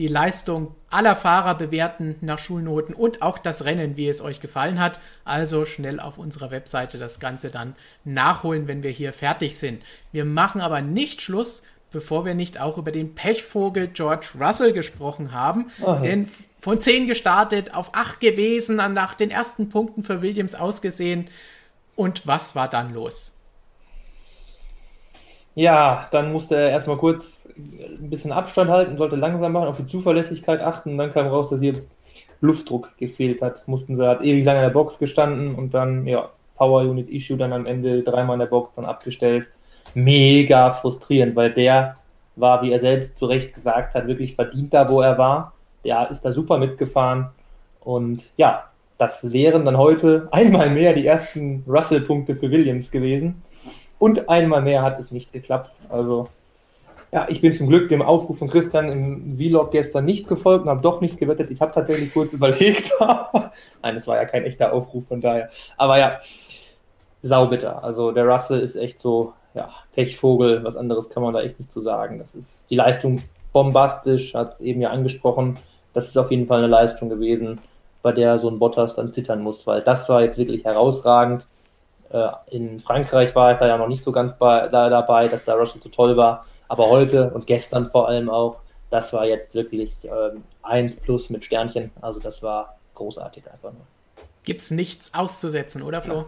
die 0.00 0.08
Leistung 0.08 0.74
aller 0.88 1.14
Fahrer 1.14 1.54
bewerten 1.54 2.16
nach 2.22 2.38
Schulnoten 2.38 2.94
und 2.94 3.20
auch 3.20 3.36
das 3.36 3.66
Rennen, 3.66 3.98
wie 3.98 4.08
es 4.08 4.22
euch 4.22 4.40
gefallen 4.40 4.80
hat. 4.80 4.98
Also 5.26 5.66
schnell 5.66 6.00
auf 6.00 6.16
unserer 6.16 6.50
Webseite 6.50 6.96
das 6.96 7.20
Ganze 7.20 7.50
dann 7.50 7.76
nachholen, 8.04 8.66
wenn 8.66 8.82
wir 8.82 8.92
hier 8.92 9.12
fertig 9.12 9.58
sind. 9.58 9.82
Wir 10.10 10.24
machen 10.24 10.62
aber 10.62 10.80
nicht 10.80 11.20
Schluss, 11.20 11.64
bevor 11.92 12.24
wir 12.24 12.32
nicht 12.32 12.58
auch 12.58 12.78
über 12.78 12.92
den 12.92 13.14
Pechvogel 13.14 13.88
George 13.88 14.28
Russell 14.40 14.72
gesprochen 14.72 15.32
haben. 15.32 15.70
Aha. 15.82 15.98
Denn 15.98 16.30
von 16.60 16.80
10 16.80 17.06
gestartet, 17.06 17.74
auf 17.74 17.94
8 17.94 18.20
gewesen, 18.20 18.76
nach 18.76 19.12
den 19.12 19.30
ersten 19.30 19.68
Punkten 19.68 20.02
für 20.02 20.22
Williams 20.22 20.54
ausgesehen. 20.54 21.28
Und 21.94 22.26
was 22.26 22.56
war 22.56 22.68
dann 22.70 22.94
los? 22.94 23.34
Ja, 25.54 26.08
dann 26.10 26.32
musste 26.32 26.54
er 26.54 26.70
erstmal 26.70 26.96
kurz 26.96 27.39
ein 27.56 28.10
bisschen 28.10 28.32
Abstand 28.32 28.70
halten, 28.70 28.96
sollte 28.96 29.16
langsam 29.16 29.52
machen, 29.52 29.68
auf 29.68 29.76
die 29.76 29.86
Zuverlässigkeit 29.86 30.60
achten. 30.60 30.92
Und 30.92 30.98
dann 30.98 31.12
kam 31.12 31.26
raus, 31.26 31.50
dass 31.50 31.60
hier 31.60 31.82
Luftdruck 32.40 32.96
gefehlt 32.98 33.42
hat. 33.42 33.66
Mussten 33.68 33.96
sie, 33.96 34.06
hat 34.06 34.22
ewig 34.22 34.44
lange 34.44 34.60
in 34.60 34.64
der 34.64 34.70
Box 34.70 34.98
gestanden 34.98 35.54
und 35.54 35.74
dann, 35.74 36.06
ja, 36.06 36.30
Power 36.56 36.82
Unit 36.82 37.08
Issue 37.08 37.36
dann 37.36 37.52
am 37.52 37.66
Ende 37.66 38.02
dreimal 38.02 38.34
in 38.34 38.40
der 38.40 38.46
Box 38.46 38.74
dann 38.76 38.84
abgestellt 38.84 39.50
mega 39.94 40.70
frustrierend, 40.70 41.36
weil 41.36 41.52
der 41.52 41.96
war, 42.36 42.62
wie 42.62 42.72
er 42.72 42.80
selbst 42.80 43.16
zu 43.16 43.26
Recht 43.26 43.54
gesagt 43.54 43.94
hat, 43.94 44.06
wirklich 44.06 44.34
verdient 44.34 44.72
da, 44.72 44.90
wo 44.90 45.00
er 45.00 45.18
war. 45.18 45.52
Der 45.84 46.10
ist 46.10 46.22
da 46.22 46.32
super 46.32 46.58
mitgefahren. 46.58 47.28
Und 47.80 48.30
ja, 48.36 48.64
das 48.98 49.32
wären 49.32 49.64
dann 49.64 49.76
heute 49.76 50.28
einmal 50.32 50.70
mehr 50.70 50.94
die 50.94 51.06
ersten 51.06 51.64
Russell-Punkte 51.66 52.36
für 52.36 52.50
Williams 52.50 52.90
gewesen. 52.90 53.42
Und 53.98 54.28
einmal 54.28 54.62
mehr 54.62 54.82
hat 54.82 54.98
es 54.98 55.10
nicht 55.10 55.32
geklappt. 55.32 55.70
Also, 55.90 56.28
ja, 57.12 57.26
ich 57.28 57.40
bin 57.40 57.52
zum 57.52 57.68
Glück 57.68 57.88
dem 57.88 58.02
Aufruf 58.02 58.38
von 58.38 58.48
Christian 58.48 58.88
im 58.88 59.36
Vlog 59.36 59.72
gestern 59.72 60.04
nicht 60.04 60.28
gefolgt 60.28 60.64
und 60.64 60.70
habe 60.70 60.80
doch 60.80 61.00
nicht 61.00 61.18
gewettet. 61.18 61.50
Ich 61.50 61.60
habe 61.60 61.72
tatsächlich 61.72 62.12
kurz 62.12 62.32
überlegt. 62.32 62.90
Nein, 63.82 63.96
es 63.96 64.06
war 64.06 64.16
ja 64.16 64.24
kein 64.26 64.44
echter 64.44 64.72
Aufruf, 64.72 65.04
von 65.08 65.20
daher. 65.20 65.50
Aber 65.76 65.98
ja, 65.98 66.20
saubitter. 67.22 67.82
Also 67.82 68.12
der 68.12 68.26
Russell 68.26 68.60
ist 68.60 68.76
echt 68.76 69.00
so 69.00 69.32
ja, 69.54 69.70
Pechvogel, 69.94 70.62
was 70.62 70.76
anderes 70.76 71.08
kann 71.08 71.22
man 71.22 71.34
da 71.34 71.40
echt 71.40 71.58
nicht 71.58 71.72
zu 71.72 71.82
sagen. 71.82 72.18
Das 72.18 72.34
ist 72.34 72.70
die 72.70 72.76
Leistung 72.76 73.22
bombastisch, 73.52 74.34
hat 74.34 74.54
es 74.54 74.60
eben 74.60 74.80
ja 74.80 74.90
angesprochen. 74.90 75.58
Das 75.92 76.06
ist 76.06 76.16
auf 76.16 76.30
jeden 76.30 76.46
Fall 76.46 76.58
eine 76.58 76.68
Leistung 76.68 77.08
gewesen, 77.08 77.58
bei 78.02 78.12
der 78.12 78.38
so 78.38 78.48
ein 78.48 78.60
Bottas 78.60 78.94
dann 78.94 79.10
zittern 79.10 79.42
muss, 79.42 79.66
weil 79.66 79.82
das 79.82 80.08
war 80.08 80.22
jetzt 80.22 80.38
wirklich 80.38 80.64
herausragend. 80.64 81.46
Äh, 82.10 82.28
in 82.50 82.78
Frankreich 82.78 83.34
war 83.34 83.52
ich 83.52 83.58
da 83.58 83.66
ja 83.66 83.76
noch 83.76 83.88
nicht 83.88 84.02
so 84.02 84.12
ganz 84.12 84.38
bei, 84.38 84.68
da, 84.68 84.88
dabei, 84.88 85.26
dass 85.26 85.44
da 85.44 85.54
Russell 85.54 85.82
so 85.82 85.88
toll 85.88 86.16
war. 86.16 86.46
Aber 86.70 86.88
heute 86.88 87.30
und 87.30 87.48
gestern 87.48 87.90
vor 87.90 88.06
allem 88.06 88.30
auch, 88.30 88.60
das 88.90 89.12
war 89.12 89.26
jetzt 89.26 89.56
wirklich 89.56 89.92
ähm, 90.04 90.44
1 90.62 90.98
plus 90.98 91.28
mit 91.28 91.44
Sternchen. 91.44 91.90
Also 92.00 92.20
das 92.20 92.44
war 92.44 92.78
großartig 92.94 93.42
einfach 93.50 93.72
nur. 93.72 93.82
Gibt 94.44 94.60
es 94.60 94.70
nichts 94.70 95.12
auszusetzen, 95.12 95.82
oder 95.82 96.00
Flo? 96.00 96.26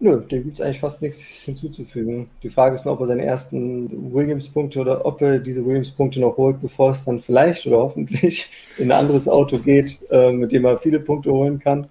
Nö, 0.00 0.18
dem 0.22 0.44
gibt 0.44 0.54
es 0.54 0.62
eigentlich 0.62 0.80
fast 0.80 1.02
nichts 1.02 1.20
hinzuzufügen. 1.20 2.30
Die 2.42 2.48
Frage 2.48 2.74
ist 2.74 2.86
nur, 2.86 2.94
ob 2.94 3.00
er 3.00 3.06
seine 3.06 3.26
ersten 3.26 4.14
Williams-Punkte 4.14 4.80
oder 4.80 5.04
ob 5.04 5.20
er 5.20 5.38
diese 5.38 5.62
Williams-Punkte 5.66 6.18
noch 6.18 6.38
holt, 6.38 6.62
bevor 6.62 6.92
es 6.92 7.04
dann 7.04 7.20
vielleicht 7.20 7.66
oder 7.66 7.80
hoffentlich 7.80 8.50
in 8.78 8.90
ein 8.90 8.98
anderes 8.98 9.28
Auto 9.28 9.58
geht, 9.58 9.98
äh, 10.10 10.32
mit 10.32 10.52
dem 10.52 10.64
er 10.64 10.78
viele 10.78 11.00
Punkte 11.00 11.30
holen 11.30 11.58
kann. 11.58 11.86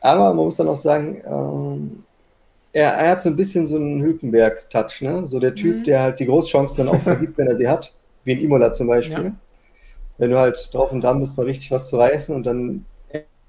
Aber 0.00 0.32
man 0.32 0.46
muss 0.46 0.56
dann 0.56 0.68
auch 0.68 0.76
sagen, 0.76 1.22
ähm, 1.26 2.04
er, 2.74 2.90
er, 2.92 3.10
hat 3.12 3.22
so 3.22 3.28
ein 3.28 3.36
bisschen 3.36 3.66
so 3.66 3.76
einen 3.76 4.02
Hülkenberg-Touch, 4.02 5.00
ne? 5.00 5.26
So 5.26 5.38
der 5.38 5.54
Typ, 5.54 5.76
mhm. 5.76 5.84
der 5.84 6.02
halt 6.02 6.20
die 6.20 6.26
Großchancen 6.26 6.84
dann 6.84 6.94
auch 6.94 7.00
vergibt, 7.00 7.38
wenn 7.38 7.46
er 7.46 7.54
sie 7.54 7.68
hat, 7.68 7.94
wie 8.24 8.32
in 8.32 8.40
Imola 8.40 8.72
zum 8.72 8.88
Beispiel. 8.88 9.24
Ja. 9.24 9.32
Wenn 10.18 10.30
du 10.30 10.38
halt 10.38 10.68
drauf 10.74 10.92
und 10.92 11.00
dran 11.00 11.20
bist, 11.20 11.36
mal 11.36 11.46
richtig 11.46 11.70
was 11.70 11.88
zu 11.88 11.96
reißen 11.96 12.34
und 12.34 12.44
dann 12.44 12.84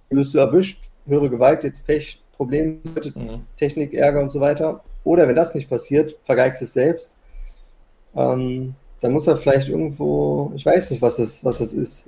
wirst 0.09 0.33
du 0.33 0.37
erwischt, 0.37 0.89
höhere 1.07 1.29
Gewalt, 1.29 1.63
jetzt 1.63 1.85
Pech, 1.85 2.21
Problem, 2.37 2.81
mhm. 2.83 3.41
Technik, 3.57 3.93
Ärger 3.93 4.21
und 4.21 4.29
so 4.29 4.39
weiter. 4.39 4.83
Oder 5.03 5.27
wenn 5.27 5.35
das 5.35 5.55
nicht 5.55 5.69
passiert, 5.69 6.15
vergeigst 6.23 6.61
es 6.61 6.73
selbst. 6.73 7.15
Ähm, 8.15 8.75
dann 9.01 9.11
muss 9.11 9.27
er 9.27 9.37
vielleicht 9.37 9.69
irgendwo, 9.69 10.51
ich 10.55 10.65
weiß 10.65 10.91
nicht, 10.91 11.01
was 11.01 11.17
das, 11.17 11.43
was 11.43 11.59
das 11.59 11.73
ist. 11.73 12.07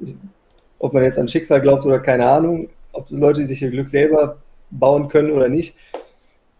Ob 0.79 0.93
man 0.93 1.03
jetzt 1.03 1.17
an 1.17 1.27
Schicksal 1.27 1.61
glaubt 1.61 1.85
oder 1.85 1.99
keine 1.99 2.27
Ahnung, 2.27 2.69
ob 2.91 3.09
Leute 3.09 3.45
sich 3.45 3.61
ihr 3.61 3.71
Glück 3.71 3.87
selber 3.87 4.37
bauen 4.69 5.07
können 5.07 5.31
oder 5.31 5.49
nicht. 5.49 5.75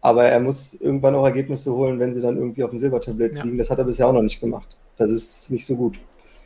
Aber 0.01 0.25
er 0.25 0.39
muss 0.39 0.73
irgendwann 0.75 1.15
auch 1.15 1.25
Ergebnisse 1.25 1.73
holen, 1.73 1.99
wenn 1.99 2.13
sie 2.13 2.21
dann 2.21 2.38
irgendwie 2.38 2.63
auf 2.63 2.69
dem 2.69 2.79
Silbertablett 2.79 3.36
ja. 3.36 3.43
liegen. 3.43 3.57
Das 3.57 3.69
hat 3.69 3.79
er 3.79 3.86
bisher 3.86 4.07
auch 4.07 4.13
noch 4.13 4.21
nicht 4.21 4.39
gemacht. 4.39 4.67
Das 4.95 5.10
ist 5.10 5.49
nicht 5.51 5.65
so 5.65 5.75
gut. 5.75 5.99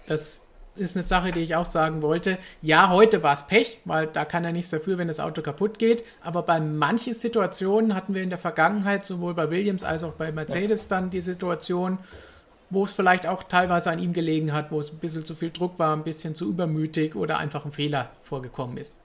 Das 0.08 0.42
ist 0.76 0.96
eine 0.96 1.04
Sache, 1.04 1.32
die 1.32 1.42
ich 1.42 1.56
auch 1.56 1.66
sagen 1.66 2.02
wollte. 2.02 2.38
Ja, 2.62 2.90
heute 2.90 3.24
war 3.24 3.34
es 3.34 3.44
Pech, 3.44 3.80
weil 3.86 4.08
da 4.08 4.26
kann 4.26 4.46
er 4.46 4.54
nichts 4.54 4.72
dafür, 4.72 4.98
wenn 4.98 5.08
das 5.08 5.20
Auto 5.20 5.42
kaputt 5.42 5.80
geht. 5.80 6.04
Aber 6.22 6.44
bei 6.44 6.60
manchen 6.60 7.14
Situationen 7.14 7.94
hatten 7.94 8.14
wir 8.14 8.24
in 8.24 8.30
der 8.30 8.40
Vergangenheit, 8.40 9.06
sowohl 9.06 9.34
bei 9.34 9.50
Williams 9.50 9.84
als 9.84 10.04
auch 10.04 10.14
bei 10.14 10.32
Mercedes, 10.32 10.88
dann 10.88 11.10
die 11.10 11.22
Situation, 11.22 12.00
wo 12.70 12.86
es 12.86 12.94
vielleicht 12.94 13.28
auch 13.28 13.44
teilweise 13.44 13.92
an 13.92 14.00
ihm 14.00 14.14
gelegen 14.14 14.54
hat, 14.54 14.72
wo 14.72 14.80
es 14.80 14.92
ein 14.92 15.00
bisschen 15.00 15.26
zu 15.26 15.36
viel 15.36 15.52
Druck 15.52 15.78
war, 15.78 15.96
ein 15.96 16.04
bisschen 16.04 16.36
zu 16.36 16.50
übermütig 16.50 17.16
oder 17.16 17.38
einfach 17.38 17.66
ein 17.66 17.74
Fehler 17.74 18.12
vorgekommen 18.24 18.78
ist. 18.78 18.98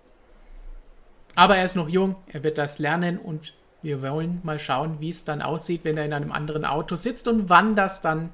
Aber 1.34 1.56
er 1.56 1.64
ist 1.64 1.74
noch 1.74 1.88
jung, 1.88 2.14
er 2.28 2.44
wird 2.44 2.58
das 2.58 2.78
lernen 2.78 3.18
und 3.18 3.52
wir 3.86 4.02
wollen 4.02 4.40
mal 4.42 4.58
schauen, 4.58 4.96
wie 5.00 5.10
es 5.10 5.24
dann 5.24 5.40
aussieht, 5.40 5.80
wenn 5.84 5.96
er 5.96 6.04
in 6.04 6.12
einem 6.12 6.32
anderen 6.32 6.64
Auto 6.64 6.96
sitzt 6.96 7.28
und 7.28 7.48
wann 7.48 7.76
das 7.76 8.02
dann 8.02 8.30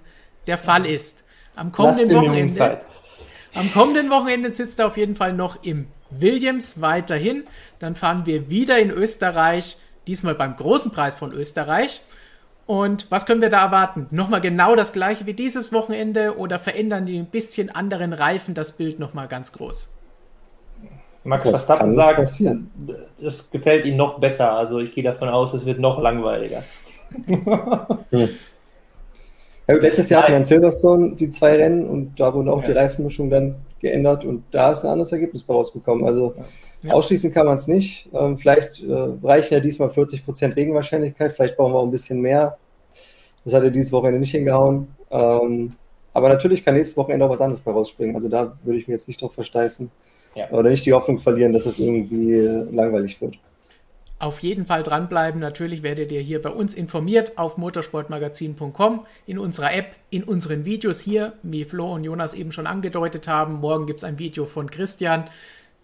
der 0.47 0.59
Fall 0.59 0.87
ist. 0.87 1.23
Am 1.55 1.71
kommenden 1.71 2.11
Wochenende 2.11 2.81
am 3.55 3.71
kommenden 3.73 4.09
Wochenende 4.09 4.55
sitzt 4.55 4.79
er 4.79 4.87
auf 4.87 4.97
jeden 4.97 5.15
Fall 5.15 5.35
noch 5.35 5.63
im 5.63 5.87
Williams 6.11 6.81
weiterhin. 6.81 7.45
Dann 7.81 7.95
fahren 7.95 8.25
wir 8.25 8.49
wieder 8.49 8.79
in 8.79 8.91
Österreich, 8.91 9.77
diesmal 10.07 10.35
beim 10.35 10.57
großen 10.57 10.91
Preis 10.91 11.17
von 11.17 11.33
Österreich. 11.33 12.01
Und 12.65 13.11
was 13.11 13.27
können 13.27 13.43
wir 13.43 13.51
da 13.51 13.63
erwarten? 13.63 14.07
Nochmal 14.11 14.41
genau 14.41 14.75
das 14.75 14.95
gleiche 14.95 15.27
wie 15.27 15.35
dieses 15.35 15.73
Wochenende 15.73 16.39
oder 16.39 16.59
verändern 16.59 17.05
die 17.05 17.19
ein 17.19 17.27
bisschen 17.27 17.69
anderen 17.69 18.15
Reifen 18.15 18.55
das 18.55 18.73
Bild 18.73 18.99
nochmal 18.99 19.29
ganz 19.29 19.53
groß? 19.53 19.91
Max 21.25 21.45
das 21.45 21.65
Verstappen 21.65 21.95
sagt, 21.95 22.19
passieren. 22.19 22.71
das 23.21 23.51
gefällt 23.51 23.85
ihm 23.85 23.97
noch 23.97 24.19
besser. 24.19 24.53
Also 24.53 24.79
ich 24.79 24.95
gehe 24.95 25.05
davon 25.05 25.29
aus, 25.29 25.55
es 25.55 25.65
wird 25.65 25.79
noch 25.79 26.01
langweiliger. 26.01 26.63
hm. 27.27 28.29
Ja, 29.69 29.75
letztes 29.77 30.11
Jahr 30.11 30.23
hatten 30.23 30.33
wir 30.33 30.39
in 30.39 30.45
Silverstone 30.45 31.15
die 31.15 31.31
zwei 31.31 31.57
Rennen 31.57 31.87
und 31.87 32.19
da 32.19 32.35
wurden 32.35 32.49
auch 32.49 32.63
ja. 32.63 32.69
die 32.69 32.73
Reifenmischung 32.73 33.31
dann 33.31 33.55
geändert 33.81 34.25
und 34.25 34.45
da 34.51 34.73
ist 34.73 34.85
ein 34.85 34.91
anderes 34.91 35.13
Ergebnis 35.13 35.49
rausgekommen. 35.49 36.05
Also 36.05 36.35
ja. 36.83 36.93
ausschließen 36.93 37.33
kann 37.33 37.47
man 37.47 37.55
es 37.55 37.69
nicht. 37.69 38.09
Ähm, 38.13 38.39
vielleicht 38.39 38.83
äh, 38.83 39.09
reichen 39.23 39.55
ja 39.55 39.61
diesmal 39.61 39.89
40% 39.89 40.57
Regenwahrscheinlichkeit, 40.57 41.33
vielleicht 41.33 41.57
brauchen 41.57 41.75
wir 41.75 41.79
auch 41.79 41.85
ein 41.85 41.93
bisschen 41.93 42.21
mehr. 42.21 42.59
Das 43.45 43.55
hat 43.55 43.63
er 43.63 43.71
dieses 43.71 43.93
Wochenende 43.93 44.21
nicht 44.21 44.33
hingehauen. 44.33 44.89
Ähm, 45.11 45.75
aber 46.13 46.29
natürlich 46.29 46.65
kann 46.65 46.75
nächstes 46.75 46.97
Wochenende 46.97 47.25
auch 47.25 47.31
was 47.31 47.41
anderes 47.41 47.61
bei 47.61 47.71
rausspringen. 47.71 48.15
Also 48.15 48.29
da 48.29 48.57
würde 48.65 48.79
ich 48.79 48.89
mir 48.89 48.95
jetzt 48.95 49.09
nicht 49.09 49.23
drauf 49.23 49.33
versteifen. 49.33 49.91
Ja. 50.35 50.51
Oder 50.51 50.71
nicht 50.71 50.87
die 50.87 50.93
Hoffnung 50.93 51.19
verlieren, 51.19 51.53
dass 51.53 51.67
es 51.67 51.79
irgendwie 51.79 52.35
langweilig 52.71 53.21
wird 53.21 53.37
auf 54.23 54.39
jeden 54.39 54.67
Fall 54.67 54.85
dranbleiben. 54.85 55.41
Natürlich 55.41 55.83
werdet 55.83 56.13
ihr 56.13 56.21
hier 56.21 56.41
bei 56.41 56.51
uns 56.51 56.75
informiert 56.75 57.39
auf 57.39 57.59
motorsportmagazin.com, 57.59 59.05
in 59.27 59.39
unserer 59.39 59.75
App, 59.75 59.97
in 60.11 60.23
unseren 60.23 60.65
Videos 60.65 61.01
hier, 61.01 61.33
wie 61.43 61.65
Flo 61.65 61.93
und 61.93 62.05
Jonas 62.05 62.35
eben 62.35 62.53
schon 62.53 62.69
angedeutet 62.69 63.27
haben. 63.27 63.55
Morgen 63.55 63.87
gibt 63.87 63.99
es 63.99 64.05
ein 64.05 64.21
Video 64.21 64.47
von 64.47 64.71
Christian. 64.71 65.25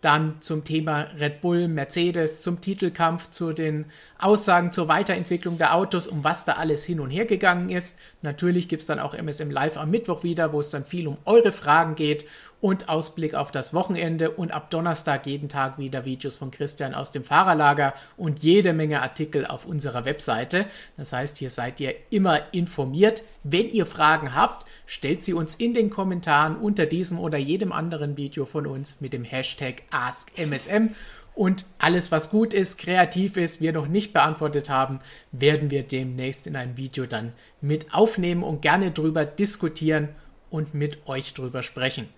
Dann 0.01 0.37
zum 0.39 0.63
Thema 0.63 1.09
Red 1.19 1.41
Bull, 1.41 1.67
Mercedes, 1.67 2.41
zum 2.41 2.61
Titelkampf, 2.61 3.31
zu 3.31 3.53
den 3.53 3.87
Aussagen 4.21 4.71
zur 4.71 4.87
Weiterentwicklung 4.87 5.59
der 5.59 5.75
Autos, 5.75 6.07
um 6.07 6.23
was 6.23 6.45
da 6.45 6.53
alles 6.53 6.85
hin 6.85 7.01
und 7.01 7.11
her 7.11 7.25
gegangen 7.25 7.71
ist. 7.71 7.99
Natürlich 8.23 8.69
gibt 8.69 8.83
es 8.83 8.87
dann 8.87 9.01
auch 9.01 9.15
MSM 9.15 9.51
Live 9.51 9.77
am 9.77 9.91
Mittwoch 9.91 10.23
wieder, 10.23 10.53
wo 10.53 10.61
es 10.61 10.71
dann 10.71 10.85
viel 10.85 11.09
um 11.09 11.19
eure 11.25 11.51
Fragen 11.51 11.97
geht 11.97 12.27
und 12.61 12.89
Ausblick 12.89 13.35
auf 13.35 13.51
das 13.51 13.73
Wochenende 13.73 14.31
und 14.31 14.53
ab 14.53 14.71
Donnerstag 14.71 15.27
jeden 15.27 15.49
Tag 15.49 15.79
wieder 15.79 16.05
Videos 16.05 16.37
von 16.37 16.51
Christian 16.51 16.95
aus 16.95 17.13
dem 17.13 17.23
Fahrerlager 17.23 17.95
und 18.17 18.41
jede 18.41 18.73
Menge 18.73 19.01
Artikel 19.01 19.47
auf 19.47 19.65
unserer 19.65 20.05
Webseite. 20.05 20.67
Das 20.97 21.13
heißt, 21.13 21.39
hier 21.39 21.51
seid 21.51 21.79
ihr 21.81 21.95
immer 22.11 22.53
informiert. 22.53 23.23
Wenn 23.45 23.69
ihr 23.69 23.87
Fragen 23.87 24.35
habt, 24.35 24.67
stellt 24.87 25.23
sie 25.23 25.35
uns 25.35 25.55
in 25.55 25.73
den 25.73 25.91
Kommentaren 25.91 26.57
unter 26.57 26.87
diesem 26.87 27.19
oder 27.19 27.39
jedem 27.39 27.73
anderen 27.73 28.17
Video 28.17 28.45
von 28.45 28.67
uns 28.67 29.01
mit 29.01 29.13
dem 29.13 29.25
Hashtag 29.25 29.83
AskMSM. 29.91 30.95
Und 31.37 31.67
alles, 31.79 32.11
was 32.11 32.31
gut 32.31 32.53
ist, 32.53 32.79
kreativ 32.79 33.37
ist, 33.37 33.61
wir 33.61 33.73
noch 33.73 33.87
nicht 33.87 34.13
beantwortet 34.13 34.69
haben, 34.69 34.99
werden 35.31 35.71
wir 35.71 35.85
demnächst 35.85 36.49
in 36.49 36.57
einem 36.57 36.77
Video 36.77 37.07
dann 37.07 37.33
mit 37.61 37.95
aufnehmen 37.95 38.43
und 38.43 38.61
gerne 38.61 38.91
drüber 38.91 39.25
diskutieren 39.25 40.09
und 40.51 40.75
mit 40.75 41.07
euch 41.07 41.35
drüber 41.35 41.63
sprechen. 41.63 42.09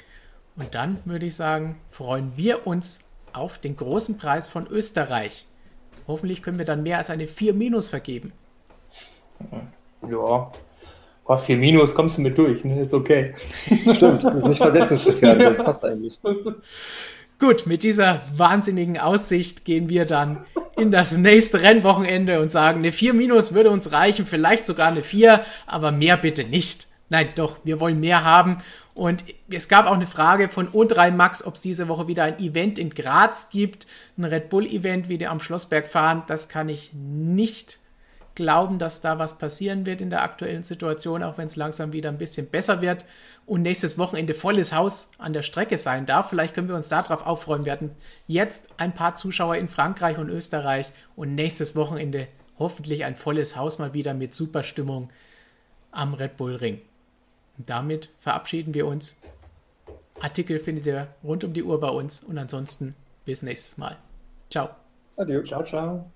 Und 0.56 0.74
dann 0.74 0.98
würde 1.04 1.26
ich 1.26 1.36
sagen, 1.36 1.76
freuen 1.90 2.32
wir 2.36 2.66
uns 2.66 3.00
auf 3.32 3.58
den 3.58 3.76
großen 3.76 4.18
Preis 4.18 4.48
von 4.48 4.66
Österreich. 4.66 5.46
Hoffentlich 6.06 6.42
können 6.42 6.58
wir 6.58 6.64
dann 6.64 6.82
mehr 6.82 6.98
als 6.98 7.10
eine 7.10 7.26
4 7.28 7.54
Minus 7.54 7.88
vergeben. 7.88 8.32
Ja. 10.08 10.52
Oh, 11.24 11.36
4 11.36 11.56
Minus 11.56 11.94
kommst 11.94 12.18
du 12.18 12.22
mit 12.22 12.36
durch, 12.36 12.64
ne? 12.64 12.82
Ist 12.82 12.92
okay. 12.92 13.34
Stimmt, 13.94 14.24
das 14.24 14.34
ist 14.34 14.46
nicht 14.46 14.60
versetzungsgefährdet, 14.60 15.46
das 15.46 15.56
passt 15.58 15.84
eigentlich. 15.84 16.18
Gut, 17.38 17.66
mit 17.66 17.84
dieser 17.84 18.22
wahnsinnigen 18.34 18.98
Aussicht 18.98 19.64
gehen 19.64 19.88
wir 19.88 20.04
dann 20.04 20.44
in 20.76 20.90
das 20.90 21.16
nächste 21.16 21.62
Rennwochenende 21.62 22.40
und 22.40 22.50
sagen, 22.50 22.80
eine 22.80 22.92
4 22.92 23.14
Minus 23.14 23.54
würde 23.54 23.70
uns 23.70 23.92
reichen, 23.92 24.26
vielleicht 24.26 24.66
sogar 24.66 24.88
eine 24.88 25.02
4, 25.02 25.42
aber 25.66 25.92
mehr 25.92 26.16
bitte 26.16 26.44
nicht. 26.44 26.88
Nein, 27.08 27.28
doch, 27.36 27.58
wir 27.64 27.80
wollen 27.80 28.00
mehr 28.00 28.24
haben 28.24 28.58
und 29.00 29.24
es 29.50 29.68
gab 29.68 29.86
auch 29.86 29.94
eine 29.94 30.06
Frage 30.06 30.50
von 30.50 30.68
O3 30.68 31.10
Max, 31.10 31.42
ob 31.42 31.54
es 31.54 31.62
diese 31.62 31.88
Woche 31.88 32.06
wieder 32.06 32.24
ein 32.24 32.38
Event 32.38 32.78
in 32.78 32.90
Graz 32.90 33.48
gibt, 33.48 33.86
ein 34.18 34.24
Red 34.24 34.50
Bull-Event, 34.50 35.08
wie 35.08 35.16
die 35.16 35.26
am 35.26 35.40
Schlossberg 35.40 35.86
fahren. 35.86 36.24
Das 36.26 36.50
kann 36.50 36.68
ich 36.68 36.92
nicht 36.92 37.78
glauben, 38.34 38.78
dass 38.78 39.00
da 39.00 39.18
was 39.18 39.38
passieren 39.38 39.86
wird 39.86 40.02
in 40.02 40.10
der 40.10 40.22
aktuellen 40.22 40.64
Situation, 40.64 41.22
auch 41.22 41.38
wenn 41.38 41.46
es 41.46 41.56
langsam 41.56 41.94
wieder 41.94 42.10
ein 42.10 42.18
bisschen 42.18 42.50
besser 42.50 42.82
wird 42.82 43.06
und 43.46 43.62
nächstes 43.62 43.96
Wochenende 43.96 44.34
volles 44.34 44.74
Haus 44.74 45.12
an 45.16 45.32
der 45.32 45.40
Strecke 45.40 45.78
sein 45.78 46.04
darf. 46.04 46.28
Vielleicht 46.28 46.54
können 46.54 46.68
wir 46.68 46.76
uns 46.76 46.90
darauf 46.90 47.24
aufräumen. 47.24 47.64
Wir 47.64 47.72
hatten 47.72 47.96
jetzt 48.26 48.68
ein 48.76 48.92
paar 48.92 49.14
Zuschauer 49.14 49.56
in 49.56 49.68
Frankreich 49.68 50.18
und 50.18 50.28
Österreich 50.28 50.92
und 51.16 51.34
nächstes 51.34 51.74
Wochenende 51.74 52.28
hoffentlich 52.58 53.06
ein 53.06 53.16
volles 53.16 53.56
Haus 53.56 53.78
mal 53.78 53.94
wieder 53.94 54.12
mit 54.12 54.34
super 54.34 54.62
Stimmung 54.62 55.08
am 55.90 56.12
Red 56.12 56.36
Bull 56.36 56.56
Ring. 56.56 56.82
Damit 57.66 58.08
verabschieden 58.20 58.74
wir 58.74 58.86
uns. 58.86 59.20
Artikel 60.20 60.58
findet 60.58 60.86
ihr 60.86 61.08
rund 61.24 61.44
um 61.44 61.52
die 61.52 61.62
Uhr 61.62 61.80
bei 61.80 61.88
uns 61.88 62.22
und 62.22 62.38
ansonsten 62.38 62.94
bis 63.24 63.42
nächstes 63.42 63.78
Mal. 63.78 63.96
Ciao. 64.50 64.70
Adieu. 65.16 65.42
Ciao, 65.44 65.64
ciao. 65.64 66.10